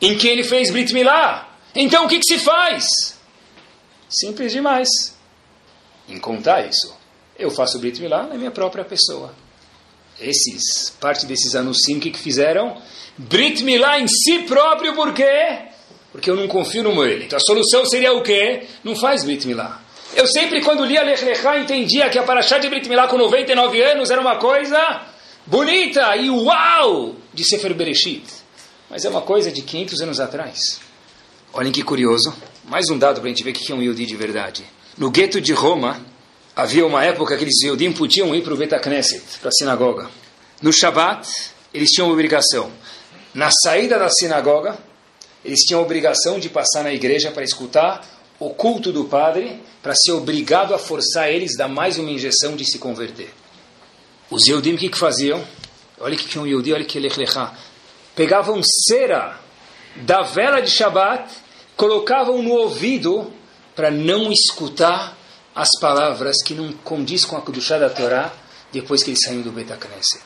Em 0.00 0.18
que 0.18 0.26
ele 0.26 0.42
fez 0.42 0.68
Brit 0.72 0.92
Milá. 0.92 1.56
Então 1.76 2.06
o 2.06 2.08
que, 2.08 2.18
que 2.18 2.26
se 2.26 2.40
faz? 2.40 2.84
Simples 4.08 4.50
demais. 4.50 4.88
Em 6.08 6.18
contar 6.18 6.66
isso. 6.66 6.92
Eu 7.38 7.52
faço 7.52 7.78
Brit 7.78 8.00
Milá 8.00 8.24
na 8.24 8.34
minha 8.34 8.50
própria 8.50 8.84
pessoa 8.84 9.43
esses, 10.20 10.90
parte 11.00 11.26
desses 11.26 11.54
anusim, 11.54 11.98
que, 11.98 12.12
fizeram? 12.18 12.76
Brit 13.16 13.62
Milá 13.62 14.00
em 14.00 14.06
si 14.08 14.40
próprio, 14.40 14.94
por 14.94 15.12
quê? 15.12 15.58
Porque 16.12 16.30
eu 16.30 16.36
não 16.36 16.46
confio 16.46 16.82
no 16.82 16.94
Moel. 16.94 17.22
Então 17.22 17.36
a 17.36 17.40
solução 17.40 17.84
seria 17.86 18.12
o 18.12 18.22
quê? 18.22 18.64
Não 18.82 18.94
faz 18.96 19.24
Brit 19.24 19.46
Milá. 19.46 19.80
Eu 20.14 20.26
sempre, 20.28 20.60
quando 20.62 20.84
lia 20.84 21.02
Lech 21.02 21.24
Lechá, 21.24 21.58
entendia 21.58 22.08
que 22.08 22.18
a 22.18 22.22
Parashá 22.22 22.58
de 22.58 22.68
Brit 22.68 22.88
Milá 22.88 23.08
com 23.08 23.18
99 23.18 23.82
anos 23.82 24.10
era 24.10 24.20
uma 24.20 24.36
coisa 24.36 25.02
bonita 25.46 26.16
e 26.16 26.30
uau 26.30 27.16
de 27.32 27.44
Sefer 27.44 27.74
Bereshit. 27.74 28.24
Mas 28.88 29.04
é 29.04 29.08
uma 29.08 29.22
coisa 29.22 29.50
de 29.50 29.62
500 29.62 30.00
anos 30.02 30.20
atrás. 30.20 30.80
Olhem 31.52 31.72
que 31.72 31.82
curioso. 31.82 32.34
Mais 32.64 32.88
um 32.90 32.98
dado 32.98 33.20
para 33.20 33.26
a 33.26 33.28
gente 33.28 33.42
ver 33.42 33.50
o 33.50 33.54
que 33.54 33.72
é 33.72 33.74
um 33.74 33.82
Yudi 33.82 34.06
de 34.06 34.16
verdade. 34.16 34.64
No 34.96 35.10
gueto 35.10 35.40
de 35.40 35.52
Roma, 35.52 36.00
havia 36.54 36.86
uma 36.86 37.04
época 37.04 37.36
que 37.36 37.44
eles 37.44 37.62
Yudim 37.62 37.92
podiam 37.92 38.34
ir 38.34 38.42
para 38.42 38.54
o 38.54 38.56
Betacneset, 38.56 39.22
para 39.40 39.48
a 39.48 39.52
sinagoga. 39.52 40.08
No 40.62 40.72
Shabat, 40.72 41.28
eles 41.72 41.90
tinham 41.90 42.10
obrigação. 42.10 42.70
Na 43.34 43.50
saída 43.50 43.98
da 43.98 44.08
sinagoga, 44.08 44.78
eles 45.44 45.60
tinham 45.60 45.82
obrigação 45.82 46.38
de 46.38 46.48
passar 46.48 46.84
na 46.84 46.92
igreja 46.92 47.30
para 47.30 47.42
escutar 47.44 48.06
o 48.38 48.50
culto 48.50 48.92
do 48.92 49.04
padre, 49.04 49.60
para 49.82 49.94
ser 49.94 50.12
obrigado 50.12 50.74
a 50.74 50.78
forçar 50.78 51.28
eles 51.30 51.54
a 51.54 51.64
dar 51.64 51.68
mais 51.68 51.98
uma 51.98 52.10
injeção 52.10 52.56
de 52.56 52.64
se 52.64 52.78
converter. 52.78 53.32
Os 54.30 54.46
Yehudim 54.46 54.74
o 54.74 54.78
que, 54.78 54.88
que 54.88 54.98
faziam? 54.98 55.44
Olha 56.00 56.16
que 56.16 56.38
um 56.38 56.46
Yehudi, 56.46 56.72
olha 56.72 56.84
que 56.84 56.98
Lechlecha. 56.98 57.52
Pegavam 58.16 58.60
cera 58.62 59.38
da 59.96 60.22
vela 60.22 60.60
de 60.60 60.70
Shabat, 60.70 61.32
colocavam 61.76 62.42
no 62.42 62.52
ouvido 62.52 63.32
para 63.74 63.90
não 63.90 64.32
escutar 64.32 65.13
as 65.54 65.68
palavras 65.80 66.42
que 66.44 66.54
não 66.54 66.72
condiz 66.72 67.24
com 67.24 67.36
a 67.36 67.40
Kudushá 67.40 67.78
da 67.78 67.88
Torá 67.88 68.32
depois 68.72 69.02
que 69.02 69.10
eles 69.10 69.20
saíram 69.22 69.42
do 69.42 69.52
Betacneset. 69.52 70.22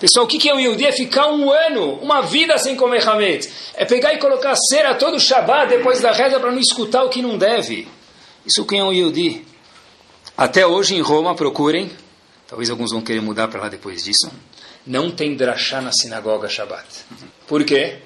Pessoal, 0.00 0.24
o 0.24 0.28
que 0.28 0.48
é 0.48 0.52
um 0.52 0.58
Yehudi? 0.58 0.84
É 0.84 0.90
ficar 0.90 1.28
um 1.28 1.48
ano, 1.52 1.94
uma 2.02 2.22
vida 2.22 2.58
sem 2.58 2.74
comer 2.74 3.08
Hametz. 3.08 3.48
É 3.74 3.84
pegar 3.84 4.12
e 4.12 4.18
colocar 4.18 4.56
cera 4.56 4.96
todo 4.96 5.20
Shabbat 5.20 5.68
depois 5.68 6.00
da 6.00 6.10
reza 6.10 6.40
para 6.40 6.50
não 6.50 6.58
escutar 6.58 7.04
o 7.04 7.08
que 7.08 7.22
não 7.22 7.38
deve. 7.38 7.86
Isso 8.44 8.66
que 8.66 8.76
é 8.76 8.82
um 8.82 8.92
Yehudi. 8.92 9.46
Até 10.36 10.66
hoje 10.66 10.96
em 10.96 11.00
Roma, 11.00 11.36
procurem, 11.36 11.88
talvez 12.48 12.68
alguns 12.68 12.90
vão 12.90 13.00
querer 13.00 13.20
mudar 13.20 13.46
para 13.46 13.60
lá 13.60 13.68
depois 13.68 14.02
disso, 14.02 14.28
não 14.84 15.08
tem 15.08 15.36
drachá 15.36 15.80
na 15.80 15.92
sinagoga 15.92 16.48
Shabbat. 16.48 16.88
Por 17.46 17.62
quê? 17.64 17.98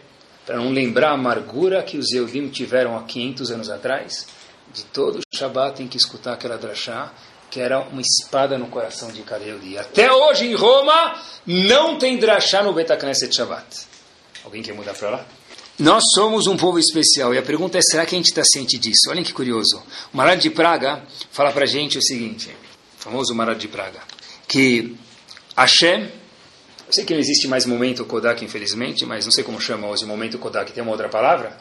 Para 0.44 0.56
não 0.56 0.70
lembrar 0.70 1.12
a 1.12 1.14
amargura 1.14 1.82
que 1.82 1.96
os 1.96 2.12
Yehudim 2.12 2.48
tiveram 2.48 2.94
há 2.94 3.04
500 3.04 3.50
anos 3.50 3.70
atrás, 3.70 4.26
de 4.74 4.84
todo 4.84 5.25
Shabbat 5.36 5.76
tem 5.76 5.86
que 5.86 5.96
escutar 5.96 6.32
aquela 6.32 6.56
drachá, 6.56 7.12
que 7.50 7.60
era 7.60 7.80
uma 7.80 8.00
espada 8.00 8.58
no 8.58 8.68
coração 8.68 9.10
de 9.10 9.22
cada 9.22 9.44
dia. 9.58 9.82
Até 9.82 10.12
hoje 10.12 10.46
em 10.46 10.54
Roma 10.54 11.20
não 11.46 11.98
tem 11.98 12.18
drachá 12.18 12.62
no 12.62 12.72
Betacneset 12.72 13.34
Shabbat. 13.34 13.86
Alguém 14.44 14.62
quer 14.62 14.74
mudar 14.74 14.94
para 14.94 15.10
lá? 15.10 15.26
Nós 15.78 16.04
somos 16.14 16.46
um 16.46 16.56
povo 16.56 16.78
especial. 16.78 17.34
E 17.34 17.38
a 17.38 17.42
pergunta 17.42 17.76
é, 17.76 17.82
será 17.82 18.06
que 18.06 18.14
a 18.14 18.18
gente 18.18 18.28
está 18.28 18.42
ciente 18.44 18.78
disso? 18.78 19.10
Olhem 19.10 19.22
que 19.22 19.32
curioso. 19.32 19.82
O 20.12 20.16
Marad 20.16 20.40
de 20.40 20.48
Praga 20.48 21.02
fala 21.30 21.52
para 21.52 21.64
a 21.64 21.66
gente 21.66 21.98
o 21.98 22.02
seguinte, 22.02 22.54
famoso 22.98 23.34
Marad 23.34 23.58
de 23.58 23.68
Praga, 23.68 24.00
que 24.48 24.96
Hashem, 25.54 26.10
eu 26.86 26.92
sei 26.92 27.04
que 27.04 27.12
não 27.12 27.20
existe 27.20 27.48
mais 27.48 27.66
momento 27.66 28.04
Kodak, 28.04 28.44
infelizmente, 28.44 29.04
mas 29.04 29.24
não 29.24 29.32
sei 29.32 29.42
como 29.42 29.60
chama 29.60 29.88
hoje 29.88 30.04
momento 30.04 30.38
Kodak. 30.38 30.72
Tem 30.72 30.82
uma 30.82 30.92
outra 30.92 31.08
palavra? 31.08 31.56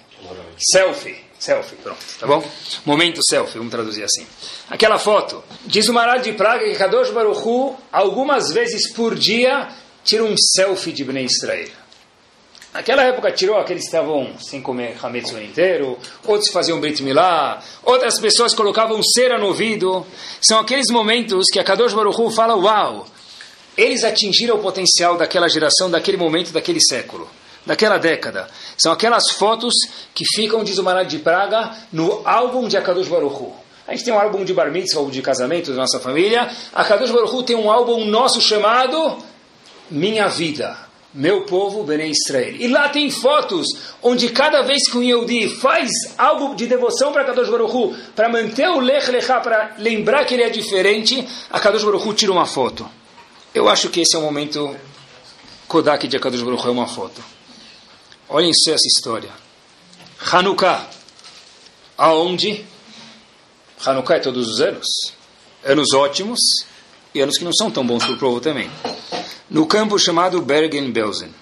Selfie. 0.57 1.17
Selfie, 1.39 1.75
pronto, 1.77 1.99
tá 2.19 2.25
bom? 2.25 2.43
Momento 2.85 3.21
selfie, 3.23 3.57
vamos 3.57 3.71
traduzir 3.71 4.03
assim. 4.03 4.25
Aquela 4.69 4.97
foto. 4.97 5.43
Diz 5.65 5.88
o 5.89 5.93
Marad 5.93 6.23
de 6.23 6.31
Praga 6.33 6.63
que 6.63 6.75
Kadosh 6.75 7.11
Baruch 7.11 7.41
Hu, 7.45 7.75
algumas 7.91 8.51
vezes 8.51 8.91
por 8.93 9.15
dia, 9.15 9.67
tira 10.03 10.23
um 10.23 10.35
selfie 10.38 10.93
de 10.93 11.03
Bnei 11.03 11.25
Israel. 11.25 11.69
Naquela 12.73 13.03
época 13.03 13.31
tirou 13.31 13.57
aqueles 13.57 13.83
que 13.83 13.88
estavam 13.88 14.38
sem 14.38 14.61
comer 14.61 14.97
hametz 15.01 15.31
o 15.31 15.41
inteiro, 15.41 15.97
outros 16.25 16.51
faziam 16.51 16.79
brit 16.79 17.01
milá, 17.01 17.63
outras 17.83 18.19
pessoas 18.19 18.53
colocavam 18.53 19.01
cera 19.01 19.38
no 19.38 19.47
ouvido. 19.47 20.05
São 20.41 20.59
aqueles 20.59 20.91
momentos 20.91 21.47
que 21.51 21.57
a 21.57 21.63
Kadosh 21.63 21.93
Baruch 21.93 22.19
Hu 22.19 22.29
fala, 22.29 22.55
uau, 22.55 23.07
eles 23.77 24.03
atingiram 24.03 24.55
o 24.55 24.59
potencial 24.59 25.17
daquela 25.17 25.47
geração, 25.49 25.89
daquele 25.89 26.17
momento, 26.17 26.51
daquele 26.51 26.79
século, 26.81 27.29
daquela 27.65 27.97
década. 27.97 28.47
São 28.77 28.91
aquelas 28.91 29.31
fotos 29.31 29.73
que 30.13 30.23
ficam, 30.35 30.63
diz 30.63 30.77
o 30.77 30.83
Marad 30.83 31.07
de 31.07 31.19
Praga, 31.19 31.75
no 31.91 32.21
álbum 32.25 32.67
de 32.67 32.77
Akadosh 32.77 33.07
Baruch 33.07 33.35
Hu. 33.35 33.55
A 33.88 33.91
gente 33.91 34.05
tem 34.05 34.13
um 34.13 34.19
álbum 34.19 34.43
de 34.43 34.53
bar 34.53 34.71
mitzvah, 34.71 34.99
álbum 34.99 35.11
de 35.11 35.21
casamento 35.21 35.71
da 35.71 35.77
nossa 35.77 35.99
família. 35.99 36.49
A 36.73 36.83
Kadosh 36.83 37.11
Baruch 37.11 37.35
Hu 37.35 37.43
tem 37.43 37.55
um 37.55 37.69
álbum 37.69 38.05
nosso 38.05 38.41
chamado 38.41 39.17
Minha 39.91 40.27
Vida 40.27 40.85
meu 41.15 41.43
povo, 41.43 41.83
Bnei 41.83 42.11
Israel. 42.11 42.55
E 42.59 42.67
lá 42.67 42.89
tem 42.89 43.09
fotos 43.09 43.65
onde 44.03 44.29
cada 44.29 44.63
vez 44.63 44.89
que 44.91 44.97
um 44.97 45.01
Yehudi 45.01 45.47
faz 45.47 45.89
algo 46.17 46.53
de 46.55 46.67
devoção 46.67 47.13
para 47.13 47.23
Kadosh 47.23 47.49
Baruch 47.49 47.73
Hu, 47.73 47.95
para 48.13 48.27
manter 48.27 48.67
o 48.67 48.81
Lech 48.81 49.09
Lechá, 49.09 49.39
para 49.39 49.75
lembrar 49.77 50.25
que 50.25 50.33
ele 50.33 50.43
é 50.43 50.49
diferente, 50.49 51.25
a 51.49 51.57
Kadosh 51.57 51.85
Baruch 51.85 52.05
Hu 52.05 52.13
tira 52.13 52.33
uma 52.33 52.45
foto. 52.45 52.85
Eu 53.55 53.67
acho 53.67 53.89
que 53.89 54.01
esse 54.01 54.15
é 54.15 54.19
o 54.19 54.21
momento 54.21 54.77
Kodak 55.67 56.07
de 56.07 56.19
Kadosh 56.19 56.43
Baruch 56.43 56.67
é 56.67 56.69
uma 56.69 56.87
foto. 56.87 57.23
Olhem 58.29 58.53
só 58.53 58.71
essa 58.71 58.87
história. 58.87 59.31
Hanukkah. 60.31 60.87
Aonde? 61.97 62.65
Hanukkah 63.83 64.17
é 64.17 64.19
todos 64.19 64.47
os 64.47 64.61
anos. 64.61 64.87
Anos 65.63 65.93
ótimos 65.93 66.39
e 67.13 67.21
anos 67.21 67.37
que 67.37 67.43
não 67.45 67.53
são 67.53 67.71
tão 67.71 67.87
bons 67.87 68.03
para 68.03 68.13
o 68.13 68.17
povo 68.17 68.39
também 68.39 68.69
no 69.49 69.65
campo 69.65 69.97
chamado 69.97 70.41
Bergen-Belsen. 70.41 71.33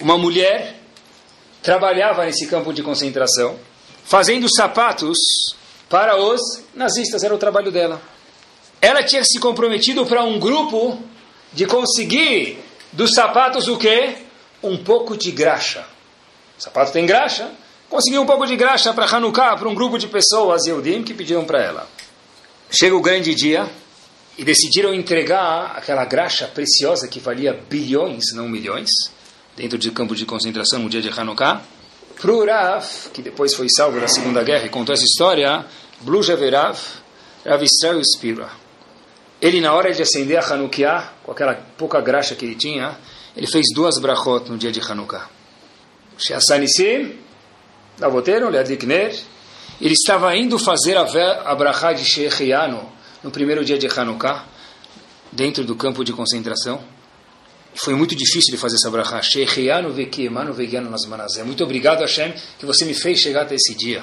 Uma 0.00 0.16
mulher 0.16 0.80
trabalhava 1.62 2.24
nesse 2.24 2.46
campo 2.46 2.72
de 2.72 2.82
concentração, 2.82 3.58
fazendo 4.04 4.48
sapatos 4.48 5.18
para 5.88 6.16
os 6.16 6.40
nazistas, 6.74 7.22
era 7.22 7.34
o 7.34 7.38
trabalho 7.38 7.70
dela. 7.70 8.00
Ela 8.84 9.02
tinha 9.02 9.24
se 9.24 9.40
comprometido 9.40 10.04
para 10.04 10.22
um 10.22 10.38
grupo 10.38 11.02
de 11.54 11.64
conseguir 11.64 12.58
dos 12.92 13.14
sapatos 13.14 13.66
o 13.66 13.78
quê? 13.78 14.14
Um 14.62 14.76
pouco 14.76 15.16
de 15.16 15.30
graxa. 15.30 15.86
O 16.58 16.62
sapato 16.62 16.92
tem 16.92 17.06
graxa, 17.06 17.50
conseguiu 17.88 18.20
um 18.20 18.26
pouco 18.26 18.44
de 18.44 18.54
graxa 18.56 18.92
para 18.92 19.06
Hanukkah, 19.06 19.56
para 19.56 19.66
um 19.70 19.74
grupo 19.74 19.96
de 19.96 20.06
pessoas, 20.06 20.66
Eudim, 20.66 21.02
que 21.02 21.14
pediram 21.14 21.46
para 21.46 21.62
ela. 21.62 21.88
Chega 22.70 22.94
o 22.94 23.00
grande 23.00 23.34
dia, 23.34 23.66
e 24.36 24.44
decidiram 24.44 24.92
entregar 24.92 25.72
aquela 25.78 26.04
graxa 26.04 26.46
preciosa 26.46 27.08
que 27.08 27.20
valia 27.20 27.58
bilhões, 27.70 28.34
não 28.34 28.50
milhões, 28.50 28.90
dentro 29.56 29.78
de 29.78 29.90
campo 29.92 30.14
de 30.14 30.26
concentração 30.26 30.80
no 30.80 30.90
dia 30.90 31.00
de 31.00 31.08
Hanukkah, 31.08 31.62
para 32.20 32.30
o 32.30 32.44
Rav, 32.44 32.84
que 33.14 33.22
depois 33.22 33.54
foi 33.54 33.68
salvo 33.74 33.98
da 33.98 34.08
Segunda 34.08 34.42
Guerra 34.42 34.66
e 34.66 34.68
contou 34.68 34.92
essa 34.92 35.04
história, 35.04 35.64
Bluja 36.02 36.36
Verav, 36.36 36.78
Rav 37.46 37.64
Israel 37.64 37.98
Spira. 38.04 38.63
Ele, 39.44 39.60
na 39.60 39.74
hora 39.74 39.92
de 39.92 40.00
acender 40.00 40.38
a 40.38 40.54
Hanukkah, 40.54 41.12
com 41.22 41.30
aquela 41.30 41.54
pouca 41.76 42.00
graxa 42.00 42.34
que 42.34 42.46
ele 42.46 42.54
tinha, 42.54 42.96
ele 43.36 43.46
fez 43.46 43.66
duas 43.74 44.00
brachot 44.00 44.50
no 44.50 44.56
dia 44.56 44.72
de 44.72 44.80
Hanukkah. 44.80 45.28
Sheasanisim, 46.16 47.18
Lavoteiro, 47.98 48.48
Leadikner, 48.48 49.14
ele 49.78 49.92
estava 49.92 50.34
indo 50.34 50.58
fazer 50.58 50.96
a, 50.96 51.54
brachá 51.54 51.92
de 51.92 52.06
Shechiano, 52.06 52.90
no 53.22 53.30
primeiro 53.30 53.62
dia 53.62 53.76
de 53.76 53.86
Hanukkah, 53.86 54.46
dentro 55.30 55.62
do 55.62 55.76
campo 55.76 56.02
de 56.02 56.14
concentração. 56.14 56.82
Foi 57.74 57.94
muito 57.94 58.14
difícil 58.14 58.50
de 58.50 58.56
fazer 58.56 58.76
essa 58.76 58.90
brachá. 58.90 59.20
Muito 61.44 61.62
obrigado, 61.62 62.00
Hashem, 62.00 62.32
que 62.58 62.64
você 62.64 62.86
me 62.86 62.94
fez 62.94 63.18
chegar 63.20 63.42
até 63.42 63.56
esse 63.56 63.74
dia. 63.74 64.02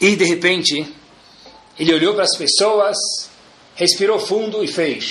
E, 0.00 0.16
de 0.16 0.24
repente, 0.24 0.94
ele 1.78 1.92
olhou 1.92 2.14
para 2.14 2.24
as 2.24 2.34
pessoas, 2.38 2.96
respirou 3.76 4.18
fundo 4.18 4.64
e 4.64 4.66
fez 4.66 5.04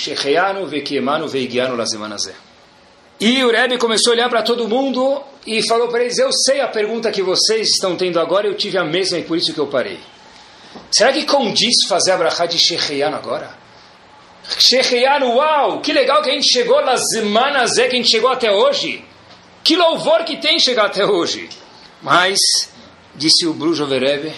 E 3.18 3.42
o 3.42 3.50
Rebbe 3.50 3.78
começou 3.78 4.12
a 4.12 4.16
olhar 4.16 4.28
para 4.28 4.42
todo 4.42 4.68
mundo 4.68 5.22
e 5.46 5.66
falou 5.66 5.88
para 5.88 6.02
eles: 6.02 6.18
Eu 6.18 6.30
sei 6.30 6.60
a 6.60 6.68
pergunta 6.68 7.10
que 7.10 7.22
vocês 7.22 7.68
estão 7.68 7.96
tendo 7.96 8.20
agora, 8.20 8.46
eu 8.46 8.54
tive 8.54 8.76
a 8.76 8.84
mesma 8.84 9.18
e 9.18 9.22
por 9.22 9.38
isso 9.38 9.54
que 9.54 9.60
eu 9.60 9.68
parei. 9.68 9.98
Será 10.90 11.12
que 11.12 11.24
condiz 11.24 11.74
fazer 11.88 12.10
a 12.10 12.18
brachá 12.18 12.44
de 12.44 12.58
Shechian 12.58 13.14
agora? 13.14 13.56
Shechian, 14.58 15.24
uau! 15.24 15.80
Que 15.80 15.92
legal 15.92 16.22
que 16.22 16.30
a 16.30 16.34
gente 16.34 16.52
chegou 16.52 16.84
nas 16.84 17.02
semanas 17.08 17.72
que 17.74 17.80
a 17.80 17.90
gente 17.90 18.10
chegou 18.10 18.30
até 18.30 18.52
hoje. 18.52 19.02
Que 19.64 19.76
louvor 19.76 20.24
que 20.24 20.36
tem 20.36 20.58
chegar 20.58 20.86
até 20.86 21.04
hoje. 21.04 21.48
Mas, 22.02 22.38
disse 23.14 23.46
o 23.46 23.54
Brujo 23.54 23.86
Verebe, 23.86 24.32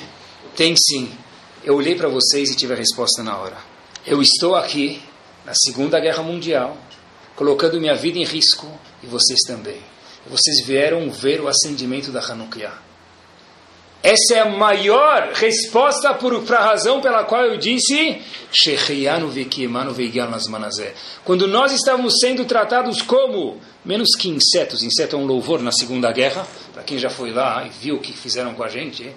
tem 0.56 0.74
sim. 0.76 1.10
Eu 1.64 1.74
olhei 1.74 1.96
para 1.96 2.08
vocês 2.08 2.50
e 2.50 2.56
tive 2.56 2.72
a 2.72 2.76
resposta 2.76 3.22
na 3.22 3.36
hora. 3.36 3.67
Eu 4.10 4.22
estou 4.22 4.54
aqui, 4.54 5.02
na 5.44 5.52
Segunda 5.54 6.00
Guerra 6.00 6.22
Mundial, 6.22 6.78
colocando 7.36 7.78
minha 7.78 7.94
vida 7.94 8.18
em 8.18 8.24
risco, 8.24 8.66
e 9.02 9.06
vocês 9.06 9.40
também. 9.46 9.82
Vocês 10.26 10.64
vieram 10.64 11.10
ver 11.10 11.42
o 11.42 11.46
acendimento 11.46 12.10
da 12.10 12.20
Hanukkah. 12.20 12.72
Essa 14.02 14.36
é 14.36 14.40
a 14.40 14.48
maior 14.48 15.32
resposta 15.34 16.14
para 16.14 16.58
a 16.58 16.64
razão 16.64 17.02
pela 17.02 17.22
qual 17.24 17.44
eu 17.44 17.58
disse 17.58 18.22
quando 21.22 21.46
nós 21.46 21.72
estávamos 21.72 22.14
sendo 22.18 22.46
tratados 22.46 23.02
como 23.02 23.60
menos 23.84 24.16
que 24.18 24.30
insetos, 24.30 24.82
inseto 24.82 25.16
é 25.16 25.18
um 25.18 25.26
louvor 25.26 25.60
na 25.60 25.70
Segunda 25.70 26.10
Guerra, 26.12 26.46
para 26.72 26.82
quem 26.82 26.96
já 26.96 27.10
foi 27.10 27.30
lá 27.30 27.66
e 27.66 27.68
viu 27.68 27.96
o 27.96 28.00
que 28.00 28.14
fizeram 28.14 28.54
com 28.54 28.62
a 28.62 28.68
gente, 28.68 29.12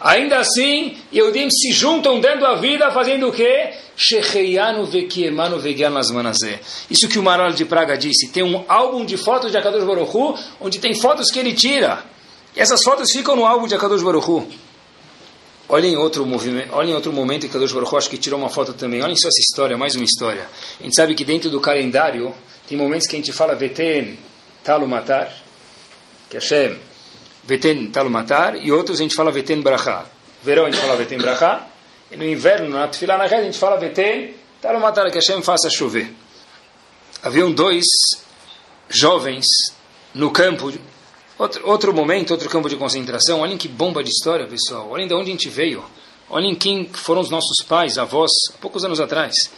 ainda 0.00 0.38
assim, 0.38 0.96
Yehudim 1.12 1.48
se 1.50 1.72
juntam 1.72 2.20
dando 2.20 2.46
a 2.46 2.56
vida 2.56 2.90
fazendo 2.90 3.28
o 3.28 3.32
quê? 3.32 3.70
Isso 6.90 7.08
que 7.08 7.18
o 7.18 7.22
Maral 7.22 7.52
de 7.52 7.64
Praga 7.64 7.96
disse, 7.96 8.28
tem 8.28 8.42
um 8.42 8.64
álbum 8.66 9.04
de 9.04 9.16
fotos 9.16 9.50
de 9.50 9.58
Akadosh 9.58 9.84
Baruch 9.84 10.16
Hu, 10.16 10.34
onde 10.60 10.78
tem 10.78 10.94
fotos 10.94 11.30
que 11.30 11.38
ele 11.38 11.52
tira. 11.52 12.02
E 12.56 12.60
essas 12.60 12.82
fotos 12.82 13.12
ficam 13.12 13.36
no 13.36 13.44
álbum 13.44 13.66
de 13.66 13.74
Akadosh 13.74 14.02
Baruchu. 14.02 14.46
Olhem 15.68 15.96
outro 15.96 16.26
movimento, 16.26 16.74
olhem 16.74 16.94
outro 16.94 17.12
momento 17.12 17.42
que 17.42 17.48
Akadosh 17.48 17.72
Baruchu 17.72 17.96
acho 17.96 18.10
que 18.10 18.18
tirou 18.18 18.40
uma 18.40 18.48
foto 18.48 18.72
também. 18.72 19.02
Olhem 19.02 19.16
só 19.16 19.28
essa 19.28 19.40
história, 19.40 19.76
mais 19.76 19.94
uma 19.94 20.04
história. 20.04 20.48
A 20.80 20.82
gente 20.82 20.96
sabe 20.96 21.14
que 21.14 21.24
dentro 21.24 21.50
do 21.50 21.60
calendário 21.60 22.34
tem 22.66 22.76
momentos 22.76 23.06
que 23.06 23.14
a 23.14 23.18
gente 23.18 23.32
fala 23.32 23.54
Veten 23.54 24.18
Talumatar, 24.64 25.32
que 26.28 26.36
é 26.36 26.40
Hashem 26.40 26.89
Veten 27.44 27.90
Talumatar, 27.90 28.56
e 28.56 28.70
outros 28.70 29.00
a 29.00 29.02
gente 29.02 29.14
fala 29.14 29.30
Veten 29.30 29.60
Brachá. 29.60 30.06
Verão 30.42 30.66
a 30.66 30.70
gente 30.70 30.80
fala 30.80 30.96
Veten 30.96 31.18
Brachá, 31.18 31.66
e 32.10 32.16
no 32.16 32.24
inverno, 32.24 32.68
na 32.68 32.88
Tfilah 32.88 33.18
na 33.18 33.24
a 33.24 33.42
gente 33.42 33.58
fala 33.58 33.76
Veten 33.76 34.34
Talumatar, 34.60 35.10
que 35.10 35.18
Hashem 35.18 35.42
faça 35.42 35.68
chover. 35.70 36.12
Haviam 37.22 37.52
dois 37.52 37.84
jovens 38.88 39.46
no 40.14 40.30
campo 40.30 40.72
Outro, 41.40 41.66
outro 41.66 41.94
momento, 41.94 42.32
outro 42.32 42.50
campo 42.50 42.68
de 42.68 42.76
concentração. 42.76 43.40
Olhem 43.40 43.56
que 43.56 43.66
bomba 43.66 44.04
de 44.04 44.10
história, 44.10 44.46
pessoal. 44.46 44.90
Olhem 44.90 45.08
de 45.08 45.14
onde 45.14 45.30
a 45.30 45.32
gente 45.32 45.48
veio. 45.48 45.82
Olhem 46.28 46.54
quem 46.54 46.86
foram 46.92 47.22
os 47.22 47.30
nossos 47.30 47.64
pais, 47.66 47.96
avós, 47.96 48.30
há 48.50 48.58
poucos 48.58 48.84
anos 48.84 49.00
atrás. 49.00 49.50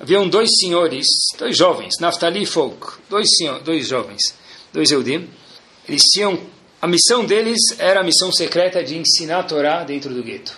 Haviam 0.00 0.28
dois 0.28 0.50
senhores, 0.58 1.06
dois 1.38 1.56
jovens, 1.56 1.94
Naftali 2.00 2.42
e 2.42 2.46
Folk, 2.46 2.94
dois, 3.08 3.28
senhor, 3.38 3.60
dois 3.60 3.86
jovens, 3.86 4.34
dois 4.72 4.90
Eudim. 4.90 5.30
Eles 5.88 6.02
tinham, 6.12 6.40
a 6.80 6.86
missão 6.86 7.24
deles 7.24 7.58
era 7.78 8.00
a 8.00 8.04
missão 8.04 8.30
secreta 8.30 8.82
de 8.84 8.96
ensinar 8.96 9.40
a 9.40 9.42
Torá 9.42 9.82
dentro 9.84 10.12
do 10.12 10.22
gueto. 10.22 10.52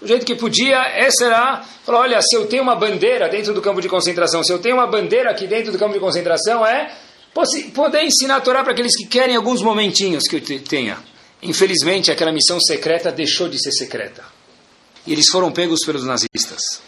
Do 0.00 0.06
jeito 0.06 0.26
que 0.26 0.34
podia, 0.34 0.76
essa 0.88 1.24
era, 1.24 1.62
falou, 1.84 2.02
olha, 2.02 2.20
se 2.20 2.36
eu 2.36 2.46
tenho 2.46 2.62
uma 2.62 2.74
bandeira 2.74 3.28
dentro 3.28 3.54
do 3.54 3.62
campo 3.62 3.80
de 3.80 3.88
concentração, 3.88 4.44
se 4.44 4.52
eu 4.52 4.58
tenho 4.58 4.76
uma 4.76 4.86
bandeira 4.86 5.30
aqui 5.30 5.46
dentro 5.46 5.72
do 5.72 5.78
campo 5.78 5.94
de 5.94 6.00
concentração, 6.00 6.66
é 6.66 6.94
poder 7.74 8.02
ensinar 8.02 8.36
a 8.36 8.40
Torá 8.40 8.62
para 8.62 8.72
aqueles 8.72 8.96
que 8.96 9.06
querem 9.06 9.36
alguns 9.36 9.62
momentinhos 9.62 10.24
que 10.24 10.36
eu 10.36 10.60
tenha. 10.60 10.98
Infelizmente, 11.42 12.10
aquela 12.10 12.32
missão 12.32 12.60
secreta 12.60 13.12
deixou 13.12 13.48
de 13.48 13.58
ser 13.58 13.72
secreta. 13.72 14.24
E 15.06 15.12
eles 15.12 15.26
foram 15.30 15.52
pegos 15.52 15.80
pelos 15.84 16.04
nazistas. 16.04 16.82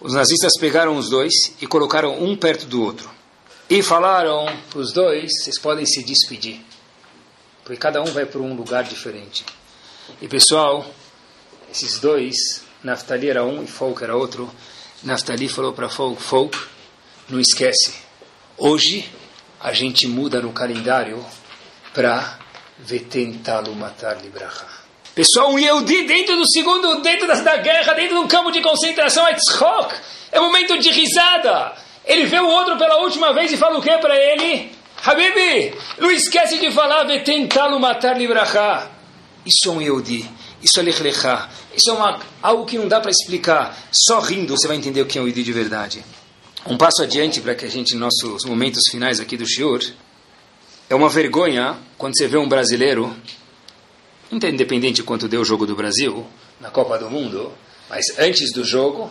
Os 0.00 0.12
nazistas 0.12 0.52
pegaram 0.60 0.96
os 0.96 1.08
dois 1.08 1.32
e 1.60 1.66
colocaram 1.66 2.22
um 2.22 2.36
perto 2.36 2.66
do 2.66 2.82
outro. 2.82 3.10
E 3.70 3.82
falaram 3.82 4.46
para 4.68 4.78
os 4.78 4.92
dois: 4.92 5.30
vocês 5.42 5.58
podem 5.58 5.86
se 5.86 6.02
despedir. 6.04 6.60
Porque 7.64 7.78
cada 7.78 8.02
um 8.02 8.06
vai 8.06 8.26
para 8.26 8.40
um 8.40 8.54
lugar 8.54 8.84
diferente. 8.84 9.44
E 10.20 10.28
pessoal, 10.28 10.86
esses 11.70 11.98
dois, 11.98 12.62
Naftali 12.82 13.30
era 13.30 13.42
um 13.42 13.64
e 13.64 13.66
Folk 13.66 14.04
era 14.04 14.14
outro. 14.14 14.52
Naftali 15.02 15.48
falou 15.48 15.72
para 15.72 15.88
Folk, 15.88 16.22
Folk, 16.22 16.58
não 17.28 17.40
esquece, 17.40 17.94
hoje 18.58 19.10
a 19.60 19.72
gente 19.72 20.06
muda 20.06 20.40
no 20.40 20.52
calendário 20.52 21.24
para 21.94 22.38
Vetentalo 22.78 23.74
matar 23.74 24.20
libraha. 24.20 24.66
Pessoal, 25.14 25.52
um 25.52 25.58
Yehudi 25.58 26.06
dentro 26.06 26.36
do 26.36 26.44
segundo, 26.50 27.00
dentro 27.00 27.26
da, 27.26 27.34
da 27.34 27.56
guerra, 27.58 27.94
dentro 27.94 28.16
de 28.16 28.22
um 28.24 28.28
campo 28.28 28.50
de 28.50 28.60
concentração, 28.60 29.26
é 29.26 29.34
tzchok, 29.34 29.94
é 30.32 30.40
momento 30.40 30.76
de 30.78 30.90
risada. 30.90 31.72
Ele 32.04 32.26
vê 32.26 32.40
o 32.40 32.48
outro 32.48 32.76
pela 32.76 32.96
última 32.96 33.32
vez 33.32 33.52
e 33.52 33.56
fala 33.56 33.78
o 33.78 33.82
que 33.82 33.96
para 33.98 34.16
ele? 34.16 34.72
Habibi, 35.04 35.74
não 35.98 36.10
esquece 36.10 36.58
de 36.58 36.70
falar 36.70 37.04
Vetentalo 37.04 37.78
matar 37.78 38.16
libraha. 38.16 38.90
Isso 39.44 39.68
é 39.68 39.70
um 39.70 39.82
Yehudi, 39.82 40.28
isso 40.62 40.80
é 40.80 40.82
Lechlecha, 40.82 41.50
isso 41.76 41.90
é 41.90 41.92
uma, 41.92 42.18
algo 42.42 42.64
que 42.64 42.78
não 42.78 42.88
dá 42.88 43.00
para 43.00 43.10
explicar. 43.10 43.78
Só 43.92 44.20
rindo 44.20 44.56
você 44.56 44.66
vai 44.66 44.78
entender 44.78 45.02
o 45.02 45.06
que 45.06 45.18
é 45.18 45.20
um 45.20 45.26
Yehudi 45.26 45.42
de 45.42 45.52
verdade. 45.52 46.04
Um 46.66 46.78
passo 46.78 47.02
adiante 47.02 47.42
para 47.42 47.54
que 47.54 47.66
a 47.66 47.68
gente, 47.68 47.94
nossos 47.94 48.44
momentos 48.46 48.84
finais 48.90 49.20
aqui 49.20 49.36
do 49.36 49.46
Shiur, 49.46 49.84
é 50.88 50.94
uma 50.94 51.10
vergonha 51.10 51.76
quando 51.98 52.16
você 52.16 52.26
vê 52.26 52.38
um 52.38 52.48
brasileiro, 52.48 53.14
independente 54.32 54.96
de 54.96 55.02
quanto 55.02 55.28
deu 55.28 55.42
o 55.42 55.44
jogo 55.44 55.66
do 55.66 55.76
Brasil, 55.76 56.26
na 56.58 56.70
Copa 56.70 56.98
do 56.98 57.10
Mundo, 57.10 57.52
mas 57.90 58.06
antes 58.18 58.50
do 58.54 58.64
jogo, 58.64 59.10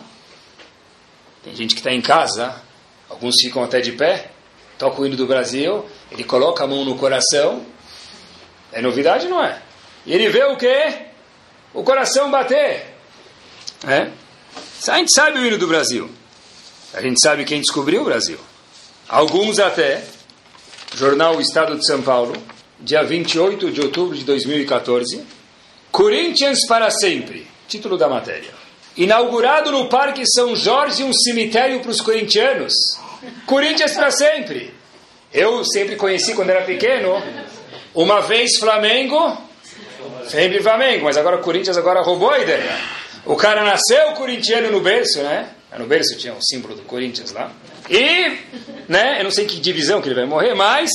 tem 1.44 1.54
gente 1.54 1.76
que 1.76 1.80
está 1.80 1.92
em 1.92 2.00
casa, 2.00 2.60
alguns 3.08 3.36
ficam 3.40 3.62
até 3.62 3.80
de 3.80 3.92
pé, 3.92 4.33
toca 4.78 5.00
o 5.00 5.06
hino 5.06 5.16
do 5.16 5.26
Brasil, 5.26 5.84
ele 6.10 6.24
coloca 6.24 6.64
a 6.64 6.66
mão 6.66 6.84
no 6.84 6.96
coração, 6.96 7.64
é 8.72 8.80
novidade, 8.82 9.28
não 9.28 9.42
é? 9.42 9.60
E 10.06 10.12
ele 10.12 10.28
vê 10.28 10.44
o 10.44 10.56
quê? 10.56 11.06
O 11.72 11.82
coração 11.82 12.30
bater. 12.30 12.94
É? 13.86 14.10
A 14.88 14.98
gente 14.98 15.12
sabe 15.12 15.38
o 15.38 15.46
hino 15.46 15.58
do 15.58 15.66
Brasil. 15.66 16.10
A 16.92 17.00
gente 17.00 17.20
sabe 17.20 17.44
quem 17.44 17.60
descobriu 17.60 18.02
o 18.02 18.04
Brasil. 18.04 18.38
Alguns 19.08 19.58
até, 19.58 20.04
jornal 20.94 21.40
Estado 21.40 21.76
de 21.76 21.86
São 21.86 22.02
Paulo, 22.02 22.34
dia 22.80 23.02
28 23.02 23.70
de 23.70 23.80
outubro 23.80 24.16
de 24.16 24.24
2014, 24.24 25.24
Corinthians 25.90 26.66
para 26.66 26.90
sempre, 26.90 27.46
título 27.68 27.96
da 27.96 28.08
matéria. 28.08 28.50
Inaugurado 28.96 29.72
no 29.72 29.88
Parque 29.88 30.22
São 30.26 30.54
Jorge 30.54 31.02
um 31.02 31.12
cemitério 31.12 31.80
para 31.80 31.90
os 31.90 32.00
corintianos. 32.00 32.72
Corinthians 33.46 33.92
para 33.92 34.10
sempre. 34.10 34.72
Eu 35.32 35.64
sempre 35.64 35.96
conheci 35.96 36.34
quando 36.34 36.50
era 36.50 36.62
pequeno, 36.62 37.20
uma 37.94 38.20
vez 38.20 38.58
Flamengo, 38.58 39.36
sempre 40.28 40.62
Flamengo, 40.62 41.04
mas 41.04 41.16
agora 41.16 41.38
Corinthians 41.38 41.76
agora 41.76 42.02
roubou 42.02 42.30
a 42.30 42.38
ideia. 42.38 42.78
O 43.26 43.36
cara 43.36 43.64
nasceu 43.64 44.12
corintiano 44.12 44.70
no 44.70 44.80
berço, 44.80 45.22
né? 45.22 45.48
No 45.78 45.86
berço 45.86 46.16
tinha 46.16 46.32
o 46.32 46.36
um 46.36 46.42
símbolo 46.42 46.76
do 46.76 46.82
Corinthians 46.82 47.32
lá. 47.32 47.50
E, 47.90 48.38
né, 48.88 49.18
eu 49.18 49.24
não 49.24 49.30
sei 49.30 49.44
que 49.44 49.58
divisão 49.58 50.00
que 50.00 50.08
ele 50.08 50.14
vai 50.14 50.24
morrer, 50.24 50.54
mas 50.54 50.88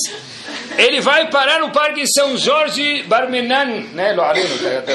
ele 0.77 1.01
vai 1.01 1.30
parar 1.30 1.59
no 1.59 1.71
Parque 1.71 2.05
São 2.07 2.38
Jorge 2.38 3.03
Barmenan, 3.03 3.84
né, 3.93 4.15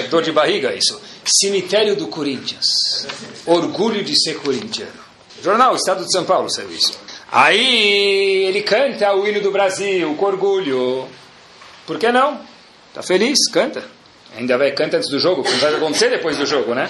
dor 0.08 0.22
de 0.22 0.32
barriga 0.32 0.74
isso. 0.74 1.00
Cemitério 1.40 1.96
do 1.96 2.08
Corinthians. 2.08 2.66
Orgulho 3.44 4.02
de 4.02 4.18
ser 4.18 4.38
corintiano. 4.38 5.04
Jornal 5.42 5.76
Estado 5.76 6.04
de 6.04 6.10
São 6.10 6.24
Paulo 6.24 6.50
saiu 6.50 6.70
isso. 6.70 6.98
Aí 7.36 8.44
ele 8.44 8.62
canta 8.62 9.12
o 9.12 9.26
hino 9.26 9.40
do 9.40 9.50
Brasil 9.50 10.14
com 10.14 10.24
orgulho. 10.24 11.08
Por 11.84 11.98
que 11.98 12.12
não? 12.12 12.40
Tá 12.94 13.02
feliz? 13.02 13.50
Canta. 13.50 13.82
Ainda 14.38 14.56
vai 14.56 14.70
canta 14.70 14.98
antes 14.98 15.10
do 15.10 15.18
jogo, 15.18 15.42
porque 15.42 15.56
vai 15.56 15.74
acontecer 15.74 16.10
depois 16.10 16.36
do 16.38 16.46
jogo, 16.46 16.76
né? 16.76 16.88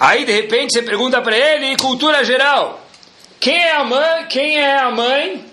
Aí 0.00 0.24
de 0.24 0.32
repente 0.32 0.72
você 0.72 0.82
pergunta 0.82 1.20
para 1.20 1.36
ele, 1.36 1.76
cultura 1.76 2.24
geral, 2.24 2.82
quem 3.38 3.54
é 3.54 3.76
a 3.76 3.84
mãe, 3.84 4.24
quem 4.24 4.58
é 4.58 4.78
a 4.78 4.90
mãe 4.90 5.44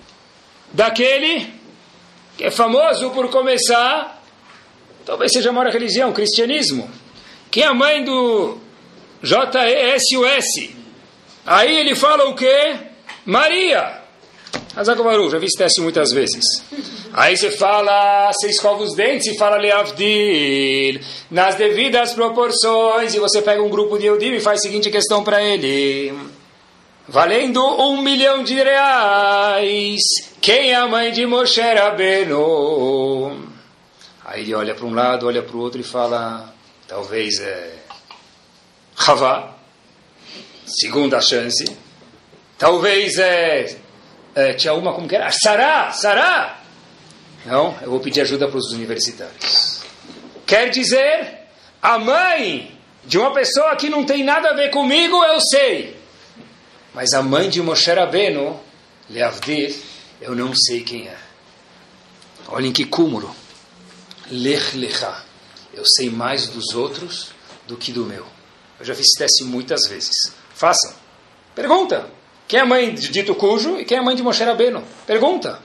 daquele 0.71 1.53
que 2.37 2.45
é 2.45 2.51
famoso 2.51 3.09
por 3.09 3.29
começar, 3.29 4.23
talvez 5.05 5.29
seja 5.33 5.51
uma 5.51 5.69
religião, 5.69 6.13
cristianismo. 6.13 6.89
Quem 7.51 7.63
é 7.63 7.67
a 7.67 7.73
mãe 7.73 8.01
do 8.05 8.57
J-E-S-U-S? 9.21 10.73
Aí 11.45 11.75
ele 11.75 11.95
fala 11.95 12.29
o 12.29 12.33
quê? 12.33 12.87
Maria. 13.25 13.99
Azagovaru, 14.75 15.29
já 15.29 15.37
vi 15.37 15.45
esse 15.45 15.57
teste 15.57 15.81
muitas 15.81 16.11
vezes. 16.11 16.43
Aí 17.13 17.35
você 17.35 17.51
fala, 17.51 18.31
você 18.31 18.49
escova 18.49 18.83
os 18.83 18.95
dentes 18.95 19.27
e 19.27 19.37
fala 19.37 19.57
Leavdil, 19.57 21.01
nas 21.29 21.55
devidas 21.55 22.13
proporções, 22.13 23.13
e 23.13 23.19
você 23.19 23.41
pega 23.41 23.61
um 23.61 23.69
grupo 23.69 23.97
de 23.97 24.05
Eudim 24.05 24.33
e 24.33 24.39
faz 24.39 24.59
a 24.59 24.61
seguinte 24.61 24.89
questão 24.89 25.23
para 25.23 25.41
ele. 25.41 26.13
Valendo 27.07 27.61
um 27.61 28.01
milhão 28.01 28.43
de 28.43 28.53
reais, 28.53 30.01
quem 30.39 30.71
é 30.71 30.75
a 30.75 30.87
mãe 30.87 31.11
de 31.11 31.25
Moshe 31.25 31.61
Rabbeinu? 31.61 33.49
Aí 34.23 34.41
ele 34.41 34.53
olha 34.53 34.75
para 34.75 34.85
um 34.85 34.93
lado, 34.93 35.25
olha 35.25 35.41
para 35.41 35.57
o 35.57 35.59
outro 35.59 35.81
e 35.81 35.83
fala, 35.83 36.53
talvez 36.87 37.39
é 37.39 37.73
Havá, 39.07 39.55
segunda 40.65 41.19
chance. 41.19 41.65
Talvez 42.59 43.17
é, 43.17 43.77
é 44.35 44.53
tinha 44.53 44.73
uma 44.73 44.93
como 44.93 45.07
que 45.07 45.15
era? 45.15 45.31
Sará, 45.31 45.91
Sará. 45.93 46.61
Não, 47.45 47.75
eu 47.81 47.89
vou 47.89 48.01
pedir 48.01 48.21
ajuda 48.21 48.49
para 48.49 48.57
os 48.57 48.73
universitários. 48.73 49.81
Quer 50.45 50.69
dizer, 50.69 51.45
a 51.81 51.97
mãe 51.97 52.77
de 53.05 53.17
uma 53.17 53.33
pessoa 53.33 53.75
que 53.77 53.89
não 53.89 54.05
tem 54.05 54.25
nada 54.25 54.49
a 54.49 54.53
ver 54.53 54.69
comigo, 54.71 55.23
eu 55.23 55.39
sei. 55.39 55.95
Mas 56.93 57.13
a 57.13 57.23
mãe 57.23 57.49
de 57.49 57.61
Moshe 57.61 57.91
Rabbeinu, 57.91 58.59
Leavdir, 59.09 59.75
eu 60.19 60.35
não 60.35 60.53
sei 60.53 60.83
quem 60.83 61.07
é. 61.07 61.17
Olhem 62.49 62.73
que 62.73 62.85
cúmulo. 62.85 63.33
Lech 64.29 64.75
Lecha. 64.75 65.23
Eu 65.73 65.85
sei 65.85 66.09
mais 66.09 66.47
dos 66.49 66.75
outros 66.75 67.31
do 67.65 67.77
que 67.77 67.93
do 67.93 68.05
meu. 68.05 68.25
Eu 68.79 68.85
já 68.85 68.93
fiz 68.93 69.07
teste 69.17 69.45
muitas 69.45 69.87
vezes. 69.87 70.33
Façam. 70.53 70.93
Pergunta. 71.55 72.18
Quem 72.49 72.57
é 72.57 72.63
a 72.63 72.65
mãe 72.65 72.95
de 72.95 73.09
dito 73.09 73.35
cujo 73.35 73.79
e 73.79 73.85
quem 73.85 73.95
é 73.95 73.99
a 73.99 74.03
mãe 74.03 74.15
de 74.15 74.23
Moshe 74.23 74.43
Rabbeinu? 74.43 74.83
Pergunta. 75.05 75.61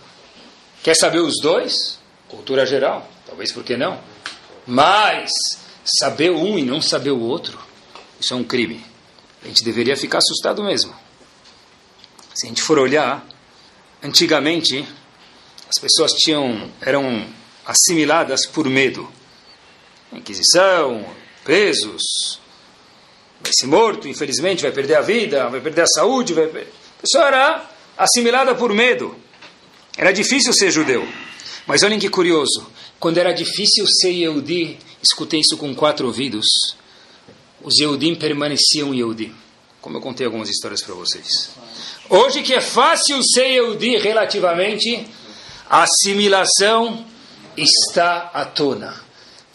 Quer 0.83 0.95
saber 0.95 1.21
os 1.21 1.41
dois? 1.41 1.99
Cultura 2.29 2.67
geral. 2.67 3.11
Talvez 3.27 3.51
por 3.51 3.65
que 3.65 3.75
não? 3.75 3.99
Mas 4.67 5.31
saber 5.83 6.31
um 6.31 6.59
e 6.59 6.63
não 6.63 6.83
saber 6.83 7.11
o 7.11 7.21
outro, 7.21 7.59
isso 8.21 8.35
é 8.35 8.37
um 8.37 8.45
crime. 8.45 8.85
A 9.43 9.47
gente 9.47 9.65
deveria 9.65 9.97
ficar 9.97 10.19
assustado 10.19 10.63
mesmo. 10.63 10.95
Se 12.35 12.45
a 12.45 12.49
gente 12.51 12.61
for 12.61 12.79
olhar, 12.79 13.27
antigamente 14.03 14.87
as 15.67 15.81
pessoas 15.81 16.13
tinham 16.13 16.71
eram 16.83 17.27
assimiladas 17.65 18.45
por 18.45 18.69
medo. 18.69 19.11
Inquisição, 20.13 21.03
presos, 21.43 22.03
vai 23.45 23.53
ser 23.53 23.67
morto, 23.67 24.09
infelizmente, 24.09 24.63
vai 24.63 24.73
perder 24.73 24.97
a 24.97 25.03
vida, 25.03 25.49
vai 25.49 25.61
perder 25.61 25.83
a 25.83 25.87
saúde. 25.87 26.33
Vai... 26.33 26.47
A 26.47 27.03
pessoa 27.03 27.27
era 27.27 27.71
assimilada 27.97 28.55
por 28.55 28.73
medo. 28.73 29.15
Era 29.97 30.13
difícil 30.13 30.53
ser 30.53 30.71
judeu. 30.71 31.07
Mas 31.67 31.83
olhem 31.83 31.99
que 31.99 32.09
curioso. 32.09 32.67
Quando 32.99 33.19
era 33.19 33.33
difícil 33.33 33.87
ser 33.87 34.11
Yehudi, 34.11 34.79
escutei 35.03 35.41
isso 35.41 35.57
com 35.59 35.75
quatro 35.75 36.07
ouvidos, 36.07 36.47
os 37.63 37.79
Yehudim 37.79 38.15
permaneciam 38.15 38.95
Yehudi. 38.95 39.33
Como 39.81 39.99
eu 39.99 40.01
contei 40.01 40.25
algumas 40.25 40.49
histórias 40.49 40.83
para 40.83 40.95
vocês. 40.95 41.51
Hoje 42.09 42.43
que 42.43 42.55
é 42.55 42.61
fácil 42.61 43.23
ser 43.23 43.47
Yehudi 43.47 43.99
relativamente, 43.99 45.07
a 45.69 45.83
assimilação 45.83 47.05
está 47.57 48.31
à 48.33 48.47
tona. 48.47 49.05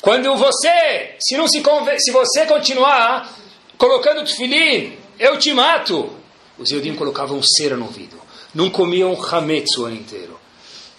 Quando 0.01 0.35
você, 0.37 1.15
se, 1.19 1.35
não 1.35 1.47
se, 1.47 1.61
se 1.97 2.11
você 2.11 2.45
continuar 2.45 3.38
colocando 3.79 4.23
tefilim, 4.23 4.95
eu 5.17 5.39
te 5.39 5.51
mato. 5.55 6.15
Os 6.59 6.69
Yehudim 6.69 6.93
colocavam 6.93 7.41
cera 7.41 7.75
no 7.75 7.85
ouvido 7.85 8.29
não 8.53 8.69
comiam 8.69 9.13
hametz 9.21 9.77
o 9.77 9.85
ano 9.85 9.95
inteiro. 9.95 10.39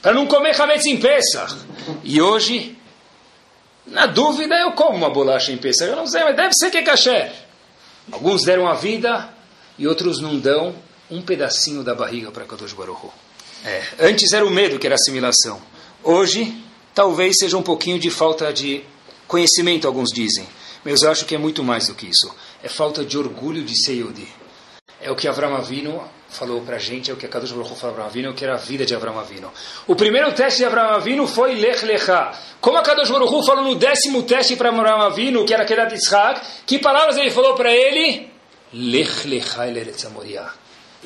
Para 0.00 0.14
não 0.14 0.26
comer 0.26 0.58
hametz 0.60 0.86
em 0.86 0.96
Pesach. 0.98 1.54
E 2.02 2.20
hoje, 2.20 2.76
na 3.86 4.06
dúvida, 4.06 4.54
eu 4.56 4.72
como 4.72 4.96
uma 4.96 5.10
bolacha 5.10 5.52
em 5.52 5.58
Pesach. 5.58 5.90
Eu 5.90 5.96
não 5.96 6.06
sei, 6.06 6.22
mas 6.24 6.36
deve 6.36 6.54
ser 6.54 6.70
que 6.70 6.78
é 6.78 6.82
kasher. 6.82 7.32
Alguns 8.10 8.42
deram 8.42 8.66
a 8.66 8.74
vida 8.74 9.28
e 9.78 9.86
outros 9.86 10.20
não 10.20 10.38
dão 10.38 10.74
um 11.10 11.20
pedacinho 11.20 11.82
da 11.82 11.94
barriga 11.94 12.30
para 12.30 12.44
Kadosh 12.44 12.72
Baruch 12.72 13.08
é, 13.64 13.82
Antes 13.98 14.32
era 14.32 14.44
o 14.44 14.50
medo 14.50 14.78
que 14.78 14.86
era 14.86 14.94
assimilação. 14.94 15.60
Hoje, 16.02 16.56
talvez 16.94 17.36
seja 17.38 17.58
um 17.58 17.62
pouquinho 17.62 17.98
de 17.98 18.10
falta 18.10 18.52
de 18.52 18.82
conhecimento, 19.26 19.86
alguns 19.86 20.10
dizem. 20.10 20.46
Mas 20.82 21.02
eu 21.02 21.10
acho 21.10 21.26
que 21.26 21.34
é 21.34 21.38
muito 21.38 21.62
mais 21.62 21.88
do 21.88 21.94
que 21.94 22.06
isso. 22.06 22.34
É 22.62 22.68
falta 22.68 23.04
de 23.04 23.16
orgulho 23.16 23.62
de 23.62 23.74
ser 23.82 23.94
Yodi. 23.94 24.28
É 25.00 25.10
o 25.10 25.16
que 25.16 25.26
Avram 25.26 25.56
Avinu 25.56 26.02
falou 26.30 26.60
para 26.62 26.76
a 26.76 26.78
gente 26.78 27.10
é 27.10 27.14
o 27.14 27.16
que 27.16 27.26
a 27.26 27.28
Kadosh 27.28 27.50
Baruch 27.50 27.74
falou 27.74 27.96
para 27.96 28.04
Avinu, 28.06 28.32
que 28.32 28.44
era 28.44 28.54
a 28.54 28.58
vida 28.58 28.86
de 28.86 28.94
Abraão 28.94 29.18
Avinu. 29.18 29.50
O 29.86 29.96
primeiro 29.96 30.32
teste 30.32 30.58
de 30.60 30.64
Abraão 30.64 30.94
Avinu 30.94 31.26
foi 31.26 31.54
Lech 31.56 31.84
Lecha. 31.84 32.32
Como 32.60 32.78
a 32.78 32.82
Kadosh 32.82 33.10
Baruch 33.10 33.44
falou 33.44 33.64
no 33.64 33.74
décimo 33.74 34.22
teste 34.22 34.56
para 34.56 34.68
Abraão 34.68 35.02
Avinu, 35.02 35.44
que 35.44 35.52
era 35.52 35.64
aquele 35.64 35.84
de 35.86 35.94
Yitzhak, 35.94 36.40
que 36.66 36.78
palavras 36.78 37.16
ele 37.16 37.30
falou 37.30 37.54
para 37.54 37.74
ele? 37.74 38.30
Lech 38.72 39.26
Lecha 39.26 39.66
Eretz 39.66 40.04
Moriah. 40.04 40.52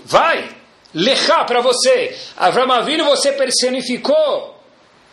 Vai! 0.04 0.48
Lecha 0.92 1.44
para 1.44 1.60
você. 1.60 2.16
Abraão 2.36 2.70
Avinu 2.70 3.04
você 3.04 3.32
personificou 3.32 4.54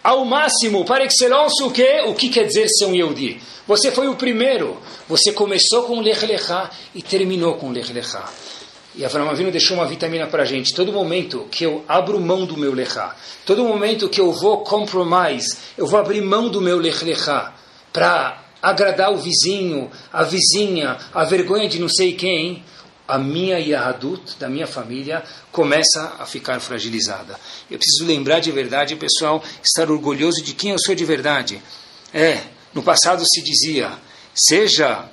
ao 0.04 0.26
máximo, 0.26 0.84
para 0.84 1.06
excelência, 1.06 1.66
o 1.66 1.72
que? 1.72 2.02
O 2.08 2.16
que 2.16 2.30
quer 2.30 2.46
dizer 2.46 2.68
ser 2.68 2.86
um 2.86 2.96
Yehudi? 2.96 3.42
Você 3.68 3.92
foi 3.92 4.08
o 4.08 4.16
primeiro. 4.16 4.78
Você 5.08 5.32
começou 5.32 5.84
com 5.84 6.02
Lech 6.02 6.26
Lecha 6.26 6.70
e 6.96 7.02
terminou 7.02 7.56
com 7.56 7.72
Lech 7.72 7.94
Lecha. 7.94 8.24
E 8.96 9.06
Avram 9.06 9.30
Avinu 9.30 9.52
deixou 9.52 9.78
uma 9.78 9.86
vitamina 9.86 10.28
para 10.28 10.44
a 10.44 10.46
gente. 10.46 10.74
Todo 10.74 10.92
momento 10.92 11.48
que 11.50 11.64
eu 11.64 11.86
abro 11.88 12.20
mão 12.20 12.46
do 12.46 12.58
meu 12.58 12.74
Lechá, 12.74 13.16
todo 13.46 13.64
momento 13.64 14.10
que 14.10 14.20
eu 14.20 14.34
vou 14.34 14.64
compromise, 14.64 15.58
eu 15.78 15.88
vou 15.88 16.00
abrir 16.00 16.22
mão 16.22 16.50
do 16.50 16.60
meu 16.60 16.78
Lech 16.78 17.06
Lechá 17.06 17.54
para 17.94 18.44
agradar 18.62 19.14
o 19.14 19.18
vizinho, 19.18 19.90
a 20.12 20.24
vizinha, 20.24 20.98
a 21.14 21.24
vergonha 21.24 21.70
de 21.70 21.80
não 21.80 21.88
sei 21.88 22.14
quem, 22.14 22.64
a 23.12 23.18
minha 23.18 23.60
Yahadut, 23.60 24.38
da 24.40 24.48
minha 24.48 24.66
família, 24.66 25.22
começa 25.52 26.16
a 26.18 26.26
ficar 26.26 26.62
fragilizada. 26.62 27.38
Eu 27.70 27.78
preciso 27.78 28.06
lembrar 28.06 28.40
de 28.40 28.54
verdade, 28.54 28.96
pessoal, 28.96 29.44
estar 29.62 29.92
orgulhoso 29.92 30.42
de 30.42 30.54
quem 30.54 30.72
eu 30.72 30.80
sou 30.80 30.96
de 30.96 31.04
verdade. 31.04 31.62
É, 32.14 32.42
no 32.74 32.82
passado 32.82 33.22
se 33.26 33.42
dizia, 33.42 33.92
seja 34.34 35.10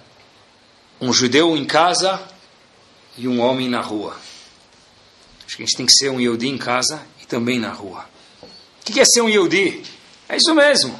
um 1.01 1.12
judeu 1.12 1.57
em 1.57 1.64
casa 1.64 2.22
e 3.16 3.26
um 3.26 3.40
homem 3.40 3.68
na 3.68 3.80
rua. 3.80 4.16
Acho 5.44 5.57
que 5.57 5.64
a 5.64 5.66
gente 5.66 5.76
tem 5.76 5.86
que 5.86 5.92
ser 5.92 6.11
um 6.11 6.20
Yehudi 6.20 6.46
em 6.46 6.57
casa 6.57 7.03
e 7.20 7.26
também 7.26 7.59
na 7.59 7.72
rua. 7.72 8.05
O 8.42 8.92
que 8.92 9.01
é 9.01 9.05
ser 9.05 9.22
um 9.22 9.28
Yehudi? 9.28 9.82
É 10.28 10.36
isso 10.36 10.55
mesmo. 10.55 10.96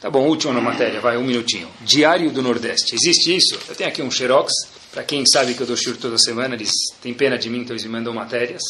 Tá 0.00 0.08
bom, 0.08 0.26
último 0.26 0.54
na 0.54 0.60
matéria, 0.62 1.02
vai, 1.02 1.18
um 1.18 1.22
minutinho. 1.22 1.68
Diário 1.82 2.30
do 2.30 2.40
Nordeste. 2.40 2.94
Existe 2.94 3.36
isso? 3.36 3.60
Eu 3.68 3.74
tenho 3.74 3.90
aqui 3.90 4.00
um 4.00 4.10
xerox. 4.10 4.50
Para 4.92 5.04
quem 5.04 5.24
sabe 5.24 5.54
que 5.54 5.60
eu 5.60 5.66
dou 5.66 5.76
shur 5.76 5.96
toda 5.96 6.18
semana, 6.18 6.54
eles 6.54 6.70
têm 7.00 7.14
pena 7.14 7.38
de 7.38 7.48
mim, 7.48 7.60
então 7.60 7.74
eles 7.74 7.84
me 7.84 7.90
mandam 7.90 8.12
matérias. 8.12 8.62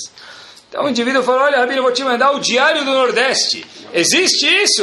Então 0.69 0.85
o 0.85 0.89
indivíduo 0.89 1.23
falou, 1.23 1.43
olha, 1.43 1.59
Rabino, 1.59 1.79
eu 1.79 1.83
vou 1.83 1.93
te 1.93 2.05
mandar 2.05 2.33
o 2.33 2.39
Diário 2.39 2.85
do 2.85 2.93
Nordeste. 2.93 3.67
Existe 3.93 4.47
isso? 4.47 4.83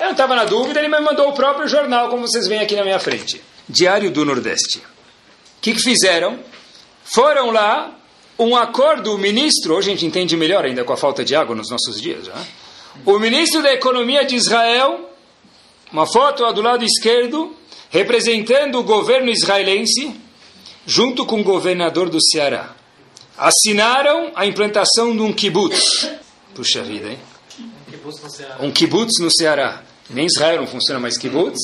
Eu 0.00 0.06
não 0.06 0.12
estava 0.12 0.34
na 0.34 0.44
dúvida, 0.44 0.80
ele 0.80 0.88
me 0.88 1.00
mandou 1.00 1.28
o 1.28 1.32
próprio 1.32 1.68
jornal, 1.68 2.08
como 2.08 2.26
vocês 2.26 2.46
veem 2.46 2.60
aqui 2.60 2.74
na 2.74 2.82
minha 2.82 2.98
frente. 2.98 3.42
Diário 3.68 4.10
do 4.10 4.24
Nordeste. 4.24 4.78
O 4.78 5.60
que, 5.60 5.74
que 5.74 5.80
fizeram? 5.80 6.38
Foram 7.04 7.50
lá, 7.50 7.94
um 8.38 8.56
acordo, 8.56 9.14
o 9.14 9.18
ministro, 9.18 9.74
hoje 9.74 9.90
a 9.90 9.92
gente 9.92 10.06
entende 10.06 10.36
melhor 10.36 10.64
ainda 10.64 10.82
com 10.84 10.92
a 10.92 10.96
falta 10.96 11.24
de 11.24 11.34
água 11.34 11.54
nos 11.54 11.70
nossos 11.70 12.00
dias, 12.00 12.26
já. 12.26 12.34
o 13.04 13.18
ministro 13.18 13.62
da 13.62 13.72
Economia 13.72 14.24
de 14.24 14.36
Israel, 14.36 15.10
uma 15.92 16.06
foto 16.06 16.50
do 16.52 16.62
lado 16.62 16.84
esquerdo, 16.84 17.54
representando 17.90 18.78
o 18.78 18.82
governo 18.82 19.30
israelense, 19.30 20.21
junto 20.86 21.24
com 21.24 21.40
o 21.40 21.44
governador 21.44 22.08
do 22.08 22.22
Ceará. 22.22 22.74
Assinaram 23.36 24.32
a 24.34 24.46
implantação 24.46 25.14
de 25.14 25.22
um 25.22 25.32
kibbutz. 25.32 26.08
Puxa 26.54 26.82
vida, 26.82 27.08
hein? 27.08 27.18
Um 28.60 28.70
kibbutz 28.70 29.20
no 29.20 29.30
Ceará. 29.30 29.82
Nem 30.10 30.26
Israel 30.26 30.60
não 30.60 30.66
funciona 30.66 31.00
mais 31.00 31.16
kibbutz. 31.16 31.58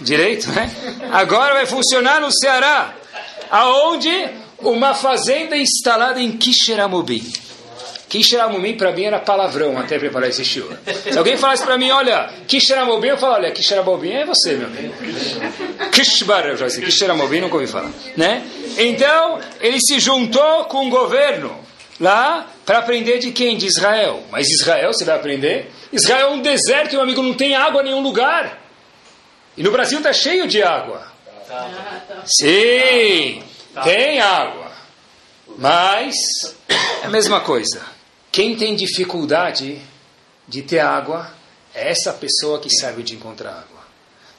Direito, 0.00 0.48
né? 0.50 0.70
Agora 1.12 1.54
vai 1.54 1.66
funcionar 1.66 2.20
no 2.20 2.32
Ceará. 2.32 2.94
Aonde? 3.50 4.10
Uma 4.58 4.94
fazenda 4.94 5.56
instalada 5.56 6.20
em 6.20 6.32
Kisheramobim. 6.32 7.30
Kisheramobim 8.08 8.76
para 8.76 8.92
mim 8.92 9.04
era 9.04 9.18
palavrão 9.18 9.78
até 9.78 9.98
preparar 9.98 10.28
esse 10.28 10.44
show. 10.44 10.68
Se 11.10 11.16
alguém 11.16 11.36
falasse 11.36 11.64
para 11.64 11.76
mim, 11.76 11.90
olha, 11.90 12.30
Kisheramobim, 12.46 13.08
eu 13.08 13.18
falo, 13.18 13.34
olha, 13.34 13.50
Kisheramobim 13.50 14.12
é 14.12 14.24
você, 14.24 14.54
meu 14.54 14.68
amigo. 14.68 14.94
Kishbar, 15.90 16.46
eu 16.46 16.56
já 16.56 16.66
disse, 16.66 16.80
Kisheramobim 16.80 17.40
nunca 17.40 17.54
ouvi 17.54 17.66
falar. 17.66 17.90
Né? 18.16 18.46
Então, 18.78 19.40
ele 19.60 19.78
se 19.80 19.98
juntou 19.98 20.64
com 20.66 20.86
o 20.86 20.90
governo 20.90 21.58
lá 22.00 22.46
para 22.64 22.78
aprender 22.78 23.18
de 23.18 23.30
quem? 23.32 23.56
De 23.56 23.66
Israel. 23.66 24.22
Mas 24.30 24.48
Israel, 24.48 24.92
você 24.92 25.04
vai 25.04 25.16
aprender? 25.16 25.70
Israel 25.92 26.28
é 26.28 26.30
um 26.30 26.40
deserto, 26.40 26.92
meu 26.92 27.02
amigo, 27.02 27.22
não 27.22 27.34
tem 27.34 27.54
água 27.54 27.82
em 27.82 27.86
nenhum 27.86 28.00
lugar. 28.00 28.62
E 29.56 29.62
no 29.62 29.70
Brasil 29.70 29.98
está 29.98 30.12
cheio 30.12 30.46
de 30.46 30.62
água. 30.62 31.06
Sim, 32.26 33.42
tem 33.84 34.20
água. 34.20 34.72
Mas 35.56 36.16
é 36.68 37.06
a 37.06 37.10
mesma 37.10 37.40
coisa. 37.40 37.93
Quem 38.34 38.56
tem 38.56 38.74
dificuldade 38.74 39.80
de 40.48 40.60
ter 40.60 40.80
água 40.80 41.32
é 41.72 41.88
essa 41.88 42.12
pessoa 42.12 42.58
que 42.58 42.68
sabe 42.68 43.04
de 43.04 43.14
encontrar 43.14 43.50
água. 43.50 43.86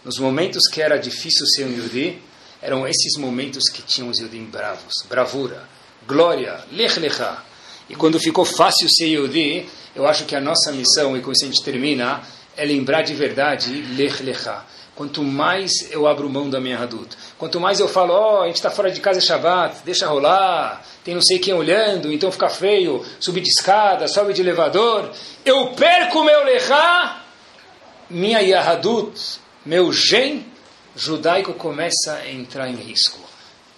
Nos 0.04 0.20
momentos 0.20 0.68
que 0.68 0.82
era 0.82 0.98
difícil 0.98 1.48
ser 1.48 1.64
um 1.64 1.72
Yudi, 1.72 2.22
eram 2.62 2.86
esses 2.86 3.16
momentos 3.18 3.70
que 3.70 3.82
tinham 3.82 4.10
os 4.10 4.20
Yudim 4.20 4.44
bravos, 4.44 4.96
bravura, 5.08 5.64
glória, 6.06 6.60
lech 6.74 7.00
lechá. 7.00 7.42
E 7.90 7.96
quando 7.96 8.20
ficou 8.20 8.44
fácil 8.44 8.90
ser 8.90 9.08
Yudi, 9.08 9.66
eu 9.96 10.06
acho 10.06 10.26
que 10.26 10.36
a 10.36 10.42
nossa 10.42 10.74
missão, 10.74 11.16
e 11.16 11.22
com 11.22 11.32
isso 11.32 11.46
a 11.46 11.48
gente 11.48 11.64
termina, 11.64 12.22
é 12.58 12.66
lembrar 12.66 13.02
de 13.02 13.14
verdade 13.14 13.72
lech 13.96 14.22
lechá. 14.22 14.66
Quanto 14.96 15.22
mais 15.24 15.92
eu 15.92 16.08
abro 16.08 16.30
mão 16.30 16.50
da 16.50 16.62
minha 16.62 16.80
adulta, 16.80 17.18
quanto 17.38 17.60
mais 17.60 17.82
eu 17.82 17.88
falo, 17.88 18.14
ó, 18.14 18.40
oh, 18.40 18.42
a 18.44 18.48
gente 18.48 18.56
está 18.56 18.72
fora 18.72 18.90
de 18.90 19.02
casa 19.02 19.20
é 19.20 19.22
Shabbat, 19.22 19.82
deixa 19.84 20.08
rolar, 20.08 20.86
tem 21.04 21.14
não 21.14 21.22
sei 21.22 21.38
quem 21.38 21.54
olhando, 21.54 22.14
então 22.14 22.32
fica 22.32 22.48
feio, 22.48 23.06
subir 23.20 23.42
de 23.42 23.50
escada, 23.50 24.08
sobe 24.08 24.32
de 24.32 24.42
elevador, 24.42 25.12
eu 25.44 25.68
perco 25.72 26.24
meu 26.24 26.46
lechá, 26.46 27.24
minha 28.10 28.40
Yahadut, 28.40 29.20
meu 29.66 29.92
gen 29.92 30.46
judaico 30.96 31.54
começa 31.54 32.14
a 32.14 32.32
entrar 32.32 32.70
em 32.70 32.76
risco. 32.76 33.20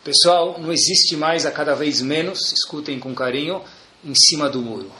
Pessoal, 0.03 0.57
não 0.59 0.71
existe 0.71 1.17
mais 1.17 1.47
a 1.47 1.51
cada 1.51 1.73
vez 1.73 1.99
menos, 1.99 2.53
escutem 2.53 2.99
com 2.99 3.15
carinho, 3.15 3.63
em 4.05 4.13
cima 4.13 4.47
do 4.47 4.61
muro. 4.61 4.91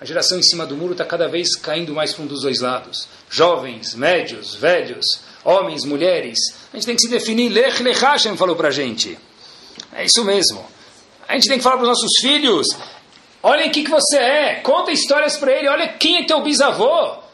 A 0.00 0.04
geração 0.04 0.38
em 0.38 0.42
cima 0.42 0.66
do 0.66 0.76
muro 0.76 0.92
está 0.92 1.04
cada 1.04 1.26
vez 1.26 1.56
caindo 1.56 1.94
mais 1.94 2.12
para 2.12 2.24
um 2.24 2.26
dos 2.26 2.42
dois 2.42 2.60
lados. 2.60 3.08
Jovens, 3.30 3.94
médios, 3.94 4.54
velhos, 4.54 5.20
homens, 5.44 5.84
mulheres. 5.84 6.38
A 6.72 6.76
gente 6.76 6.86
tem 6.86 6.96
que 6.96 7.02
se 7.02 7.08
definir. 7.08 7.50
Lech 7.50 7.82
Lechashem 7.82 8.36
falou 8.36 8.56
para 8.56 8.68
a 8.68 8.72
gente. 8.72 9.18
É 9.94 10.04
isso 10.04 10.24
mesmo. 10.24 10.64
A 11.28 11.34
gente 11.34 11.48
tem 11.48 11.58
que 11.58 11.64
falar 11.64 11.76
para 11.76 11.84
os 11.84 11.88
nossos 11.88 12.12
filhos. 12.20 12.66
Olhem 13.42 13.68
o 13.68 13.72
que, 13.72 13.84
que 13.84 13.90
você 13.90 14.16
é. 14.16 14.54
Conta 14.62 14.90
histórias 14.90 15.36
para 15.36 15.52
ele. 15.52 15.68
Olha 15.68 15.88
quem 15.88 16.18
é 16.18 16.24
teu 16.24 16.42
bisavô. 16.42 17.24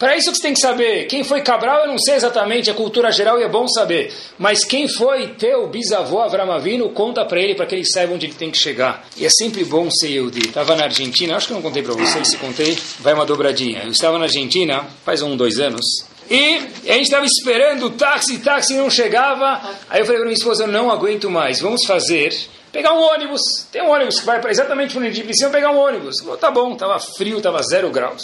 Para 0.00 0.16
isso 0.16 0.30
que 0.30 0.38
você 0.38 0.42
tem 0.44 0.54
que 0.54 0.60
saber. 0.60 1.04
Quem 1.08 1.22
foi 1.22 1.42
Cabral, 1.42 1.80
eu 1.80 1.88
não 1.88 1.98
sei 1.98 2.14
exatamente, 2.14 2.70
a 2.70 2.74
cultura 2.74 3.12
geral 3.12 3.38
e 3.38 3.42
é 3.42 3.48
bom 3.50 3.68
saber. 3.68 4.10
Mas 4.38 4.64
quem 4.64 4.88
foi 4.88 5.34
teu 5.34 5.68
bisavô 5.68 6.20
Avramavino, 6.20 6.88
conta 6.88 7.22
para 7.22 7.38
ele, 7.38 7.54
para 7.54 7.66
que 7.66 7.74
ele 7.74 7.84
saiba 7.84 8.14
onde 8.14 8.24
ele 8.24 8.32
tem 8.32 8.50
que 8.50 8.56
chegar. 8.56 9.06
E 9.14 9.26
é 9.26 9.28
sempre 9.28 9.62
bom 9.62 9.90
ser 9.90 10.08
Yehudi. 10.08 10.48
Estava 10.48 10.74
na 10.74 10.84
Argentina, 10.84 11.36
acho 11.36 11.48
que 11.48 11.52
não 11.52 11.60
contei 11.60 11.82
para 11.82 11.92
vocês, 11.92 12.28
se 12.28 12.38
contei, 12.38 12.78
vai 13.00 13.12
uma 13.12 13.26
dobradinha. 13.26 13.82
Eu 13.84 13.90
estava 13.90 14.16
na 14.16 14.24
Argentina, 14.24 14.86
faz 15.04 15.20
um, 15.20 15.36
dois 15.36 15.60
anos, 15.60 15.84
e 16.30 16.56
a 16.88 16.92
gente 16.92 17.02
estava 17.02 17.26
esperando 17.26 17.86
o 17.86 17.90
táxi, 17.90 18.36
o 18.36 18.40
táxi 18.40 18.74
não 18.74 18.88
chegava. 18.88 19.60
Aí 19.90 20.00
eu 20.00 20.06
falei 20.06 20.20
para 20.20 20.26
minha 20.26 20.38
esposa, 20.38 20.64
não 20.64 20.88
aguento 20.88 21.28
mais, 21.28 21.60
vamos 21.60 21.84
fazer 21.84 22.32
pegar 22.70 22.92
um 22.92 23.02
ônibus. 23.02 23.40
Tem 23.72 23.82
um 23.82 23.90
ônibus 23.90 24.20
que 24.20 24.26
vai 24.26 24.40
exatamente 24.48 24.92
para 24.92 25.00
onde 25.00 25.08
a 25.08 25.12
gente 25.12 25.24
precisa 25.24 25.50
pegar 25.50 25.72
um 25.72 25.78
ônibus. 25.78 26.20
Falei, 26.20 26.36
tá 26.38 26.50
bom, 26.50 26.72
estava 26.72 27.00
frio, 27.00 27.38
estava 27.38 27.60
zero 27.62 27.90
graus. 27.90 28.22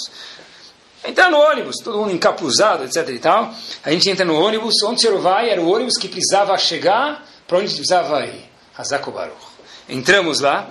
Entrar 1.04 1.30
no 1.30 1.38
ônibus, 1.38 1.76
todo 1.82 1.98
mundo 1.98 2.12
encapuzado, 2.12 2.84
etc 2.84 3.08
e 3.08 3.18
tal. 3.18 3.52
A 3.84 3.90
gente 3.90 4.08
entra 4.08 4.24
no 4.24 4.34
ônibus, 4.34 4.82
onde 4.84 5.06
o 5.08 5.20
vai? 5.20 5.50
Era 5.50 5.60
o 5.60 5.68
ônibus 5.68 5.96
que 5.96 6.08
precisava 6.08 6.56
chegar 6.58 7.26
para 7.46 7.58
onde 7.58 7.66
precisava 7.66 8.24
ir. 8.24 8.44
Hazako 8.76 9.10
Baruch. 9.10 9.36
Entramos 9.88 10.40
lá, 10.40 10.68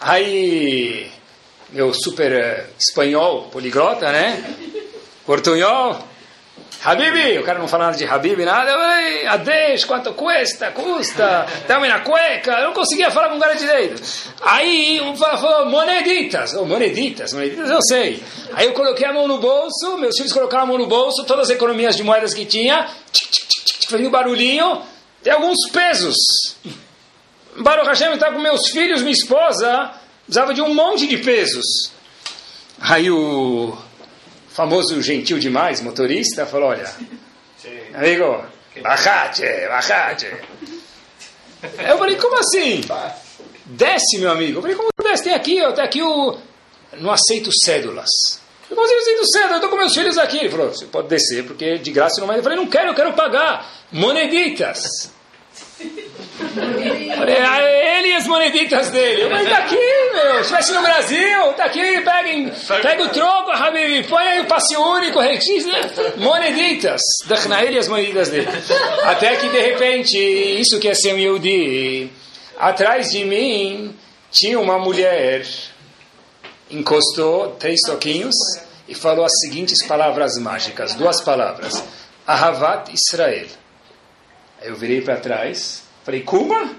aí 0.00 1.10
meu 1.70 1.92
super 1.94 2.32
uh, 2.32 2.72
espanhol, 2.78 3.48
poliglota, 3.50 4.12
né? 4.12 4.56
Portunhol. 5.24 6.11
Habibi, 6.84 7.38
o 7.38 7.44
cara 7.44 7.60
não 7.60 7.68
fala 7.68 7.84
nada 7.84 7.96
de 7.96 8.04
Habibi, 8.04 8.44
nada. 8.44 8.76
Oi, 8.76 9.26
adeus, 9.26 9.84
quanto 9.84 10.12
custa? 10.14 10.72
Custa, 10.72 11.46
dá-me 11.68 11.86
na 11.86 12.00
cueca. 12.00 12.50
Eu 12.58 12.66
não 12.66 12.72
conseguia 12.72 13.08
falar 13.08 13.28
com 13.28 13.36
o 13.36 13.40
cara 13.40 13.54
direito. 13.54 14.02
Aí 14.40 15.00
um 15.00 15.16
falou, 15.16 15.66
moneditas. 15.66 16.54
Oh, 16.54 16.64
moneditas, 16.64 17.32
moneditas 17.32 17.70
eu 17.70 17.80
sei. 17.82 18.20
Aí 18.52 18.66
eu 18.66 18.72
coloquei 18.72 19.06
a 19.06 19.12
mão 19.12 19.28
no 19.28 19.38
bolso, 19.38 19.96
meus 19.96 20.16
filhos 20.16 20.32
colocaram 20.32 20.64
a 20.64 20.66
mão 20.66 20.78
no 20.78 20.88
bolso, 20.88 21.24
todas 21.24 21.48
as 21.48 21.56
economias 21.56 21.94
de 21.94 22.02
moedas 22.02 22.34
que 22.34 22.44
tinha, 22.44 22.88
fazia 23.88 24.08
um 24.08 24.10
barulhinho, 24.10 24.82
tem 25.22 25.32
alguns 25.32 25.70
pesos. 25.70 26.16
Baruch 27.58 27.86
Hashem 27.86 28.12
estava 28.14 28.34
com 28.34 28.40
meus 28.40 28.70
filhos, 28.70 29.02
minha 29.02 29.12
esposa, 29.12 29.92
precisava 30.24 30.52
de 30.52 30.60
um 30.60 30.74
monte 30.74 31.06
de 31.06 31.18
pesos. 31.18 31.92
Aí 32.80 33.08
o 33.08 33.78
famoso 34.52 35.00
gentil 35.02 35.38
demais, 35.38 35.80
motorista, 35.80 36.46
falou, 36.46 36.70
olha, 36.70 36.90
amigo, 37.94 38.44
bajate, 38.82 39.42
bajate. 39.68 40.26
Eu 41.88 41.98
falei, 41.98 42.16
como 42.16 42.38
assim? 42.38 42.82
Desce, 43.64 44.18
meu 44.18 44.30
amigo. 44.30 44.58
Eu 44.58 44.62
falei, 44.62 44.76
como 44.76 44.88
Aliás, 44.98 45.20
tem 45.20 45.34
aqui, 45.34 45.56
tem 45.74 45.84
aqui 45.84 46.02
o... 46.02 46.38
Não 46.98 47.10
aceito 47.10 47.50
cédulas. 47.64 48.08
Eu 48.70 48.76
consigo 48.76 49.00
aceito 49.00 49.26
cédula, 49.32 49.52
eu 49.52 49.56
estou 49.56 49.70
com 49.70 49.76
meus 49.76 49.94
filhos 49.94 50.16
aqui. 50.18 50.38
Ele 50.38 50.50
falou, 50.50 50.68
você 50.68 50.86
pode 50.86 51.08
descer, 51.08 51.44
porque 51.44 51.78
de 51.78 51.90
graça 51.90 52.20
não 52.20 52.26
vai. 52.26 52.38
Eu 52.38 52.42
falei, 52.42 52.56
não 52.56 52.66
quero, 52.66 52.88
eu 52.88 52.94
quero 52.94 53.12
pagar. 53.12 53.70
Moneditas. 53.90 55.12
Ah, 56.56 57.62
ele 57.62 58.08
e 58.08 58.14
as 58.14 58.26
moneditas 58.26 58.90
dele. 58.90 59.28
Mas 59.28 59.48
tá 59.48 59.58
aqui, 59.58 59.76
meu. 59.76 60.34
Se 60.34 60.40
estivesse 60.40 60.72
no 60.72 60.82
Brasil, 60.82 61.52
tá 61.54 61.64
aqui, 61.64 62.00
peguem, 62.00 62.52
pega 62.82 63.04
o 63.04 63.08
troco, 63.08 63.50
Habib, 63.50 64.06
põe 64.08 64.22
aí 64.22 64.40
o 64.40 64.46
passe 64.46 64.76
único, 64.76 65.18
moneditas. 66.16 67.00
Dachna 67.26 67.62
ele 67.62 67.76
e 67.76 67.78
as 67.78 67.88
moneditas 67.88 68.28
dele. 68.28 68.48
Até 69.04 69.36
que, 69.36 69.48
de 69.48 69.60
repente, 69.60 70.18
isso 70.18 70.78
que 70.78 70.88
é 70.88 70.94
ser 70.94 71.14
um 71.14 71.18
Yehudi, 71.18 72.10
atrás 72.58 73.10
de 73.10 73.24
mim 73.24 73.96
tinha 74.30 74.58
uma 74.58 74.78
mulher, 74.78 75.46
encostou 76.70 77.50
três 77.58 77.80
toquinhos 77.86 78.34
e 78.88 78.94
falou 78.94 79.24
as 79.24 79.32
seguintes 79.40 79.86
palavras 79.86 80.38
mágicas, 80.38 80.94
duas 80.94 81.20
palavras. 81.22 81.82
Ahavat 82.26 82.92
Israel. 82.92 83.46
Eu 84.62 84.76
virei 84.76 85.00
para 85.00 85.16
trás, 85.16 85.82
falei, 86.04 86.22
Kuma? 86.22 86.74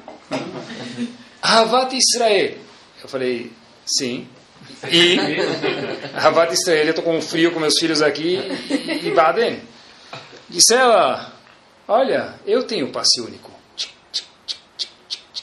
Ahavat 1.42 1.94
Israel. 1.98 2.58
Eu 3.02 3.10
falei, 3.10 3.52
sim. 3.86 4.28
E 4.90 5.18
Ahavat 6.16 6.54
Israel, 6.54 6.86
eu 6.86 6.90
estou 6.92 7.04
com 7.04 7.22
frio 7.22 7.52
com 7.52 7.60
meus 7.60 7.78
filhos 7.80 8.02
aqui 8.02 8.38
e 9.04 9.12
Baden. 9.12 9.62
Disse 10.48 10.74
ela, 10.74 11.34
olha, 11.88 12.40
eu 12.46 12.64
tenho 12.64 12.92
passe 12.92 13.20
único. 13.20 13.52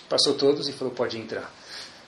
Passou 0.08 0.34
todos 0.34 0.68
e 0.68 0.72
falou, 0.72 0.92
pode 0.92 1.18
entrar. 1.18 1.52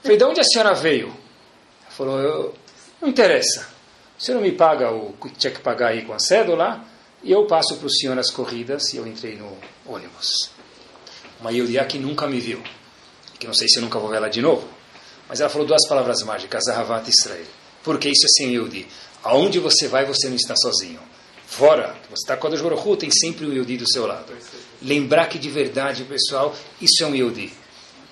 Falei, 0.02 0.16
de 0.16 0.24
onde 0.24 0.40
a 0.40 0.44
senhora 0.44 0.74
veio? 0.74 1.08
Ela 1.08 1.90
falou, 1.90 2.20
eu, 2.20 2.54
não 3.00 3.08
interessa. 3.08 3.68
O 4.18 4.22
senhor 4.22 4.38
não 4.38 4.42
me 4.42 4.52
paga 4.52 4.90
o 4.90 5.12
que 5.12 5.30
tinha 5.30 5.52
que 5.52 5.60
pagar 5.60 5.88
aí 5.88 6.04
com 6.04 6.12
a 6.12 6.18
cédula? 6.18 6.84
E 7.22 7.30
eu 7.30 7.46
passo 7.46 7.76
para 7.76 7.86
o 7.86 7.90
senhor 7.90 8.18
as 8.18 8.30
corridas 8.30 8.92
e 8.92 8.96
eu 8.96 9.06
entrei 9.06 9.36
no 9.36 9.56
ônibus. 9.86 10.50
Uma 11.42 11.50
Yudia 11.50 11.84
que 11.84 11.98
nunca 11.98 12.28
me 12.28 12.38
viu, 12.38 12.62
que 13.36 13.48
não 13.48 13.52
sei 13.52 13.68
se 13.68 13.78
eu 13.78 13.82
nunca 13.82 13.98
vou 13.98 14.08
ver 14.08 14.18
ela 14.18 14.30
de 14.30 14.40
novo, 14.40 14.66
mas 15.28 15.40
ela 15.40 15.50
falou 15.50 15.66
duas 15.66 15.86
palavras 15.88 16.22
mágicas, 16.22 16.68
Ahavat 16.68 17.10
Israel. 17.10 17.44
Porque 17.82 18.08
isso 18.08 18.24
é 18.26 18.28
sem 18.28 18.52
Yehudi. 18.52 18.86
Aonde 19.24 19.58
você 19.58 19.88
vai, 19.88 20.06
você 20.06 20.28
não 20.28 20.36
está 20.36 20.54
sozinho. 20.54 21.00
Fora, 21.44 21.96
você 22.08 22.22
está 22.22 22.36
com 22.36 22.46
a 22.46 22.96
tem 22.96 23.10
sempre 23.10 23.44
o 23.44 23.52
Yehudi 23.52 23.76
do 23.76 23.90
seu 23.90 24.06
lado. 24.06 24.32
Lembrar 24.80 25.26
que 25.26 25.36
de 25.36 25.50
verdade, 25.50 26.04
pessoal, 26.04 26.56
isso 26.80 27.02
é 27.02 27.06
um 27.08 27.14
Yehudi. 27.14 27.52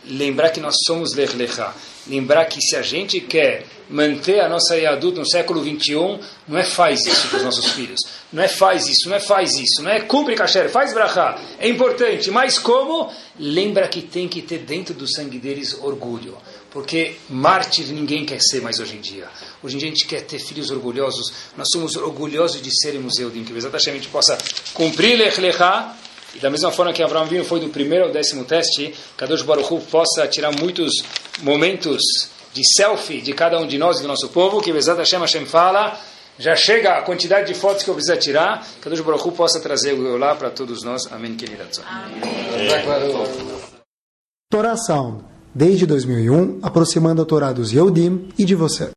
Lembrar 0.04 0.50
que 0.50 0.60
nós 0.60 0.76
somos 0.86 1.14
Lech 1.14 1.36
Lechá. 1.36 1.74
Lembrar 2.06 2.46
que 2.46 2.60
se 2.60 2.74
a 2.74 2.82
gente 2.82 3.20
quer 3.20 3.66
manter 3.88 4.40
a 4.40 4.48
nossa 4.48 4.76
Yadut 4.76 5.18
no 5.18 5.28
século 5.28 5.62
21, 5.62 6.18
não 6.48 6.56
é 6.56 6.64
faz 6.64 7.04
isso 7.06 7.28
para 7.28 7.38
os 7.38 7.44
nossos 7.44 7.72
filhos. 7.72 8.00
Não 8.32 8.42
é 8.42 8.48
faz 8.48 8.86
isso, 8.86 9.08
não 9.08 9.16
é 9.16 9.20
faz 9.20 9.54
isso, 9.56 9.82
não 9.82 9.90
é 9.90 10.00
cumpre 10.00 10.34
kasher, 10.34 10.70
faz 10.70 10.94
brachá. 10.94 11.38
É 11.58 11.68
importante, 11.68 12.30
mas 12.30 12.58
como? 12.58 13.12
Lembra 13.38 13.88
que 13.88 14.00
tem 14.00 14.28
que 14.28 14.40
ter 14.40 14.58
dentro 14.58 14.94
do 14.94 15.06
sangue 15.06 15.38
deles 15.38 15.76
orgulho. 15.82 16.36
Porque 16.70 17.16
mártir 17.28 17.86
ninguém 17.88 18.24
quer 18.24 18.40
ser 18.40 18.62
mais 18.62 18.78
hoje 18.78 18.96
em 18.96 19.00
dia. 19.00 19.28
Hoje 19.62 19.74
em 19.74 19.78
dia 19.78 19.88
a 19.88 19.90
gente 19.90 20.06
quer 20.06 20.22
ter 20.22 20.38
filhos 20.38 20.70
orgulhosos. 20.70 21.32
Nós 21.56 21.68
somos 21.70 21.96
orgulhosos 21.96 22.62
de 22.62 22.70
sermos 22.80 23.18
Eudim. 23.18 23.42
Que 23.42 23.52
exatamente 23.52 23.90
a 23.90 23.92
gente 23.94 24.08
possa 24.08 24.38
cumprir 24.72 25.18
Lech 25.18 25.40
Lechá. 25.40 25.96
E 26.34 26.38
da 26.38 26.50
mesma 26.50 26.70
forma 26.70 26.92
que 26.92 27.02
Abraão 27.02 27.26
Vinho 27.26 27.44
foi 27.44 27.60
do 27.60 27.68
primeiro 27.68 28.06
ao 28.06 28.12
décimo 28.12 28.44
teste, 28.44 28.94
Kadosh 29.16 29.42
Baruch 29.42 29.72
Hu 29.72 29.80
possa 29.80 30.26
tirar 30.28 30.52
muitos 30.52 30.92
momentos 31.42 32.00
de 32.52 32.62
selfie 32.76 33.20
de 33.20 33.32
cada 33.32 33.58
um 33.58 33.66
de 33.66 33.78
nós 33.78 33.98
e 33.98 34.02
do 34.02 34.08
nosso 34.08 34.28
povo, 34.28 34.60
que 34.60 34.72
Bezat 34.72 34.98
Hashem 34.98 35.20
Hashem 35.20 35.46
fala, 35.46 35.98
já 36.38 36.56
chega 36.56 36.98
a 36.98 37.02
quantidade 37.02 37.52
de 37.52 37.54
fotos 37.54 37.82
que 37.82 37.90
eu 37.90 37.94
preciso 37.94 38.18
tirar, 38.18 38.66
Deus 38.84 39.00
Baruch 39.00 39.30
possa 39.32 39.60
trazer 39.60 39.92
o 39.92 40.16
lá 40.16 40.34
para 40.34 40.50
todos 40.50 40.82
nós. 40.82 41.10
Amém, 41.12 41.36
querida. 41.36 41.68
Torá 44.50 44.76
Sound, 44.76 45.24
desde 45.54 45.86
2001, 45.86 46.60
aproximando 46.62 47.22
a 47.22 47.24
Torá 47.24 47.52
dos 47.52 47.72
Yehudim 47.72 48.30
e 48.38 48.44
de 48.44 48.54
você. 48.54 48.90